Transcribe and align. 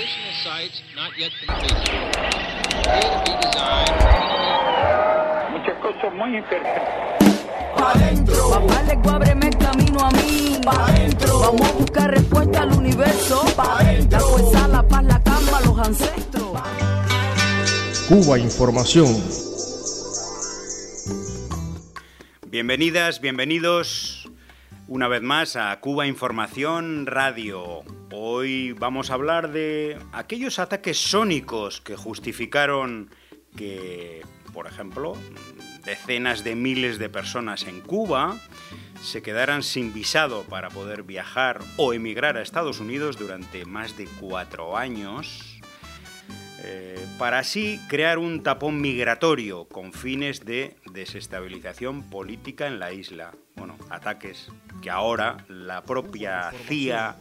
Additional 0.00 0.32
sites 0.42 0.80
not 0.96 1.12
yet 1.18 1.30
completed. 1.44 1.76
Appear 1.76 3.04
to 3.04 3.20
be 3.20 3.32
designed. 3.36 4.00
Muchas 5.52 5.76
cosas 5.82 6.14
muy 6.14 6.38
interesantes. 6.38 7.44
Pa' 7.76 7.92
dentro, 7.98 8.50
Papá 8.50 8.82
le 8.84 9.10
ábreme 9.10 9.48
el 9.48 9.58
camino 9.58 10.00
a 10.00 10.10
mí. 10.12 10.58
pa' 10.64 10.90
dentro, 10.92 11.40
Vamos 11.40 11.68
a 11.68 11.72
buscar 11.72 12.10
respuesta 12.12 12.62
al 12.62 12.72
universo. 12.78 13.44
Pa' 13.54 13.84
dentro. 13.84 14.18
La 14.18 14.24
fuerza, 14.24 14.68
la 14.68 14.88
paz, 14.88 15.04
la 15.04 15.22
calma, 15.22 15.60
los 15.66 15.78
ancestros. 15.78 16.62
Cuba 18.08 18.38
Información. 18.38 19.22
Bienvenidas, 22.46 23.20
bienvenidos 23.20 24.19
una 24.90 25.06
vez 25.06 25.22
más 25.22 25.54
a 25.54 25.78
Cuba 25.78 26.08
Información 26.08 27.06
Radio. 27.06 27.84
Hoy 28.10 28.72
vamos 28.72 29.10
a 29.10 29.14
hablar 29.14 29.52
de 29.52 29.96
aquellos 30.12 30.58
ataques 30.58 30.98
sónicos 30.98 31.80
que 31.80 31.94
justificaron 31.94 33.08
que, 33.56 34.22
por 34.52 34.66
ejemplo, 34.66 35.16
decenas 35.84 36.42
de 36.42 36.56
miles 36.56 36.98
de 36.98 37.08
personas 37.08 37.68
en 37.68 37.82
Cuba 37.82 38.36
se 39.00 39.22
quedaran 39.22 39.62
sin 39.62 39.94
visado 39.94 40.42
para 40.42 40.70
poder 40.70 41.04
viajar 41.04 41.60
o 41.76 41.92
emigrar 41.92 42.36
a 42.36 42.42
Estados 42.42 42.80
Unidos 42.80 43.16
durante 43.16 43.64
más 43.66 43.96
de 43.96 44.08
cuatro 44.18 44.76
años. 44.76 45.60
Eh, 46.64 47.06
para 47.16 47.38
así 47.38 47.80
crear 47.88 48.18
un 48.18 48.42
tapón 48.42 48.80
migratorio 48.80 49.66
con 49.66 49.92
fines 49.92 50.44
de 50.44 50.76
desestabilización 50.92 52.10
política 52.10 52.66
en 52.66 52.80
la 52.80 52.92
isla. 52.92 53.30
Bueno, 53.60 53.76
ataques 53.90 54.50
que 54.80 54.88
ahora 54.88 55.44
la 55.46 55.82
propia 55.82 56.50
CIA 56.66 57.16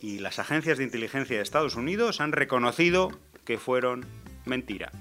y 0.00 0.20
las 0.20 0.38
agencias 0.38 0.78
de 0.78 0.84
inteligencia 0.84 1.36
de 1.36 1.42
Estados 1.42 1.74
Unidos 1.74 2.20
han 2.20 2.30
reconocido 2.30 3.10
que 3.44 3.58
fueron 3.58 4.06
mentira. 4.44 4.92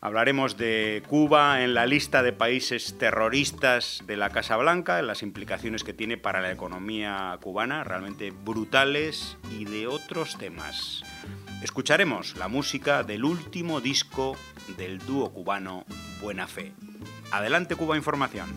Hablaremos 0.00 0.56
de 0.56 1.02
Cuba 1.08 1.64
en 1.64 1.74
la 1.74 1.86
lista 1.86 2.22
de 2.22 2.32
países 2.32 2.96
terroristas 2.96 4.04
de 4.06 4.16
la 4.16 4.30
Casa 4.30 4.56
Blanca, 4.56 5.02
las 5.02 5.24
implicaciones 5.24 5.82
que 5.82 5.92
tiene 5.92 6.16
para 6.16 6.40
la 6.40 6.52
economía 6.52 7.36
cubana, 7.42 7.82
realmente 7.82 8.30
brutales, 8.30 9.36
y 9.50 9.64
de 9.64 9.88
otros 9.88 10.38
temas. 10.38 11.02
Escucharemos 11.60 12.36
la 12.36 12.46
música 12.46 13.02
del 13.02 13.24
último 13.24 13.80
disco 13.80 14.36
del 14.76 15.00
dúo 15.00 15.32
cubano 15.32 15.84
Buena 16.22 16.46
Fe. 16.46 16.72
Adelante 17.32 17.74
Cuba 17.74 17.96
Información. 17.96 18.48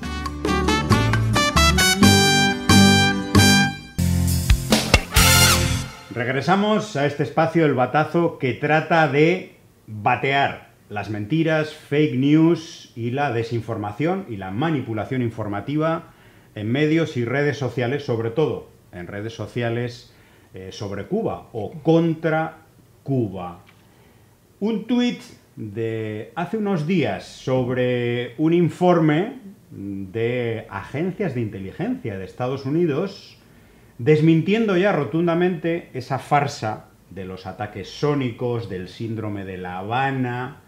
Regresamos 6.14 6.98
a 6.98 7.06
este 7.06 7.24
espacio 7.24 7.66
El 7.66 7.74
Batazo 7.74 8.38
que 8.38 8.54
trata 8.54 9.08
de 9.08 9.56
batear 9.88 10.72
las 10.90 11.10
mentiras, 11.10 11.74
fake 11.74 12.16
news 12.16 12.92
y 12.98 13.12
la 13.12 13.32
desinformación 13.32 14.26
y 14.28 14.36
la 14.36 14.52
manipulación 14.52 15.22
informativa 15.22 16.12
en 16.54 16.70
medios 16.70 17.16
y 17.16 17.24
redes 17.24 17.58
sociales, 17.58 18.04
sobre 18.04 18.30
todo 18.30 18.68
en 18.92 19.08
redes 19.08 19.34
sociales 19.34 20.14
eh, 20.54 20.70
sobre 20.74 21.06
Cuba 21.06 21.48
o 21.54 21.72
contra 21.82 22.58
Cuba. 23.04 23.64
Un 24.60 24.88
tuit 24.88 25.22
de 25.56 26.34
hace 26.36 26.58
unos 26.58 26.86
días 26.88 27.24
sobre 27.26 28.36
un 28.38 28.52
informe 28.52 29.40
de 29.72 30.68
agencias 30.70 31.36
de 31.36 31.42
inteligencia 31.42 32.18
de 32.18 32.26
Estados 32.26 32.66
Unidos 32.66 33.38
desmintiendo 34.04 34.78
ya 34.78 34.92
rotundamente 34.92 35.92
esa 35.94 36.18
farsa 36.18 36.88
de 37.12 37.24
los 37.24 37.46
ataques 37.46 37.88
sónicos, 37.88 38.68
del 38.68 38.88
síndrome 38.88 39.46
de 39.46 39.58
La 39.58 39.78
Habana, 39.78 40.62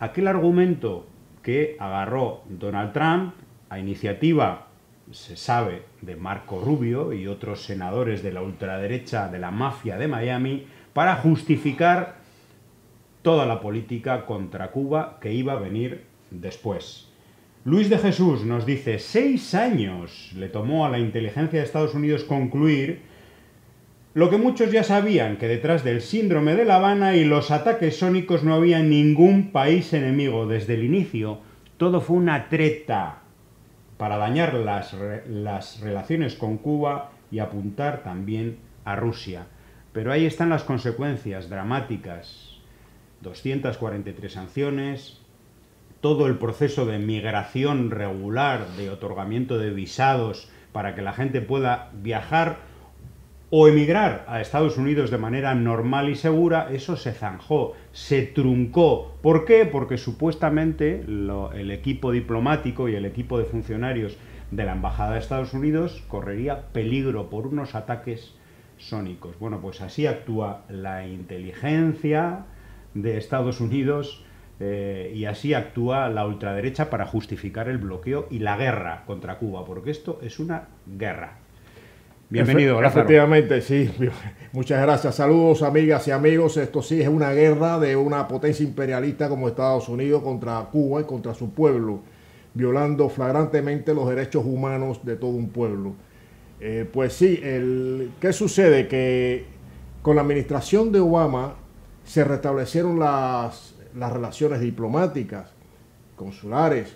aquel 0.00 0.26
argumento 0.26 1.06
que 1.44 1.76
agarró 1.78 2.42
Donald 2.48 2.92
Trump 2.92 3.34
a 3.68 3.78
iniciativa, 3.78 4.66
se 5.12 5.36
sabe, 5.36 5.84
de 6.02 6.16
Marco 6.16 6.60
Rubio 6.60 7.12
y 7.12 7.28
otros 7.28 7.62
senadores 7.62 8.24
de 8.24 8.32
la 8.32 8.42
ultraderecha 8.42 9.28
de 9.28 9.38
la 9.38 9.52
mafia 9.52 9.96
de 9.96 10.08
Miami, 10.08 10.66
para 10.92 11.14
justificar 11.14 12.16
toda 13.22 13.46
la 13.46 13.60
política 13.60 14.26
contra 14.26 14.72
Cuba 14.72 15.18
que 15.20 15.32
iba 15.32 15.52
a 15.52 15.60
venir 15.60 16.06
después. 16.32 17.05
Luis 17.66 17.90
de 17.90 17.98
Jesús 17.98 18.44
nos 18.44 18.64
dice, 18.64 19.00
seis 19.00 19.52
años 19.52 20.30
le 20.36 20.48
tomó 20.48 20.86
a 20.86 20.88
la 20.88 21.00
inteligencia 21.00 21.58
de 21.58 21.64
Estados 21.64 21.96
Unidos 21.96 22.22
concluir 22.22 23.00
lo 24.14 24.30
que 24.30 24.36
muchos 24.36 24.70
ya 24.70 24.84
sabían, 24.84 25.36
que 25.36 25.48
detrás 25.48 25.82
del 25.82 26.00
síndrome 26.00 26.54
de 26.54 26.64
La 26.64 26.76
Habana 26.76 27.16
y 27.16 27.24
los 27.24 27.50
ataques 27.50 27.96
sónicos 27.96 28.44
no 28.44 28.54
había 28.54 28.78
ningún 28.84 29.50
país 29.50 29.92
enemigo 29.92 30.46
desde 30.46 30.74
el 30.74 30.84
inicio. 30.84 31.40
Todo 31.76 32.00
fue 32.00 32.18
una 32.18 32.48
treta 32.48 33.22
para 33.96 34.16
dañar 34.16 34.54
las, 34.54 34.94
las 35.28 35.80
relaciones 35.80 36.36
con 36.36 36.58
Cuba 36.58 37.10
y 37.32 37.40
apuntar 37.40 38.04
también 38.04 38.58
a 38.84 38.94
Rusia. 38.94 39.48
Pero 39.92 40.12
ahí 40.12 40.24
están 40.24 40.50
las 40.50 40.62
consecuencias 40.62 41.48
dramáticas. 41.48 42.60
243 43.22 44.32
sanciones, 44.32 45.25
todo 46.06 46.28
el 46.28 46.38
proceso 46.38 46.86
de 46.86 47.00
migración 47.00 47.90
regular, 47.90 48.68
de 48.76 48.90
otorgamiento 48.90 49.58
de 49.58 49.70
visados 49.70 50.48
para 50.70 50.94
que 50.94 51.02
la 51.02 51.12
gente 51.12 51.40
pueda 51.40 51.90
viajar 51.94 52.58
o 53.50 53.66
emigrar 53.66 54.24
a 54.28 54.40
Estados 54.40 54.76
Unidos 54.76 55.10
de 55.10 55.18
manera 55.18 55.56
normal 55.56 56.08
y 56.08 56.14
segura, 56.14 56.68
eso 56.70 56.96
se 56.96 57.12
zanjó, 57.12 57.72
se 57.90 58.22
truncó. 58.22 59.16
¿Por 59.20 59.44
qué? 59.46 59.66
Porque 59.66 59.98
supuestamente 59.98 61.00
el 61.00 61.70
equipo 61.72 62.12
diplomático 62.12 62.88
y 62.88 62.94
el 62.94 63.04
equipo 63.04 63.36
de 63.36 63.46
funcionarios 63.46 64.16
de 64.52 64.64
la 64.64 64.74
Embajada 64.74 65.14
de 65.14 65.18
Estados 65.18 65.54
Unidos 65.54 66.04
correría 66.06 66.68
peligro 66.68 67.30
por 67.30 67.48
unos 67.48 67.74
ataques 67.74 68.32
sónicos. 68.76 69.36
Bueno, 69.40 69.60
pues 69.60 69.80
así 69.80 70.06
actúa 70.06 70.62
la 70.68 71.04
inteligencia 71.04 72.44
de 72.94 73.16
Estados 73.16 73.60
Unidos 73.60 74.22
eh, 74.58 75.12
y 75.14 75.26
así 75.26 75.52
actúa 75.52 76.08
la 76.08 76.26
ultraderecha 76.26 76.88
para 76.88 77.06
justificar 77.06 77.68
el 77.68 77.78
bloqueo 77.78 78.26
y 78.30 78.38
la 78.38 78.56
guerra 78.56 79.04
contra 79.06 79.38
Cuba, 79.38 79.64
porque 79.64 79.90
esto 79.90 80.18
es 80.22 80.38
una 80.38 80.68
guerra. 80.86 81.38
Bienvenido, 82.28 82.80
Efe-. 82.80 82.88
Efectivamente, 82.88 83.60
sí. 83.60 83.88
Muchas 84.52 84.82
gracias. 84.82 85.14
Saludos, 85.14 85.62
amigas 85.62 86.08
y 86.08 86.10
amigos. 86.10 86.56
Esto 86.56 86.82
sí 86.82 87.00
es 87.00 87.08
una 87.08 87.32
guerra 87.32 87.78
de 87.78 87.94
una 87.94 88.26
potencia 88.26 88.64
imperialista 88.64 89.28
como 89.28 89.46
Estados 89.46 89.88
Unidos 89.88 90.22
contra 90.22 90.58
Cuba 90.72 91.02
y 91.02 91.04
contra 91.04 91.34
su 91.34 91.50
pueblo, 91.50 92.00
violando 92.54 93.08
flagrantemente 93.08 93.94
los 93.94 94.08
derechos 94.08 94.44
humanos 94.44 95.04
de 95.04 95.16
todo 95.16 95.30
un 95.30 95.50
pueblo. 95.50 95.94
Eh, 96.58 96.88
pues 96.90 97.12
sí, 97.12 97.38
el, 97.42 98.10
¿qué 98.20 98.32
sucede? 98.32 98.88
Que 98.88 99.44
con 100.02 100.16
la 100.16 100.22
administración 100.22 100.90
de 100.90 101.00
Obama 101.00 101.54
se 102.04 102.24
restablecieron 102.24 102.98
las, 102.98 103.75
las 103.96 104.12
relaciones 104.12 104.60
diplomáticas, 104.60 105.50
consulares, 106.16 106.94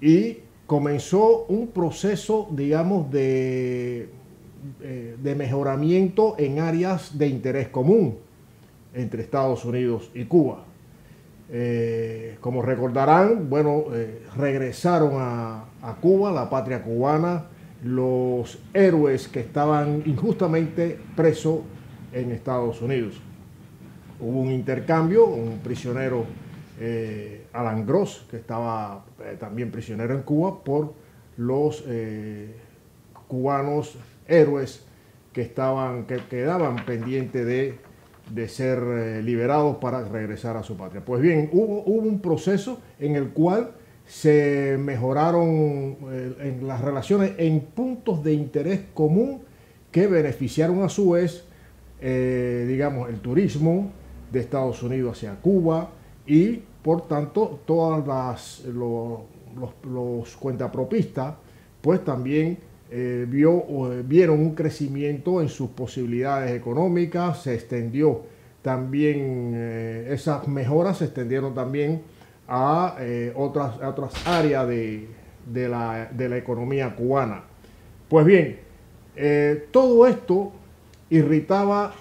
y 0.00 0.38
comenzó 0.66 1.44
un 1.46 1.68
proceso, 1.68 2.48
digamos, 2.50 3.10
de, 3.10 4.08
eh, 4.82 5.16
de 5.22 5.34
mejoramiento 5.34 6.34
en 6.38 6.58
áreas 6.60 7.16
de 7.16 7.28
interés 7.28 7.68
común 7.68 8.18
entre 8.94 9.22
Estados 9.22 9.64
Unidos 9.64 10.10
y 10.14 10.24
Cuba. 10.24 10.64
Eh, 11.48 12.38
como 12.40 12.62
recordarán, 12.62 13.48
bueno, 13.48 13.84
eh, 13.92 14.22
regresaron 14.36 15.12
a, 15.14 15.64
a 15.82 15.94
Cuba, 16.00 16.32
la 16.32 16.50
patria 16.50 16.82
cubana, 16.82 17.46
los 17.84 18.58
héroes 18.74 19.28
que 19.28 19.40
estaban 19.40 20.02
injustamente 20.06 20.98
presos 21.14 21.60
en 22.12 22.32
Estados 22.32 22.82
Unidos. 22.82 23.20
Hubo 24.18 24.40
un 24.40 24.50
intercambio, 24.50 25.26
un 25.26 25.58
prisionero, 25.58 26.24
eh, 26.80 27.44
Alan 27.52 27.86
Gross, 27.86 28.26
que 28.30 28.38
estaba 28.38 29.04
eh, 29.20 29.36
también 29.38 29.70
prisionero 29.70 30.14
en 30.14 30.22
Cuba, 30.22 30.64
por 30.64 30.94
los 31.36 31.84
eh, 31.86 32.54
cubanos 33.28 33.98
héroes 34.26 34.86
que 35.34 35.42
estaban, 35.42 36.06
que 36.06 36.16
quedaban 36.30 36.76
pendientes 36.86 37.44
de, 37.44 37.78
de 38.30 38.48
ser 38.48 39.22
liberados 39.22 39.76
para 39.76 40.02
regresar 40.08 40.56
a 40.56 40.62
su 40.62 40.78
patria. 40.78 41.04
Pues 41.04 41.20
bien, 41.20 41.50
hubo, 41.52 41.82
hubo 41.84 42.08
un 42.08 42.20
proceso 42.20 42.80
en 42.98 43.16
el 43.16 43.28
cual 43.30 43.72
se 44.06 44.78
mejoraron 44.78 45.96
las 46.62 46.80
relaciones 46.80 47.32
en 47.36 47.60
puntos 47.60 48.24
de 48.24 48.32
interés 48.32 48.80
común 48.94 49.42
que 49.90 50.06
beneficiaron 50.06 50.82
a 50.84 50.88
su 50.88 51.10
vez, 51.10 51.44
digamos, 52.00 53.10
el 53.10 53.20
turismo 53.20 53.90
de 54.36 54.42
Estados 54.42 54.82
Unidos 54.82 55.16
hacia 55.16 55.34
Cuba 55.40 55.90
y, 56.26 56.62
por 56.82 57.08
tanto, 57.08 57.60
todas 57.66 58.06
las 58.06 58.64
lo- 58.66 59.24
los, 59.58 59.70
los 59.90 60.36
cuentapropistas, 60.36 61.34
pues 61.80 62.04
también 62.04 62.58
eh, 62.90 63.26
vio, 63.28 63.64
eh, 63.92 64.02
vieron 64.06 64.38
un 64.40 64.54
crecimiento 64.54 65.40
en 65.40 65.48
sus 65.48 65.70
posibilidades 65.70 66.52
económicas, 66.52 67.42
se 67.42 67.54
extendió 67.54 68.22
también 68.62 69.52
eh, 69.54 70.08
esas 70.10 70.46
mejoras 70.48 70.98
se 70.98 71.04
extendieron 71.06 71.54
también 71.54 72.02
a, 72.48 72.96
eh, 73.00 73.32
otras, 73.36 73.76
otras 73.82 74.12
áreas 74.26 74.66
de, 74.68 75.08
de 75.52 75.68
la, 75.68 76.08
de 76.12 76.28
la 76.28 76.36
economía 76.36 76.94
cubana. 76.94 77.44
Pues 78.08 78.26
bien, 78.26 78.58
todo 79.70 80.06
esto 80.06 80.52
irritaba 81.10 81.94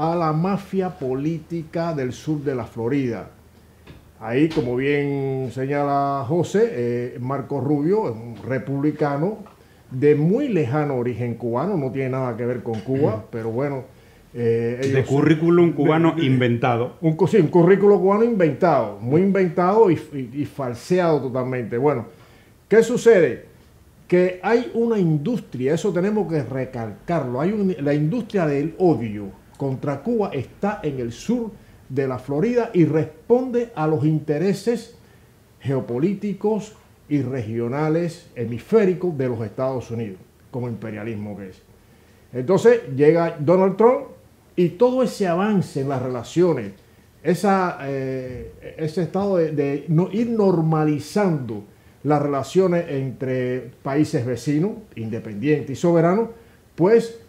a 0.00 0.16
la 0.16 0.32
mafia 0.32 0.88
política 0.98 1.92
del 1.94 2.12
sur 2.12 2.40
de 2.42 2.54
la 2.54 2.64
Florida. 2.64 3.28
Ahí, 4.18 4.48
como 4.48 4.76
bien 4.76 5.50
señala 5.52 6.24
José, 6.26 6.68
eh, 6.72 7.18
Marco 7.20 7.60
Rubio 7.60 8.06
es 8.08 8.12
un 8.16 8.36
republicano 8.46 9.38
de 9.90 10.14
muy 10.14 10.48
lejano 10.48 10.96
origen 10.96 11.34
cubano, 11.34 11.76
no 11.76 11.90
tiene 11.90 12.10
nada 12.10 12.34
que 12.36 12.46
ver 12.46 12.62
con 12.62 12.80
Cuba, 12.80 13.24
pero 13.30 13.50
bueno. 13.50 13.84
eh, 14.32 14.78
De 14.80 14.88
ellos- 15.00 15.08
currículum 15.08 15.72
cubano 15.72 16.12
de- 16.12 16.20
de- 16.20 16.26
inventado. 16.28 16.92
un, 17.00 17.16
sí, 17.26 17.38
un 17.38 17.48
currículo 17.48 17.98
cubano 17.98 18.22
inventado, 18.22 18.96
muy 19.00 19.22
inventado 19.22 19.90
y, 19.90 19.94
y- 20.14 20.42
y 20.42 20.44
falseado 20.44 21.20
totalmente. 21.20 21.76
Bueno, 21.76 22.06
¿qué 22.68 22.80
sucede? 22.84 23.46
Que 24.06 24.38
hay 24.44 24.70
una 24.74 24.98
industria, 25.00 25.74
eso 25.74 25.92
tenemos 25.92 26.32
que 26.32 26.44
recalcarlo, 26.44 27.40
hay 27.40 27.50
un- 27.50 27.74
la 27.80 27.92
industria 27.92 28.46
del 28.46 28.76
odio 28.78 29.24
contra 29.60 30.02
Cuba 30.02 30.30
está 30.32 30.80
en 30.82 31.00
el 31.00 31.12
sur 31.12 31.50
de 31.86 32.08
la 32.08 32.18
Florida 32.18 32.70
y 32.72 32.86
responde 32.86 33.72
a 33.74 33.86
los 33.86 34.06
intereses 34.06 34.94
geopolíticos 35.60 36.72
y 37.10 37.20
regionales 37.20 38.30
hemisféricos 38.34 39.18
de 39.18 39.28
los 39.28 39.42
Estados 39.42 39.90
Unidos, 39.90 40.16
como 40.50 40.66
imperialismo 40.66 41.36
que 41.36 41.50
es. 41.50 41.60
Entonces 42.32 42.80
llega 42.96 43.36
Donald 43.38 43.76
Trump 43.76 44.04
y 44.56 44.70
todo 44.70 45.02
ese 45.02 45.28
avance 45.28 45.82
en 45.82 45.90
las 45.90 46.00
relaciones, 46.00 46.72
esa, 47.22 47.80
eh, 47.82 48.52
ese 48.78 49.02
estado 49.02 49.36
de, 49.36 49.52
de 49.52 49.84
no- 49.88 50.08
ir 50.10 50.30
normalizando 50.30 51.64
las 52.04 52.22
relaciones 52.22 52.86
entre 52.88 53.72
países 53.82 54.24
vecinos, 54.24 54.70
independientes 54.96 55.70
y 55.70 55.76
soberanos, 55.78 56.30
pues 56.74 57.20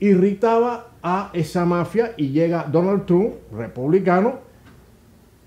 irritaba 0.00 0.93
a 1.06 1.30
esa 1.34 1.66
mafia 1.66 2.12
y 2.16 2.30
llega 2.30 2.64
Donald 2.64 3.04
Trump, 3.04 3.34
republicano, 3.54 4.38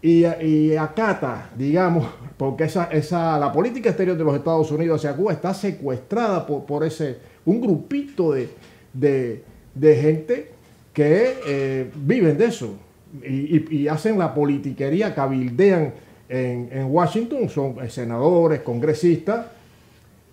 y, 0.02 0.24
y 0.26 0.76
acata, 0.78 1.50
digamos, 1.58 2.08
porque 2.38 2.66
esa, 2.66 2.86
esa, 2.86 3.40
la 3.40 3.52
política 3.52 3.90
exterior 3.90 4.16
de 4.16 4.24
los 4.24 4.36
Estados 4.36 4.72
Unidos 4.72 5.04
hacia 5.04 5.18
Cuba 5.18 5.34
está 5.34 5.54
secuestrada 5.56 6.46
por, 6.46 6.64
por 6.66 6.84
ese, 6.86 7.18
un 7.46 7.60
grupito 7.60 8.32
de, 8.34 8.50
de, 8.94 9.44
de 9.74 9.96
gente 9.96 10.52
que 10.94 11.36
eh, 11.48 11.92
viven 11.96 12.38
de 12.38 12.46
eso 12.46 12.76
y, 13.24 13.76
y- 13.82 13.88
hacen 13.88 14.20
la 14.20 14.34
politiquería, 14.36 15.16
cabildean 15.16 15.94
en, 16.30 16.70
en 16.72 16.86
Washington, 16.86 17.50
son 17.50 17.78
eh, 17.84 17.90
senadores, 17.90 18.62
congresistas, 18.62 19.48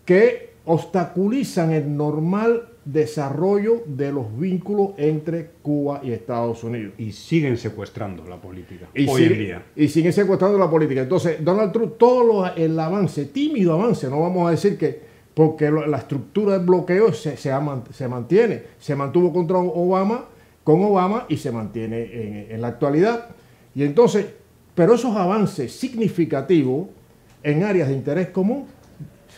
que 0.04 0.50
obstaculizan 0.66 1.72
el 1.72 1.96
normal 1.96 2.68
desarrollo 2.84 3.82
de 3.86 4.12
los 4.12 4.38
vínculos 4.38 4.90
entre 4.98 5.50
Cuba 5.62 6.00
y 6.02 6.12
Estados 6.12 6.62
Unidos. 6.64 6.92
Y 6.98 7.12
siguen 7.12 7.56
secuestrando 7.56 8.24
la 8.28 8.36
política 8.40 8.86
Y 8.94 9.08
hoy 9.08 9.22
sigue- 9.22 9.34
en 9.34 9.38
día. 9.40 9.62
Y 9.76 9.88
siguen 9.88 10.12
secuestrando 10.12 10.58
la 10.58 10.68
política. 10.70 11.02
Entonces, 11.02 11.42
Donald 11.44 11.72
Trump, 11.72 11.94
todo 11.98 12.24
lo- 12.24 12.54
el 12.54 12.78
avance, 12.78 13.24
tímido 13.26 13.72
avance, 13.74 14.08
no 14.08 14.20
vamos 14.20 14.48
a 14.48 14.50
decir 14.50 14.76
que, 14.76 15.00
porque 15.34 15.70
lo- 15.70 15.86
la 15.86 15.98
estructura 15.98 16.58
del 16.58 16.66
bloqueo 16.66 17.12
se, 17.12 17.36
se, 17.36 17.50
mantiene. 18.08 18.62
Se 18.78 18.94
mantuvo 18.94 19.32
contra 19.32 19.58
Obama, 19.58 20.26
con 20.62 20.82
Obama 20.84 21.26
y 21.28 21.36
se 21.36 21.50
mantiene 21.52 22.02
en, 22.02 22.52
en 22.52 22.60
la 22.60 22.68
actualidad. 22.68 23.28
Y 23.74 23.82
entonces, 23.84 24.26
pero 24.74 24.94
esos 24.94 25.16
avances 25.16 25.72
significativos 25.72 26.88
en 27.42 27.62
áreas 27.64 27.88
de 27.88 27.94
interés 27.94 28.28
común 28.28 28.66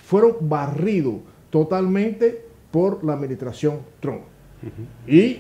fueron 0.05 0.37
barridos 0.43 1.17
totalmente 1.51 2.46
por 2.77 3.03
la 3.03 3.15
administración 3.15 3.79
Trump. 4.01 4.21
Y 5.07 5.39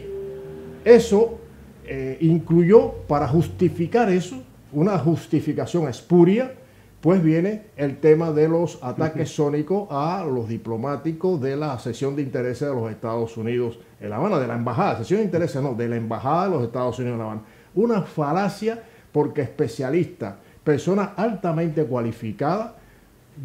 eso 0.87 1.39
eh, 1.85 2.17
incluyó, 2.23 2.93
para 3.07 3.29
justificar 3.29 4.11
eso, 4.11 4.43
una 4.73 4.99
justificación 4.99 5.87
espuria, 5.87 6.55
pues 7.03 7.23
viene 7.23 7.67
el 7.77 7.99
tema 7.99 8.33
de 8.33 8.49
los 8.49 8.83
ataques 8.83 9.29
sónicos 9.33 9.87
a 9.91 10.25
los 10.25 10.49
diplomáticos 10.49 11.39
de 11.39 11.59
la 11.59 11.79
sesión 11.79 12.17
de 12.17 12.23
intereses 12.23 12.71
de 12.71 12.75
los 12.75 12.91
Estados 12.91 13.37
Unidos 13.37 13.81
en 14.01 14.09
La 14.09 14.17
Habana, 14.17 14.39
de 14.39 14.47
la 14.47 14.55
embajada, 14.55 14.97
sesión 14.97 15.19
de 15.19 15.27
intereses 15.27 15.61
no, 15.61 15.75
de 15.75 15.89
la 15.91 15.97
embajada 15.97 16.45
de 16.45 16.51
los 16.53 16.63
Estados 16.63 16.99
Unidos 16.99 17.17
en 17.17 17.19
La 17.19 17.25
Habana. 17.27 17.43
Una 17.75 18.01
falacia 18.01 18.83
porque 19.13 19.43
especialistas, 19.43 20.37
personas 20.65 21.11
altamente 21.17 21.85
cualificadas, 21.85 22.73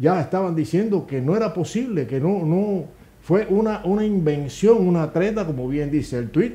ya 0.00 0.18
estaban 0.18 0.56
diciendo 0.56 1.06
que 1.06 1.20
no 1.20 1.36
era 1.36 1.52
posible, 1.52 2.06
que 2.06 2.20
no, 2.20 2.46
no 2.46 3.01
fue 3.22 3.46
una, 3.48 3.82
una 3.84 4.04
invención, 4.04 4.86
una 4.86 5.12
treta, 5.12 5.46
como 5.46 5.68
bien 5.68 5.90
dice 5.90 6.18
el 6.18 6.30
tuit, 6.30 6.54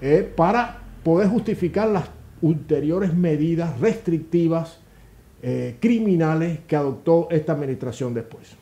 eh, 0.00 0.30
para 0.36 0.78
poder 1.02 1.28
justificar 1.28 1.88
las 1.88 2.10
ulteriores 2.40 3.14
medidas 3.14 3.78
restrictivas 3.80 4.80
eh, 5.42 5.76
criminales 5.80 6.60
que 6.66 6.76
adoptó 6.76 7.28
esta 7.30 7.52
administración 7.52 8.14
después. 8.14 8.56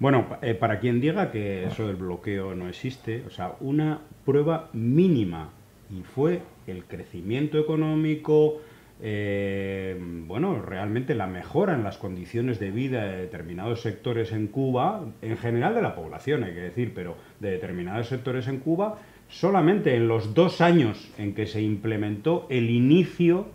Bueno, 0.00 0.26
eh, 0.42 0.54
para 0.54 0.80
quien 0.80 1.00
diga 1.00 1.30
que 1.30 1.64
eso 1.64 1.86
del 1.86 1.96
bloqueo 1.96 2.54
no 2.54 2.68
existe, 2.68 3.24
o 3.26 3.30
sea, 3.30 3.54
una 3.60 4.00
prueba 4.26 4.68
mínima 4.72 5.50
y 5.90 6.02
fue 6.02 6.42
el 6.66 6.84
crecimiento 6.84 7.58
económico, 7.58 8.60
eh, 9.06 9.98
bueno, 10.00 10.62
realmente 10.62 11.14
la 11.14 11.26
mejora 11.26 11.74
en 11.74 11.84
las 11.84 11.98
condiciones 11.98 12.58
de 12.58 12.70
vida 12.70 13.04
de 13.04 13.18
determinados 13.18 13.82
sectores 13.82 14.32
en 14.32 14.46
Cuba, 14.46 15.04
en 15.20 15.36
general 15.36 15.74
de 15.74 15.82
la 15.82 15.94
población, 15.94 16.42
hay 16.42 16.54
que 16.54 16.60
decir, 16.60 16.92
pero 16.94 17.14
de 17.38 17.50
determinados 17.50 18.08
sectores 18.08 18.48
en 18.48 18.60
Cuba, 18.60 18.98
solamente 19.28 19.94
en 19.94 20.08
los 20.08 20.32
dos 20.32 20.62
años 20.62 21.12
en 21.18 21.34
que 21.34 21.46
se 21.46 21.60
implementó 21.60 22.46
el 22.48 22.70
inicio 22.70 23.48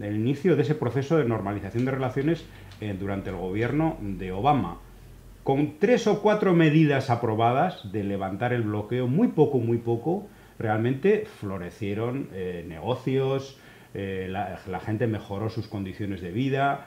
el 0.00 0.16
inicio 0.16 0.56
de 0.56 0.62
ese 0.62 0.74
proceso 0.74 1.16
de 1.16 1.24
normalización 1.24 1.84
de 1.84 1.90
relaciones 1.90 2.44
eh, 2.80 2.96
durante 2.98 3.30
el 3.30 3.36
gobierno 3.36 3.96
de 4.00 4.32
Obama. 4.32 4.78
Con 5.42 5.78
tres 5.78 6.06
o 6.06 6.22
cuatro 6.22 6.54
medidas 6.54 7.10
aprobadas 7.10 7.92
de 7.92 8.02
levantar 8.02 8.52
el 8.52 8.62
bloqueo, 8.62 9.06
muy 9.06 9.28
poco, 9.28 9.58
muy 9.58 9.78
poco, 9.78 10.26
realmente 10.58 11.26
florecieron 11.26 12.28
eh, 12.32 12.64
negocios, 12.66 13.58
eh, 13.94 14.26
la, 14.28 14.80
gente 14.80 15.06
mejoró 15.06 15.48
sus 15.50 15.68
condiciones 15.68 16.20
de 16.20 16.30
vida. 16.30 16.86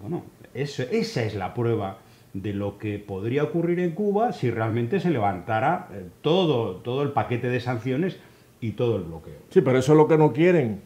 Bueno, 0.00 0.22
eso- 0.54 0.84
esa 0.90 1.22
es 1.24 1.34
la 1.34 1.52
prueba 1.54 1.98
de 2.32 2.52
lo 2.52 2.78
que 2.78 2.98
podría 2.98 3.44
ocurrir 3.44 3.80
en 3.80 3.92
Cuba 3.92 4.32
si 4.32 4.50
realmente 4.50 5.00
se 5.00 5.10
levantara 5.10 5.88
eh, 5.92 6.04
todo, 6.20 6.76
todo 6.76 7.02
el 7.02 7.10
paquete 7.10 7.48
de 7.48 7.60
sanciones 7.60 8.18
y 8.60 8.72
todo 8.72 8.96
el 8.96 9.04
bloqueo. 9.04 9.34
Sí, 9.50 9.60
pero 9.60 9.78
eso 9.78 9.92
es 9.92 9.98
lo 9.98 10.06
que 10.06 10.18
no 10.18 10.32
quieren. 10.32 10.80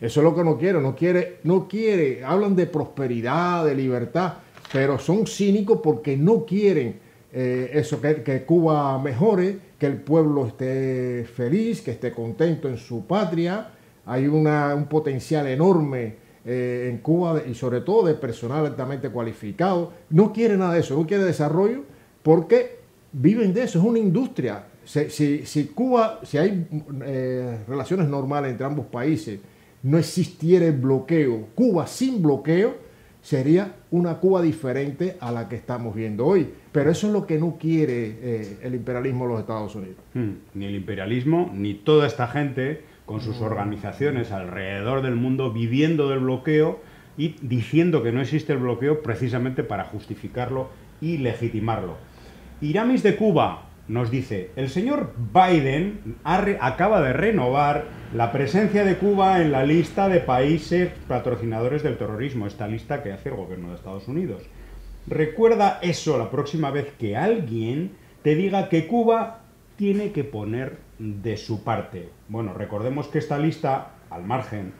Eso 0.00 0.20
es 0.20 0.24
lo 0.24 0.34
que 0.34 0.44
no 0.44 0.58
quieren. 0.58 0.82
No 0.82 0.94
quiere, 0.94 1.38
no 1.44 1.68
quiere. 1.68 2.22
Hablan 2.24 2.54
de 2.56 2.66
prosperidad, 2.66 3.64
de 3.64 3.74
libertad, 3.74 4.34
pero 4.72 4.98
son 4.98 5.26
cínicos 5.26 5.80
porque 5.82 6.16
no 6.16 6.44
quieren 6.44 6.98
eh, 7.32 7.70
eso, 7.72 8.00
que, 8.00 8.22
que 8.22 8.44
Cuba 8.44 8.98
mejore, 8.98 9.58
que 9.78 9.86
el 9.86 9.96
pueblo 9.96 10.46
esté 10.46 11.24
feliz, 11.24 11.82
que 11.82 11.92
esté 11.92 12.12
contento 12.12 12.68
en 12.68 12.76
su 12.78 13.06
patria. 13.06 13.68
Hay 14.06 14.26
un 14.28 14.86
potencial 14.88 15.46
enorme 15.46 16.14
eh, 16.44 16.88
en 16.90 16.98
Cuba 16.98 17.42
y 17.48 17.54
sobre 17.54 17.80
todo 17.80 18.06
de 18.06 18.14
personal 18.14 18.64
altamente 18.64 19.10
cualificado. 19.10 19.92
No 20.10 20.32
quiere 20.32 20.56
nada 20.56 20.74
de 20.74 20.80
eso, 20.80 20.96
no 20.96 21.06
quiere 21.06 21.24
desarrollo 21.24 21.82
porque 22.22 22.78
viven 23.12 23.52
de 23.52 23.64
eso, 23.64 23.78
es 23.78 23.84
una 23.84 23.98
industria. 23.98 24.64
Si 24.84 25.70
Cuba, 25.74 26.20
si 26.22 26.38
hay 26.38 26.68
eh, 27.04 27.58
relaciones 27.66 28.08
normales 28.08 28.52
entre 28.52 28.64
ambos 28.66 28.86
países, 28.86 29.40
no 29.82 29.98
existiera 29.98 30.66
el 30.66 30.72
bloqueo, 30.72 31.48
Cuba 31.54 31.86
sin 31.86 32.22
bloqueo 32.22 32.86
sería 33.20 33.74
una 33.90 34.18
Cuba 34.20 34.40
diferente 34.40 35.16
a 35.18 35.32
la 35.32 35.48
que 35.48 35.56
estamos 35.56 35.96
viendo 35.96 36.24
hoy. 36.24 36.48
Pero 36.70 36.90
eso 36.92 37.08
es 37.08 37.12
lo 37.12 37.26
que 37.26 37.38
no 37.38 37.56
quiere 37.58 38.18
eh, 38.20 38.58
el 38.62 38.76
imperialismo 38.76 39.24
de 39.24 39.32
los 39.32 39.40
Estados 39.40 39.74
Unidos. 39.74 39.96
Hmm, 40.14 40.30
Ni 40.54 40.66
el 40.66 40.76
imperialismo, 40.76 41.50
ni 41.52 41.74
toda 41.74 42.06
esta 42.06 42.28
gente 42.28 42.82
con 43.06 43.20
sus 43.20 43.40
organizaciones 43.40 44.32
alrededor 44.32 45.00
del 45.00 45.14
mundo 45.14 45.52
viviendo 45.52 46.10
del 46.10 46.18
bloqueo 46.18 46.80
y 47.16 47.36
diciendo 47.40 48.02
que 48.02 48.12
no 48.12 48.20
existe 48.20 48.52
el 48.52 48.58
bloqueo 48.58 49.02
precisamente 49.02 49.62
para 49.62 49.84
justificarlo 49.84 50.68
y 51.00 51.18
legitimarlo. 51.18 51.96
Iramis 52.60 53.02
de 53.02 53.16
Cuba 53.16 53.62
nos 53.88 54.10
dice, 54.10 54.50
el 54.56 54.68
señor 54.68 55.14
Biden 55.32 56.16
acaba 56.24 57.00
de 57.00 57.12
renovar 57.12 57.84
la 58.12 58.32
presencia 58.32 58.84
de 58.84 58.96
Cuba 58.96 59.40
en 59.40 59.52
la 59.52 59.64
lista 59.64 60.08
de 60.08 60.18
países 60.20 60.90
patrocinadores 61.06 61.84
del 61.84 61.96
terrorismo, 61.96 62.46
esta 62.46 62.66
lista 62.66 63.02
que 63.02 63.12
hace 63.12 63.28
el 63.28 63.36
gobierno 63.36 63.68
de 63.68 63.76
Estados 63.76 64.08
Unidos. 64.08 64.42
Recuerda 65.06 65.78
eso 65.82 66.18
la 66.18 66.30
próxima 66.30 66.72
vez 66.72 66.92
que 66.98 67.16
alguien 67.16 67.92
te 68.22 68.34
diga 68.34 68.68
que 68.68 68.88
Cuba 68.88 69.45
tiene 69.76 70.12
que 70.12 70.24
poner 70.24 70.78
de 70.98 71.36
su 71.36 71.62
parte. 71.62 72.08
Bueno, 72.28 72.54
recordemos 72.54 73.08
que 73.08 73.18
esta 73.18 73.38
lista 73.38 73.92
al 74.10 74.24
margen 74.24 74.72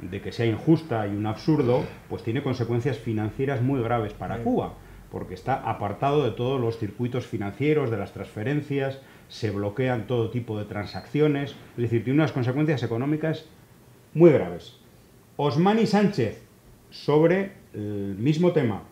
de 0.00 0.20
que 0.20 0.32
sea 0.32 0.46
injusta 0.46 1.06
y 1.06 1.10
un 1.10 1.26
absurdo, 1.26 1.84
pues 2.08 2.22
tiene 2.22 2.42
consecuencias 2.42 2.98
financieras 2.98 3.62
muy 3.62 3.82
graves 3.82 4.12
para 4.12 4.42
Cuba, 4.42 4.74
porque 5.10 5.34
está 5.34 5.54
apartado 5.54 6.24
de 6.24 6.32
todos 6.32 6.60
los 6.60 6.78
circuitos 6.78 7.26
financieros, 7.26 7.90
de 7.90 7.96
las 7.96 8.12
transferencias, 8.12 9.00
se 9.28 9.50
bloquean 9.50 10.06
todo 10.06 10.30
tipo 10.30 10.58
de 10.58 10.66
transacciones, 10.66 11.56
es 11.76 11.82
decir, 11.82 12.04
tiene 12.04 12.20
unas 12.20 12.32
consecuencias 12.32 12.82
económicas 12.82 13.46
muy 14.14 14.30
graves. 14.30 14.78
Osmani 15.36 15.86
Sánchez, 15.86 16.42
sobre 16.90 17.52
el 17.74 18.16
mismo 18.18 18.52
tema, 18.52 18.82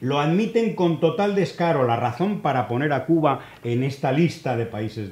lo 0.00 0.20
admiten 0.20 0.74
con 0.74 1.00
total 1.00 1.34
descaro. 1.34 1.86
La 1.86 1.96
razón 1.96 2.40
para 2.40 2.68
poner 2.68 2.92
a 2.92 3.06
Cuba 3.06 3.40
en 3.64 3.82
esta 3.82 4.12
lista 4.12 4.56
de 4.56 4.66
países 4.66 5.10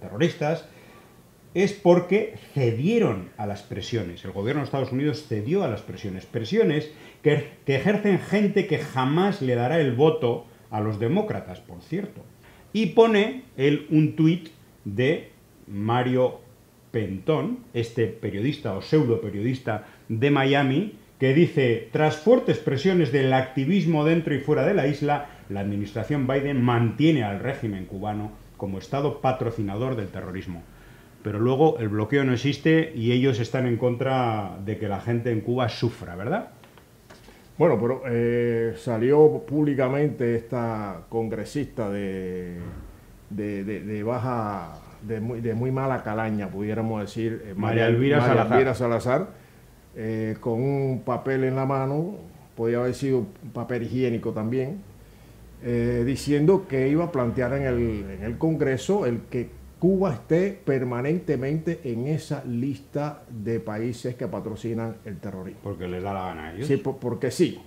terroristas 0.00 0.66
es 1.54 1.72
porque 1.72 2.34
cedieron 2.52 3.30
a 3.38 3.46
las 3.46 3.62
presiones. 3.62 4.24
El 4.24 4.32
gobierno 4.32 4.60
de 4.60 4.66
Estados 4.66 4.92
Unidos 4.92 5.24
cedió 5.26 5.64
a 5.64 5.68
las 5.68 5.80
presiones. 5.80 6.26
Presiones 6.26 6.90
que, 7.22 7.48
que 7.64 7.76
ejercen 7.76 8.18
gente 8.18 8.66
que 8.66 8.78
jamás 8.78 9.40
le 9.40 9.54
dará 9.54 9.80
el 9.80 9.94
voto 9.94 10.46
a 10.70 10.80
los 10.80 10.98
demócratas, 10.98 11.60
por 11.60 11.80
cierto. 11.80 12.22
Y 12.72 12.86
pone 12.86 13.44
él 13.56 13.86
un 13.90 14.16
tuit 14.16 14.50
de 14.84 15.30
Mario 15.66 16.40
Pentón, 16.90 17.60
este 17.74 18.06
periodista 18.06 18.76
o 18.76 18.82
pseudo 18.82 19.20
periodista 19.20 19.86
de 20.08 20.30
Miami, 20.30 20.92
que 21.18 21.32
dice, 21.34 21.88
tras 21.92 22.16
fuertes 22.18 22.58
presiones 22.58 23.10
del 23.12 23.32
activismo 23.32 24.04
dentro 24.04 24.34
y 24.34 24.38
fuera 24.40 24.66
de 24.66 24.74
la 24.74 24.86
isla, 24.86 25.26
la 25.48 25.60
administración 25.60 26.26
Biden 26.26 26.62
mantiene 26.62 27.24
al 27.24 27.40
régimen 27.40 27.86
cubano 27.86 28.32
como 28.56 28.78
Estado 28.78 29.20
patrocinador 29.20 29.96
del 29.96 30.08
terrorismo. 30.08 30.62
Pero 31.22 31.38
luego 31.40 31.78
el 31.78 31.88
bloqueo 31.88 32.24
no 32.24 32.32
existe 32.34 32.92
y 32.94 33.12
ellos 33.12 33.40
están 33.40 33.66
en 33.66 33.76
contra 33.78 34.58
de 34.64 34.76
que 34.78 34.88
la 34.88 35.00
gente 35.00 35.30
en 35.32 35.40
Cuba 35.40 35.68
sufra, 35.68 36.14
¿verdad? 36.16 36.50
Bueno, 37.58 37.78
pero 37.80 38.02
eh, 38.06 38.74
salió 38.76 39.42
públicamente 39.46 40.36
esta 40.36 41.00
congresista 41.08 41.88
de, 41.90 42.58
de, 43.30 43.64
de- 43.64 43.80
de 43.80 44.02
baja, 44.02 44.74
de 45.02 45.20
muy, 45.20 45.40
de 45.40 45.54
muy 45.54 45.70
mala 45.72 46.02
calaña, 46.02 46.48
pudiéramos 46.48 47.00
decir, 47.00 47.42
eh, 47.46 47.54
María 47.56 47.86
Elvira 47.86 48.18
María 48.18 48.34
Salazar. 48.34 48.52
Elvira 48.58 48.74
Salazar, 48.74 49.26
eh, 49.96 50.36
con 50.40 50.60
un 50.62 51.00
papel 51.04 51.44
en 51.44 51.56
la 51.56 51.64
mano, 51.66 52.14
podía 52.54 52.78
haber 52.78 52.94
sido 52.94 53.18
un 53.18 53.50
papel 53.52 53.82
higiénico 53.84 54.32
también, 54.32 54.78
eh, 55.62 56.04
diciendo 56.06 56.66
que 56.68 56.88
iba 56.88 57.04
a 57.04 57.12
plantear 57.12 57.54
en 57.54 57.62
el, 57.62 58.10
en 58.18 58.22
el 58.22 58.38
Congreso 58.38 59.06
el 59.06 59.22
que 59.30 59.48
Cuba 59.78 60.12
esté 60.14 60.58
permanentemente 60.64 61.80
en 61.84 62.06
esa 62.06 62.42
lista 62.44 63.22
de 63.28 63.60
países 63.60 64.14
que 64.14 64.26
patrocinan 64.26 64.96
el 65.04 65.18
terrorismo. 65.18 65.60
Porque 65.62 65.86
les 65.86 66.02
da 66.02 66.14
la 66.14 66.20
gana 66.28 66.46
a 66.48 66.54
ellos. 66.54 66.66
Sí, 66.66 66.76
por- 66.78 66.96
porque 66.96 67.30
sí. 67.30 67.60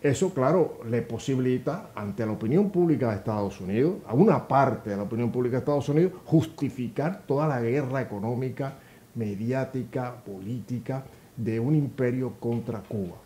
Eso, 0.00 0.32
claro, 0.32 0.80
le 0.88 1.02
posibilita 1.02 1.90
ante 1.94 2.24
la 2.24 2.32
opinión 2.32 2.70
pública 2.70 3.10
de 3.10 3.16
Estados 3.16 3.60
Unidos, 3.60 3.96
a 4.06 4.14
una 4.14 4.46
parte 4.46 4.90
de 4.90 4.96
la 4.96 5.02
opinión 5.02 5.32
pública 5.32 5.56
de 5.56 5.58
Estados 5.58 5.88
Unidos, 5.88 6.12
justificar 6.24 7.22
toda 7.26 7.48
la 7.48 7.60
guerra 7.60 8.00
económica, 8.00 8.74
mediática, 9.16 10.14
política 10.24 11.04
de 11.38 11.58
un 11.58 11.74
imperio 11.74 12.34
contra 12.38 12.80
Cuba. 12.80 13.16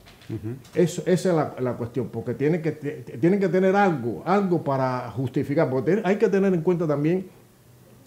Eso, 0.74 1.02
esa 1.06 1.28
es 1.30 1.34
la, 1.34 1.54
la 1.60 1.72
cuestión, 1.76 2.08
porque 2.08 2.34
tienen 2.34 2.62
que, 2.62 2.70
tienen 2.72 3.40
que 3.40 3.48
tener 3.48 3.74
algo, 3.74 4.22
algo 4.24 4.62
para 4.62 5.10
justificar, 5.10 5.68
porque 5.68 6.00
hay 6.04 6.16
que 6.16 6.28
tener 6.28 6.54
en 6.54 6.62
cuenta 6.62 6.86
también 6.86 7.26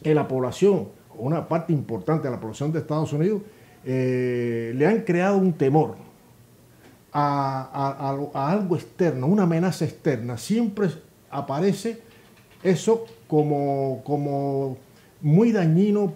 que 0.02 0.16
la 0.16 0.28
población, 0.28 0.88
una 1.18 1.48
parte 1.48 1.74
importante 1.74 2.28
de 2.28 2.34
la 2.34 2.40
población 2.40 2.72
de 2.72 2.80
Estados 2.80 3.12
Unidos, 3.14 3.42
eh, 3.84 4.74
le 4.76 4.88
han 4.88 5.02
creado 5.02 5.38
un 5.38 5.54
temor 5.54 5.96
a, 7.12 7.70
a- 7.74 8.40
a 8.40 8.52
algo 8.52 8.76
externo, 8.76 9.28
una 9.28 9.44
amenaza 9.44 9.86
externa. 9.86 10.38
Siempre 10.38 10.90
aparece 11.30 12.00
eso 12.64 13.06
como, 13.28 14.02
como 14.04 14.78
muy 15.22 15.52
dañino 15.52 16.14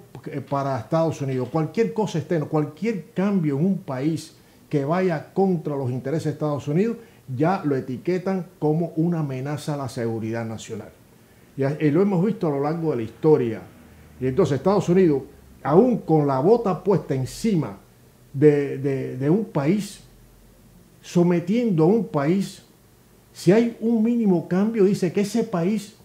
para 0.50 0.80
Estados 0.80 1.22
Unidos. 1.22 1.50
Cualquier 1.50 1.94
cosa 1.94 2.20
externa, 2.20 2.46
cualquier 2.46 3.12
cambio 3.14 3.58
en 3.58 3.66
un 3.66 3.78
país 3.80 4.36
que 4.70 4.86
vaya 4.86 5.34
contra 5.34 5.76
los 5.76 5.90
intereses 5.90 6.26
de 6.26 6.32
Estados 6.32 6.68
Unidos, 6.68 6.98
ya 7.36 7.62
lo 7.64 7.76
etiquetan 7.76 8.46
como 8.60 8.94
una 8.96 9.20
amenaza 9.20 9.74
a 9.74 9.78
la 9.78 9.90
seguridad 9.90 10.46
nacional. 10.46 10.90
Y, 11.58 11.92
lo 11.92 12.02
hemos 12.02 12.26
visto 12.26 12.48
a 12.48 12.52
lo 12.52 12.62
largo 12.62 12.92
de 12.92 12.98
la 12.98 13.04
historia. 13.04 13.62
Y 14.20 14.28
entonces 14.28 14.58
Estados 14.58 14.88
Unidos, 14.90 15.24
aún 15.64 15.98
con 16.00 16.26
la 16.26 16.40
bota 16.40 16.84
puesta 16.84 17.14
encima 17.14 17.78
de, 18.34 19.28
un 19.30 19.46
país, 19.46 20.02
sometiendo 21.02 21.84
a 21.84 21.88
un 21.88 22.06
país, 22.06 22.64
si 23.34 23.52
hay 23.52 23.76
un 23.80 24.04
mínimo 24.04 24.48
cambio, 24.48 24.86
dice 24.86 25.12
que 25.12 25.22
ese 25.22 25.44
país, 25.44 25.96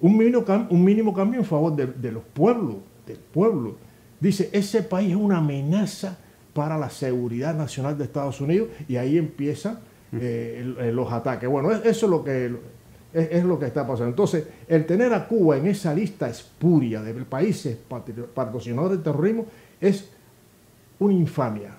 un 0.00 0.16
mínimo, 0.16 0.44
un 0.70 0.84
mínimo 0.84 1.12
cambio 1.12 1.40
en 1.40 1.46
favor 1.46 1.74
de 1.74 2.12
los 2.12 2.22
pueblos, 2.32 2.76
del 3.06 3.18
pueblo, 3.18 3.76
dice, 4.20 4.48
ese 4.52 4.82
país 4.82 5.10
es 5.10 5.16
una 5.16 5.38
amenaza 5.38 6.18
para 6.54 6.76
la 6.78 6.90
seguridad 6.90 7.54
nacional 7.54 7.96
de 7.98 8.04
Estados 8.04 8.40
Unidos 8.40 8.68
y 8.88 8.96
ahí 8.96 9.16
empiezan 9.18 9.78
eh, 10.14 10.74
el- 10.78 10.94
los 10.94 11.10
ataques. 11.10 11.48
Bueno, 11.48 11.72
es- 11.72 11.86
eso 11.86 12.04
es 12.06 12.10
lo 12.10 12.22
que 12.22 12.52
es, 13.14 13.44
lo 13.44 13.58
que 13.58 13.64
está 13.66 13.86
pasando. 13.86 14.08
Entonces, 14.10 14.44
el 14.68 14.84
tener 14.86 15.12
a 15.14 15.26
Cuba 15.26 15.56
en 15.56 15.66
esa 15.66 15.94
lista 15.94 16.28
espuria 16.28 17.00
de 17.02 17.12
países 17.24 17.78
patrocinadores 18.34 18.98
del 18.98 19.02
terrorismo 19.02 19.46
es 19.80 20.08
una 20.98 21.14
infamia. 21.14 21.72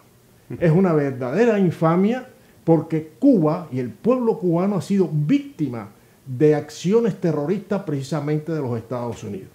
Es 0.59 0.71
una 0.71 0.93
verdadera 0.93 1.57
infamia 1.59 2.27
porque 2.63 3.13
Cuba 3.19 3.67
y 3.71 3.79
el 3.79 3.89
pueblo 3.89 4.37
cubano 4.39 4.75
ha 4.77 4.81
sido 4.81 5.09
víctima 5.11 5.89
de 6.25 6.55
acciones 6.55 7.19
terroristas 7.19 7.83
precisamente 7.83 8.51
de 8.51 8.61
los 8.61 8.77
Estados 8.77 9.23
Unidos, 9.23 9.49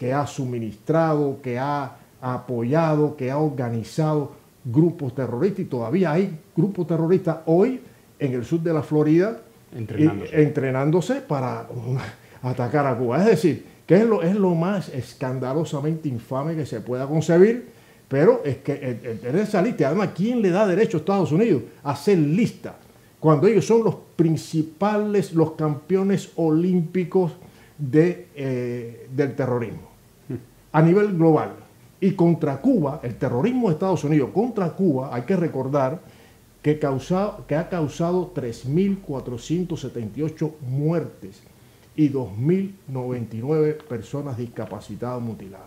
que 0.00 0.14
ha 0.14 0.26
suministrado, 0.26 1.36
que 1.42 1.58
ha 1.58 1.94
apoyado, 2.22 3.16
que 3.18 3.30
ha 3.30 3.36
organizado 3.36 4.32
grupos 4.64 5.14
terroristas 5.14 5.60
y 5.60 5.64
todavía 5.66 6.12
hay 6.12 6.38
grupos 6.56 6.86
terroristas 6.86 7.40
hoy 7.44 7.80
en 8.18 8.32
el 8.32 8.42
sur 8.46 8.60
de 8.60 8.72
la 8.72 8.82
Florida 8.82 9.36
Entrenándose. 9.76 10.30
y- 10.38 10.42
entrenándose 10.42 11.14
para 11.20 11.66
atacar 12.42 12.86
a 12.86 12.96
Cuba. 12.96 13.18
Es 13.20 13.26
decir, 13.26 13.66
que 13.86 13.96
es 13.96 14.06
lo, 14.06 14.22
es 14.22 14.34
lo 14.36 14.54
más 14.54 14.88
escandalosamente 14.88 16.08
infame 16.08 16.56
que 16.56 16.64
se 16.64 16.80
pueda 16.80 17.06
concebir, 17.06 17.68
pero 18.08 18.40
es 18.42 18.56
que 18.58 18.72
el, 18.72 19.04
el 19.06 19.20
tener 19.20 19.42
esa 19.42 19.60
lista, 19.60 19.86
además, 19.88 20.10
¿quién 20.16 20.40
le 20.40 20.48
da 20.48 20.66
derecho 20.66 20.96
a 20.96 21.00
Estados 21.00 21.30
Unidos 21.30 21.62
a 21.84 21.90
hacer 21.90 22.16
lista? 22.16 22.76
Cuando 23.18 23.46
ellos 23.48 23.66
son 23.66 23.84
los 23.84 23.96
principales, 24.16 25.34
los 25.34 25.52
campeones 25.52 26.30
olímpicos 26.36 27.32
de, 27.76 28.28
eh, 28.34 29.08
del 29.14 29.34
terrorismo 29.36 29.89
a 30.72 30.82
nivel 30.82 31.16
global. 31.16 31.50
Y 32.00 32.12
contra 32.12 32.56
Cuba, 32.58 33.00
el 33.02 33.16
terrorismo 33.16 33.68
de 33.68 33.74
Estados 33.74 34.04
Unidos 34.04 34.30
contra 34.32 34.70
Cuba, 34.70 35.10
hay 35.14 35.22
que 35.22 35.36
recordar 35.36 36.00
que, 36.62 36.78
causa- 36.78 37.36
que 37.46 37.56
ha 37.56 37.68
causado 37.68 38.32
3.478 38.34 40.52
muertes 40.66 41.42
y 41.96 42.08
2.099 42.08 43.82
personas 43.84 44.38
discapacitadas 44.38 45.20
mutiladas. 45.20 45.66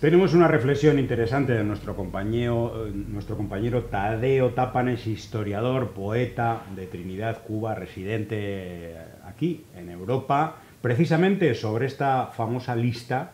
Tenemos 0.00 0.32
una 0.32 0.46
reflexión 0.46 1.00
interesante 1.00 1.54
de 1.54 1.64
nuestro 1.64 1.96
compañero, 1.96 2.86
eh, 2.86 2.92
nuestro 3.08 3.36
compañero 3.36 3.86
Tadeo 3.86 4.50
Tapanes, 4.50 5.08
historiador, 5.08 5.88
poeta 5.90 6.62
de 6.76 6.86
Trinidad, 6.86 7.42
Cuba, 7.44 7.74
residente 7.74 8.94
aquí 9.26 9.64
en 9.76 9.90
Europa, 9.90 10.54
precisamente 10.80 11.52
sobre 11.56 11.86
esta 11.86 12.26
famosa 12.26 12.76
lista 12.76 13.32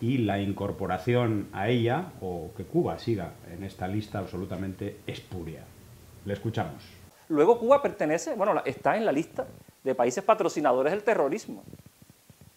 y 0.00 0.18
la 0.18 0.38
incorporación 0.40 1.48
a 1.52 1.68
ella, 1.68 2.06
o 2.20 2.50
que 2.56 2.64
Cuba 2.64 2.98
siga 2.98 3.32
en 3.50 3.64
esta 3.64 3.88
lista 3.88 4.18
absolutamente 4.18 4.98
espuria. 5.06 5.62
Le 6.24 6.32
escuchamos. 6.34 6.82
Luego 7.28 7.58
Cuba 7.58 7.82
pertenece, 7.82 8.34
bueno, 8.34 8.60
está 8.64 8.96
en 8.96 9.04
la 9.06 9.12
lista 9.12 9.46
de 9.82 9.94
países 9.94 10.22
patrocinadores 10.22 10.92
del 10.92 11.02
terrorismo. 11.02 11.62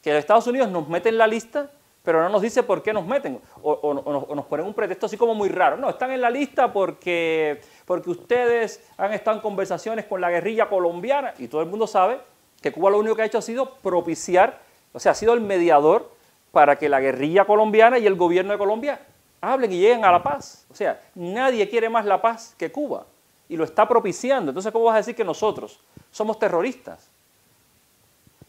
Que 0.02 0.12
los 0.12 0.20
Estados 0.20 0.48
Unidos 0.48 0.70
nos 0.70 0.88
meten 0.90 1.14
en 1.14 1.18
la 1.18 1.28
lista, 1.28 1.70
pero 2.04 2.22
no 2.22 2.30
nos 2.30 2.42
dice 2.42 2.64
por 2.64 2.82
qué 2.84 2.94
nos 2.94 3.06
meten. 3.06 3.40
O, 3.62 3.72
o- 3.72 3.90
o 3.90 4.14
nos, 4.14 4.24
o 4.28 4.36
nos 4.36 4.46
ponen 4.46 4.66
un 4.66 4.74
pretexto 4.74 5.06
así 5.06 5.18
como 5.18 5.34
muy 5.36 5.50
raro. 5.50 5.78
No, 5.78 5.90
están 5.90 6.12
en 6.12 6.22
la 6.22 6.30
lista 6.30 6.72
porque, 6.74 7.62
porque 7.86 8.10
ustedes 8.10 8.84
han 8.98 9.14
estado 9.14 9.38
en 9.38 9.42
conversaciones 9.44 10.06
con 10.06 10.22
la 10.22 10.30
guerrilla 10.30 10.68
colombiana 10.70 11.34
y 11.38 11.48
todo 11.48 11.62
el 11.62 11.68
mundo 11.70 11.88
sabe 11.88 12.20
que 12.62 12.72
Cuba 12.72 12.90
lo 12.92 13.00
único 13.00 13.16
que 13.16 13.22
ha 13.24 13.26
hecho 13.26 13.38
ha 13.38 13.42
sido 13.42 13.76
propiciar, 13.76 14.60
o 14.94 15.00
sea, 15.00 15.12
ha 15.14 15.16
sido 15.16 15.34
el 15.34 15.42
mediador 15.42 16.12
para 16.52 16.78
que 16.78 16.90
la 16.90 17.00
guerrilla 17.00 17.46
colombiana 17.46 17.98
y 18.00 18.08
el 18.08 18.16
gobierno 18.16 18.52
de 18.52 18.58
Colombia 18.58 19.00
hablen 19.42 19.72
y 19.72 19.80
lleguen 19.80 20.04
a 20.06 20.12
la 20.12 20.24
paz. 20.24 20.66
O 20.70 20.76
sea, 20.76 21.02
nadie 21.16 21.70
quiere 21.70 21.90
más 21.90 22.06
la 22.06 22.22
paz 22.22 22.56
que 22.58 22.72
Cuba 22.72 23.06
y 23.48 23.56
lo 23.56 23.64
está 23.64 23.88
propiciando. 23.88 24.52
Entonces, 24.52 24.72
¿cómo 24.72 24.86
vas 24.86 24.96
a 24.96 24.98
decir 24.98 25.16
que 25.16 25.24
nosotros 25.24 25.80
somos 26.12 26.40
terroristas? 26.40 27.10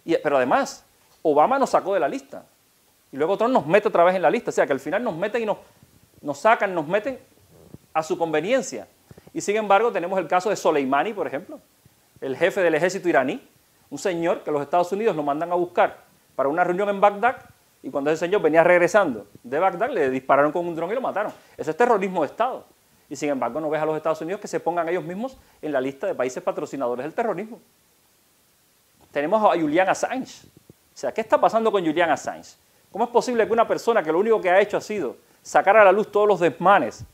Pero 0.04 0.36
además, 0.36 0.84
Obama 1.22 1.58
nos 1.58 1.70
sacó 1.70 1.94
de 1.94 2.00
la 2.00 2.08
lista 2.08 2.44
y 3.12 3.16
luego 3.16 3.36
Trump 3.36 3.52
nos 3.52 3.66
mete 3.66 3.88
otra 3.88 4.04
vez 4.04 4.14
en 4.14 4.22
la 4.22 4.30
lista. 4.30 4.50
O 4.50 4.52
sea, 4.52 4.66
que 4.66 4.72
al 4.72 4.80
final 4.80 5.02
nos 5.04 5.16
meten 5.16 5.42
y 5.42 5.46
nos, 5.46 5.58
nos 6.22 6.38
sacan, 6.38 6.74
nos 6.74 6.86
meten 6.86 7.18
a 7.92 8.02
su 8.02 8.16
conveniencia. 8.16 8.88
Y 9.32 9.40
sin 9.40 9.56
embargo 9.56 9.92
tenemos 9.92 10.18
el 10.18 10.26
caso 10.26 10.50
de 10.50 10.56
Soleimani, 10.56 11.12
por 11.12 11.26
ejemplo, 11.26 11.60
el 12.20 12.36
jefe 12.36 12.62
del 12.62 12.74
ejército 12.74 13.08
iraní, 13.08 13.46
un 13.90 13.98
señor 13.98 14.42
que 14.42 14.50
los 14.50 14.62
Estados 14.62 14.90
Unidos 14.92 15.16
lo 15.16 15.22
mandan 15.22 15.52
a 15.52 15.54
buscar 15.54 15.98
para 16.36 16.48
una 16.48 16.64
reunión 16.64 16.88
en 16.88 17.00
Bagdad 17.00 17.36
y 17.82 17.90
cuando 17.90 18.10
ese 18.10 18.26
señor 18.26 18.42
venía 18.42 18.62
regresando 18.62 19.26
de 19.42 19.58
Bagdad 19.58 19.90
le 19.90 20.10
dispararon 20.10 20.52
con 20.52 20.66
un 20.66 20.76
dron 20.76 20.90
y 20.90 20.94
lo 20.94 21.00
mataron. 21.00 21.32
Eso 21.56 21.70
es 21.70 21.76
terrorismo 21.76 22.20
de 22.20 22.26
Estado. 22.26 22.64
Y 23.08 23.16
sin 23.16 23.30
embargo 23.30 23.60
no 23.60 23.70
ves 23.70 23.80
a 23.80 23.86
los 23.86 23.96
Estados 23.96 24.20
Unidos 24.20 24.40
que 24.40 24.48
se 24.48 24.60
pongan 24.60 24.88
ellos 24.88 25.02
mismos 25.02 25.36
en 25.62 25.72
la 25.72 25.80
lista 25.80 26.06
de 26.06 26.14
países 26.14 26.42
patrocinadores 26.42 27.04
del 27.04 27.14
terrorismo. 27.14 27.58
Tenemos 29.10 29.42
a 29.42 29.58
Julian 29.58 29.88
Assange. 29.88 30.46
O 30.94 30.96
sea, 31.00 31.12
¿qué 31.12 31.22
está 31.22 31.40
pasando 31.40 31.72
con 31.72 31.84
Julian 31.84 32.10
Assange? 32.10 32.54
¿Cómo 32.92 33.04
es 33.04 33.10
posible 33.10 33.46
que 33.46 33.52
una 33.52 33.66
persona 33.66 34.02
que 34.02 34.12
lo 34.12 34.18
único 34.18 34.40
que 34.40 34.50
ha 34.50 34.60
hecho 34.60 34.76
ha 34.76 34.80
sido 34.80 35.16
sacar 35.42 35.76
a 35.76 35.84
la 35.84 35.92
luz 35.92 36.12
todos 36.12 36.28
los 36.28 36.40
desmanes 36.40 37.04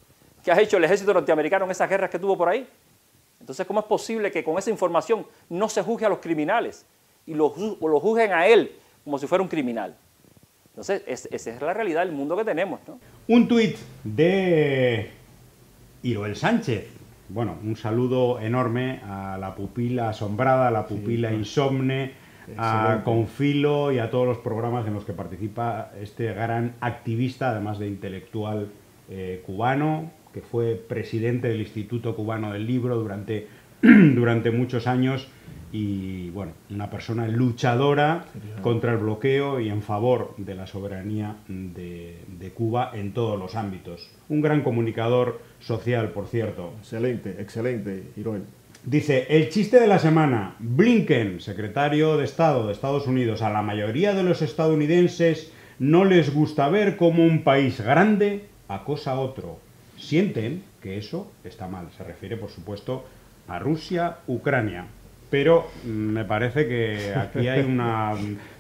que 0.43 0.51
ha 0.51 0.61
hecho 0.61 0.77
el 0.77 0.85
ejército 0.85 1.15
norteamericano 1.15 1.65
en 1.65 1.71
esas 1.71 1.89
guerras 1.89 2.11
que 2.11 2.19
tuvo 2.19 2.37
por 2.37 2.49
ahí? 2.49 2.69
Entonces, 3.41 3.65
¿cómo 3.67 3.81
es 3.81 3.87
posible 3.87 4.31
que 4.33 4.43
con 4.43 4.59
esa 4.59 4.71
información 4.71 5.27
no 5.49 5.69
se 5.69 5.83
juzgue 5.83 6.07
a 6.07 6.09
los 6.09 6.19
criminales 6.19 6.85
y 7.25 7.35
lo, 7.35 7.55
lo 7.81 8.01
juzguen 8.01 8.33
a 8.33 8.47
él 8.47 8.77
como 9.05 9.19
si 9.19 9.27
fuera 9.27 9.43
un 9.43 9.49
criminal? 9.49 9.97
Entonces, 10.77 11.03
es, 11.07 11.27
esa 11.33 11.51
es 11.55 11.63
la 11.63 11.73
realidad 11.73 12.05
del 12.05 12.13
mundo 12.13 12.37
que 12.37 12.45
tenemos. 12.45 12.81
¿no? 12.87 12.99
Un 13.29 13.49
tuit 13.49 13.79
de 14.05 15.11
Iroel 16.03 16.37
Sánchez. 16.37 16.91
Bueno, 17.31 17.57
un 17.65 17.77
saludo 17.77 18.39
enorme 18.41 19.01
a 19.03 19.39
la 19.41 19.55
pupila 19.55 20.11
asombrada, 20.11 20.69
a 20.69 20.71
la 20.71 20.87
pupila 20.87 21.33
insomne, 21.33 22.13
a 22.59 23.01
Confilo 23.05 23.91
y 23.91 23.99
a 23.99 24.11
todos 24.11 24.27
los 24.27 24.37
programas 24.39 24.87
en 24.87 24.93
los 24.93 25.07
que 25.07 25.15
participa 25.15 25.93
este 25.99 26.35
gran 26.35 26.75
activista, 26.81 27.53
además 27.53 27.79
de 27.79 27.89
intelectual 27.89 28.69
eh, 29.09 29.43
cubano, 29.47 30.11
que 30.35 30.43
fue 30.43 30.75
presidente 30.75 31.49
del 31.49 31.63
Instituto 31.63 32.15
Cubano 32.15 32.53
del 32.53 32.67
Libro 32.67 32.97
durante, 32.97 33.49
durante 33.81 34.51
muchos 34.51 34.87
años 34.87 35.27
y 35.73 36.31
bueno, 36.31 36.53
una 36.71 36.89
persona 36.91 37.27
luchadora 37.29 38.25
contra 38.63 38.93
el 38.93 38.99
bloqueo 38.99 39.61
y 39.61 39.69
en 39.69 39.83
favor 39.83 40.35
de 40.37 40.55
la 40.55 40.67
soberanía 40.67 41.37
de, 41.49 42.19
de, 42.39 42.51
Cuba 42.51 42.93
en 42.95 43.13
todos 43.13 43.39
los 43.39 43.55
ámbitos. 43.55 44.09
Un 44.29 44.41
gran 44.41 44.63
comunicador 44.63 45.41
social, 45.61 46.11
por 46.11 46.27
cierto. 46.27 46.73
Excelente, 46.79 47.37
excelente, 47.41 48.05
Hiroel. 48.17 48.45
Dice, 48.85 49.27
el 49.31 49.49
chiste 49.49 49.81
de 49.81 49.89
la 49.89 49.99
semana, 49.99 50.55
Blinken, 50.61 51.41
secretario 51.41 52.17
de 52.17 52.25
Estado 52.25 52.67
de 52.67 52.73
Estados 52.73 53.09
Unidos, 53.09 53.43
a 53.43 53.51
la 53.51 53.61
mayoría 53.61 54.15
de 54.15 54.23
los 54.23 54.43
estadounidenses 54.43 55.53
no 55.79 56.05
les 56.05 56.33
gusta 56.33 56.69
ver 56.69 56.97
cómo 56.97 57.25
un 57.25 57.43
país 57.43 57.81
grande 57.81 58.45
acosa 58.69 59.13
a 59.13 59.21
otro. 59.21 59.59
Sienten 59.97 60.63
que 60.81 60.99
eso 60.99 61.31
está 61.43 61.67
mal. 61.67 61.89
Se 61.97 62.05
refiere, 62.05 62.37
por 62.37 62.51
supuesto, 62.51 63.05
a 63.49 63.59
Rusia, 63.59 64.19
Ucrania. 64.27 64.87
Pero 65.31 65.67
me 65.85 66.25
parece 66.25 66.69
que 66.69 67.15
aquí 67.15 67.49
hay 67.49 67.65
una 67.65 68.15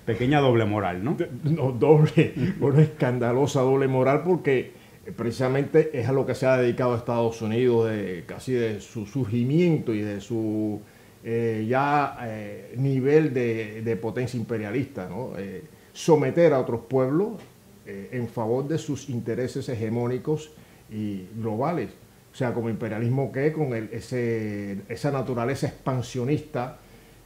pequeña 0.05 0.41
doble 0.41 0.65
moral, 0.65 1.05
¿no? 1.05 1.17
No, 1.45 1.73
doble, 1.73 2.35
una 2.61 2.83
escandalosa 2.83 3.61
doble 3.61 3.87
moral 3.87 4.23
porque 4.25 4.73
precisamente 5.17 5.91
es 5.99 6.09
a 6.09 6.13
lo 6.13 6.27
que 6.27 6.35
se 6.35 6.47
ha 6.47 6.57
dedicado 6.57 6.97
Estados 6.97 7.41
Unidos, 7.41 7.91
de, 7.91 8.25
casi 8.27 8.53
de 8.53 8.81
su 8.81 9.07
surgimiento 9.07 9.95
y 9.95 10.01
de 10.01 10.21
su 10.21 10.81
eh, 11.25 11.67
ya 11.69 12.19
eh, 12.23 12.75
nivel 12.77 13.33
de, 13.33 13.83
de, 13.83 13.97
potencia 13.97 14.39
imperialista, 14.39 15.09
¿no? 15.09 15.33
Eh, 15.39 15.63
someter 15.93 16.53
a 16.53 16.61
otros 16.61 16.83
pueblos 16.89 17.41
eh, 17.87 18.11
en 18.13 18.29
favor 18.29 18.67
de 18.67 18.79
sus 18.79 19.09
intereses 19.09 19.69
hegemónicos 19.69 20.51
y 20.91 21.27
globales. 21.37 21.91
O 22.37 22.39
sea, 22.39 22.53
como 22.53 22.69
imperialismo 22.69 23.33
que 23.33 23.51
con 23.51 23.73
ese, 23.73 24.83
esa 24.91 25.11
naturaleza 25.11 25.69
expansionista 25.69 26.77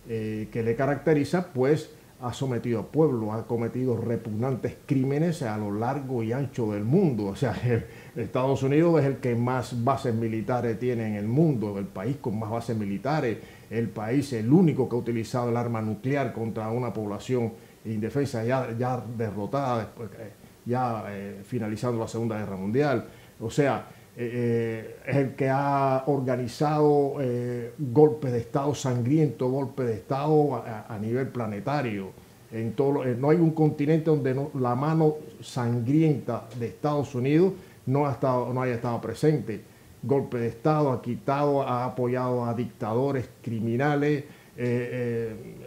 eh, 0.09 0.47
que 0.53 0.63
le 0.63 0.77
caracteriza, 0.77 1.49
pues 1.53 1.91
ha 2.21 2.33
sometido 2.33 2.79
a 2.79 2.87
pueblo, 2.93 3.33
ha 3.33 3.45
cometido 3.45 3.97
repugnantes 3.97 4.77
crímenes 4.87 5.43
a 5.43 5.59
lo 5.59 5.73
largo 5.73 6.23
y 6.23 6.31
ancho 6.31 6.71
del 6.71 6.85
mundo. 6.85 7.27
O 7.27 7.35
sea, 7.35 7.57
Estados 8.17 8.63
Unidos 8.63 9.01
es 9.01 9.07
el 9.09 9.17
que 9.17 9.35
más 9.35 9.83
bases 9.83 10.15
militares 10.15 10.79
tiene 10.79 11.09
en 11.09 11.15
el 11.17 11.27
mundo, 11.27 11.77
el 11.77 11.87
país 11.87 12.19
con 12.21 12.39
más 12.39 12.51
bases 12.51 12.77
militares, 12.77 13.39
el 13.69 13.89
país 13.89 14.33
el 14.33 14.53
único 14.53 14.89
que 14.89 14.95
ha 14.95 14.99
utilizado 15.01 15.51
el 15.51 15.57
arma 15.57 15.83
nuclear 15.83 16.33
contra 16.33 16.71
una 16.71 16.93
población 16.93 17.55
indefensa 17.85 18.45
ya, 18.45 18.69
ya 18.79 19.03
derrotada, 19.19 19.91
eh, 20.21 20.31
ya 20.67 21.03
eh, 21.09 21.41
finalizando 21.43 21.99
la 21.99 22.07
Segunda 22.07 22.39
Guerra 22.39 22.55
Mundial. 22.55 23.09
O 23.41 23.51
sea, 23.51 23.89
eh, 24.23 24.97
es 25.07 25.17
el 25.17 25.35
que 25.35 25.49
ha 25.49 26.05
organizado 26.07 27.15
eh, 27.23 27.73
golpes 27.79 28.31
de 28.33 28.41
Estado 28.41 28.75
sangriento, 28.75 29.49
golpes 29.49 29.87
de 29.87 29.95
Estado 29.95 30.63
a, 30.87 30.99
nivel 30.99 31.29
planetario. 31.29 32.11
En 32.53 32.75
todo, 32.75 33.03
no 33.03 33.31
hay 33.31 33.39
un 33.39 33.53
continente 33.53 34.11
donde 34.11 34.37
la 34.59 34.75
mano 34.75 35.15
sangrienta 35.41 36.47
de 36.59 36.67
Estados 36.67 37.15
Unidos 37.15 37.55
no, 37.87 38.07
ha 38.07 38.13
estado, 38.13 38.53
no 38.53 38.61
haya 38.61 38.75
estado 38.75 39.01
presente. 39.01 39.63
Golpe 40.03 40.37
de 40.37 40.49
Estado, 40.49 40.93
ha 40.93 41.01
quitado, 41.01 41.63
ha 41.63 41.87
apoyado 41.87 42.45
a 42.45 42.53
dictadores 42.53 43.27
criminales, 43.41 44.25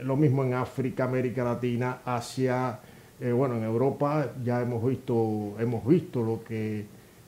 lo 0.04 0.16
mismo 0.16 0.44
en 0.44 0.54
África, 0.54 1.06
América 1.06 1.44
Latina, 1.44 2.02
Asia, 2.06 2.80
bueno, 3.20 3.58
en 3.58 3.64
Europa 3.64 4.34
ya 4.44 4.62
hemos 4.62 4.86
visto, 4.86 5.56
hemos 5.60 5.86
visto 5.88 6.22
lo 6.22 6.44
que 6.44 6.86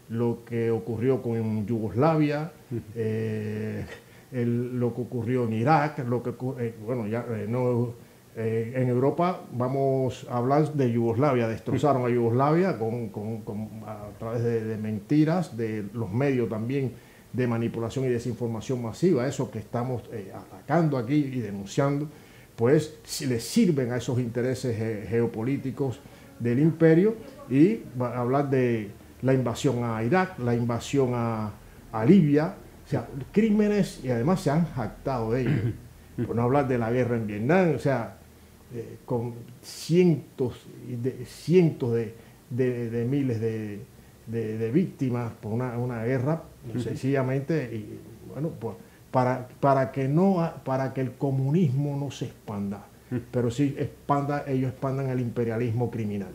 lo 0.10 0.44
que 0.46 0.72
ocurrió 0.72 1.22
con 1.22 1.66
Yugoslavia, 1.66 2.52
eh, 2.96 3.86
el, 4.32 4.80
lo 4.80 4.94
que 4.94 5.02
ocurrió 5.02 5.46
en 5.46 5.54
Irak, 5.54 6.00
lo 6.08 6.22
que 6.22 6.32
eh, 6.60 6.76
bueno, 6.86 7.08
ya 7.08 7.26
eh, 7.30 7.46
no, 7.48 7.94
eh, 8.36 8.74
en 8.76 8.90
Europa 8.90 9.42
vamos 9.54 10.28
a 10.30 10.38
hablar 10.38 10.74
de 10.74 10.92
Yugoslavia, 10.92 11.48
destrozaron 11.48 12.06
a 12.06 12.10
Yugoslavia 12.10 12.78
con, 12.78 13.10
con, 13.10 13.42
con, 13.42 13.70
a 13.86 14.10
través 14.20 14.44
de, 14.44 14.64
de, 14.64 14.78
mentiras, 14.78 15.56
de 15.56 15.86
los 15.94 16.12
medios 16.12 16.50
también 16.50 16.94
de 17.32 17.48
manipulación 17.48 18.06
y 18.06 18.10
desinformación 18.10 18.82
masiva, 18.82 19.28
eso 19.28 19.50
que 19.52 19.60
estamos 19.60 20.04
atacando 20.34 20.98
aquí 20.98 21.16
y 21.16 21.40
denunciando, 21.42 22.08
pues 22.56 22.98
si 23.04 23.26
le 23.26 23.42
sirven 23.42 23.92
a 23.92 23.98
esos 23.98 24.20
intereses 24.20 25.08
geopolíticos 25.10 26.00
del 26.40 26.60
imperio 26.60 27.16
y 27.50 27.82
hablar 28.00 28.50
de 28.50 28.90
la 29.26 29.34
invasión 29.34 29.84
a 29.84 30.04
Irak, 30.04 30.38
la 30.38 30.56
invasión 30.56 31.12
a, 31.16 31.52
a 31.92 32.06
Libia, 32.06 32.54
o 32.86 32.88
sea, 32.88 33.08
crímenes 33.32 34.02
y 34.04 34.10
además 34.10 34.42
se 34.42 34.52
han 34.52 34.66
jactado 34.68 35.32
de 35.32 35.42
ellos. 35.42 35.74
Por 36.28 36.36
no 36.36 36.44
hablar 36.44 36.68
de 36.68 36.78
la 36.78 36.92
guerra 36.92 37.18
en 37.18 37.28
Vietnam, 37.28 37.74
o 37.76 37.80
sea, 37.80 38.18
eh, 38.74 39.00
con 39.04 39.34
cientos, 39.62 40.68
de, 40.88 41.26
cientos 41.26 41.94
de, 41.94 42.14
de, 42.52 42.90
de 42.90 43.06
miles 43.06 43.42
de, 43.42 44.72
víctimas 44.72 45.34
por 45.42 45.52
una, 45.52 45.78
una 45.78 46.04
guerra, 46.06 46.44
sencillamente, 46.78 47.70
y, 47.76 48.00
bueno, 48.32 48.50
pues, 48.58 48.76
para, 49.12 49.50
para, 49.60 49.92
que 49.92 50.08
no, 50.08 50.54
para 50.64 50.94
que 50.94 51.02
el 51.02 51.14
comunismo 51.14 51.98
no 51.98 52.12
se 52.12 52.26
expanda, 52.26 52.86
pero 53.32 53.52
sí 53.52 53.76
expanda, 53.78 54.46
ellos 54.48 54.72
expandan 54.72 55.10
el 55.10 55.20
imperialismo 55.20 55.92
criminal. 55.92 56.32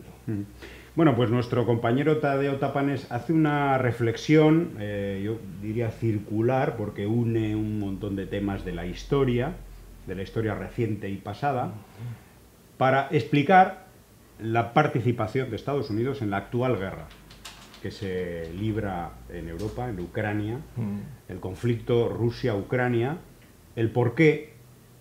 Bueno, 0.93 1.15
pues 1.15 1.29
nuestro 1.29 1.65
compañero 1.65 2.17
Tadeo 2.17 2.57
Tapanes 2.57 3.09
hace 3.11 3.31
una 3.31 3.77
reflexión, 3.77 4.71
eh, 4.77 5.21
yo 5.23 5.37
diría 5.61 5.89
circular, 5.89 6.75
porque 6.75 7.07
une 7.07 7.55
un 7.55 7.79
montón 7.79 8.17
de 8.17 8.27
temas 8.27 8.65
de 8.65 8.73
la 8.73 8.85
historia, 8.85 9.53
de 10.05 10.15
la 10.15 10.23
historia 10.23 10.53
reciente 10.53 11.09
y 11.09 11.15
pasada, 11.15 11.71
para 12.77 13.07
explicar 13.11 13.87
la 14.41 14.73
participación 14.73 15.49
de 15.49 15.55
Estados 15.55 15.89
Unidos 15.89 16.21
en 16.21 16.29
la 16.29 16.37
actual 16.37 16.77
guerra 16.77 17.07
que 17.81 17.89
se 17.89 18.51
libra 18.53 19.11
en 19.29 19.47
Europa, 19.47 19.89
en 19.89 19.99
Ucrania, 19.99 20.57
mm. 20.75 21.31
el 21.31 21.39
conflicto 21.39 22.09
Rusia-Ucrania, 22.09 23.17
el 23.77 23.91
por 23.91 24.13
qué 24.13 24.53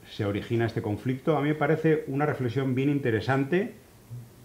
se 0.08 0.24
origina 0.24 0.66
este 0.66 0.82
conflicto, 0.82 1.36
a 1.36 1.42
mí 1.42 1.48
me 1.48 1.54
parece 1.54 2.04
una 2.06 2.26
reflexión 2.26 2.74
bien 2.74 2.90
interesante 2.90 3.74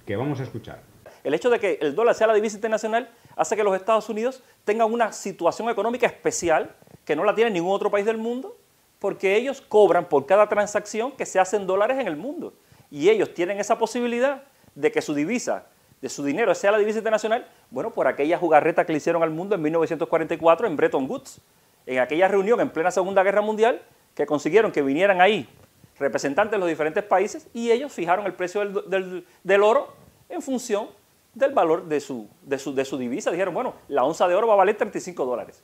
que 0.05 0.15
vamos 0.15 0.39
a 0.39 0.43
escuchar. 0.43 0.94
El 1.25 1.33
hecho 1.33 1.49
de 1.49 1.59
que 1.59 1.79
el 1.81 1.95
dólar 1.95 2.13
sea 2.13 2.27
la 2.27 2.35
divisa 2.35 2.55
internacional 2.55 3.09
hace 3.35 3.55
que 3.55 3.63
los 3.63 3.75
Estados 3.75 4.07
Unidos 4.09 4.43
tengan 4.63 4.93
una 4.93 5.11
situación 5.11 5.67
económica 5.69 6.05
especial 6.05 6.75
que 7.03 7.15
no 7.15 7.23
la 7.23 7.33
tiene 7.33 7.49
ningún 7.49 7.73
otro 7.73 7.89
país 7.89 8.05
del 8.05 8.19
mundo, 8.19 8.55
porque 8.99 9.35
ellos 9.35 9.59
cobran 9.59 10.07
por 10.07 10.27
cada 10.27 10.47
transacción 10.47 11.13
que 11.13 11.25
se 11.25 11.39
hace 11.39 11.57
en 11.57 11.65
dólares 11.65 11.97
en 11.97 12.05
el 12.05 12.15
mundo. 12.15 12.53
Y 12.91 13.09
ellos 13.09 13.33
tienen 13.33 13.59
esa 13.59 13.79
posibilidad 13.79 14.43
de 14.75 14.91
que 14.91 15.01
su 15.01 15.15
divisa, 15.15 15.65
de 15.99 16.09
su 16.09 16.23
dinero, 16.23 16.53
sea 16.53 16.71
la 16.71 16.77
divisa 16.77 16.99
internacional, 16.99 17.47
bueno, 17.71 17.91
por 17.91 18.05
aquella 18.05 18.37
jugarreta 18.37 18.85
que 18.85 18.93
le 18.93 18.97
hicieron 18.97 19.23
al 19.23 19.31
mundo 19.31 19.55
en 19.55 19.63
1944 19.63 20.67
en 20.67 20.75
Bretton 20.75 21.09
Woods, 21.09 21.41
en 21.87 21.97
aquella 21.99 22.27
reunión 22.27 22.61
en 22.61 22.69
plena 22.69 22.91
Segunda 22.91 23.23
Guerra 23.23 23.41
Mundial, 23.41 23.81
que 24.13 24.27
consiguieron 24.27 24.71
que 24.71 24.83
vinieran 24.83 25.21
ahí 25.21 25.49
representantes 25.97 26.51
de 26.51 26.59
los 26.59 26.69
diferentes 26.69 27.03
países 27.03 27.47
y 27.51 27.71
ellos 27.71 27.91
fijaron 27.91 28.27
el 28.27 28.33
precio 28.33 28.61
del, 28.61 28.89
del, 28.91 29.27
del 29.43 29.63
oro 29.63 29.91
en 30.29 30.43
función 30.43 30.87
del 31.35 31.51
valor 31.51 31.85
de 31.85 31.99
su, 31.99 32.27
de, 32.41 32.57
su, 32.57 32.73
de 32.73 32.85
su 32.85 32.97
divisa. 32.97 33.29
Dijeron, 33.29 33.53
bueno, 33.53 33.75
la 33.87 34.03
onza 34.03 34.27
de 34.27 34.35
oro 34.35 34.47
va 34.47 34.53
a 34.53 34.57
valer 34.57 34.75
35 34.75 35.25
dólares. 35.25 35.61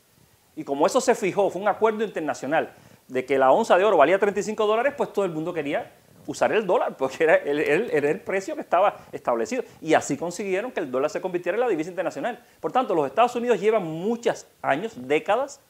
Y 0.56 0.64
como 0.64 0.86
eso 0.86 1.02
se 1.02 1.16
fijó, 1.16 1.50
fue 1.50 1.62
un 1.62 1.68
acuerdo 1.68 2.04
internacional 2.04 2.74
de 3.08 3.26
que 3.26 3.38
la 3.38 3.52
onza 3.52 3.78
de 3.78 3.86
oro 3.86 3.98
valía 3.98 4.20
35 4.20 4.68
dólares, 4.68 4.94
pues 4.96 5.12
todo 5.12 5.26
el 5.26 5.32
mundo 5.32 5.54
quería 5.54 5.94
usar 6.28 6.52
el 6.52 6.68
dólar, 6.68 6.96
porque 6.98 7.24
era 7.24 7.36
el, 7.36 7.60
era 7.60 8.10
el 8.10 8.20
precio 8.20 8.56
que 8.56 8.62
estaba 8.62 8.98
establecido. 9.12 9.64
Y 9.82 9.94
así 9.94 10.18
consiguieron 10.18 10.72
que 10.72 10.82
el 10.82 10.92
dólar 10.92 11.10
se 11.10 11.22
convirtiera 11.22 11.56
en 11.56 11.62
la 11.62 11.70
divisa 11.70 11.90
internacional. 11.90 12.44
Por 12.60 12.72
tanto, 12.72 12.94
los 12.94 13.08
Estados 13.08 13.36
Unidos 13.36 13.60
llevan 13.60 13.84
muchos 13.84 14.46
años, 14.62 14.94
décadas, 14.96 15.62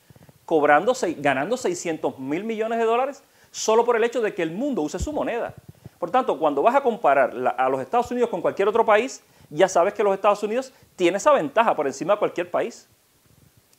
cobrando, 0.45 0.93
ganando 1.17 1.57
600 1.57 2.19
mil 2.19 2.43
millones 2.43 2.79
de 2.79 2.85
dólares 2.85 3.23
solo 3.51 3.85
por 3.85 3.95
el 3.95 4.03
hecho 4.03 4.21
de 4.21 4.33
que 4.33 4.41
el 4.41 4.51
mundo 4.51 4.81
use 4.81 4.97
su 4.97 5.13
moneda. 5.13 5.53
Por 5.99 6.09
tanto, 6.09 6.39
cuando 6.39 6.63
vas 6.63 6.75
a 6.75 6.81
comparar 6.81 7.31
a 7.57 7.69
los 7.69 7.79
Estados 7.81 8.09
Unidos 8.09 8.29
con 8.29 8.41
cualquier 8.41 8.67
otro 8.67 8.83
país, 8.83 9.23
ya 9.51 9.67
sabes 9.67 9.93
que 9.93 10.03
los 10.03 10.13
Estados 10.13 10.41
Unidos 10.41 10.73
tiene 10.95 11.17
esa 11.17 11.31
ventaja 11.33 11.75
por 11.75 11.85
encima 11.85 12.13
de 12.13 12.19
cualquier 12.19 12.49
país. 12.49 12.89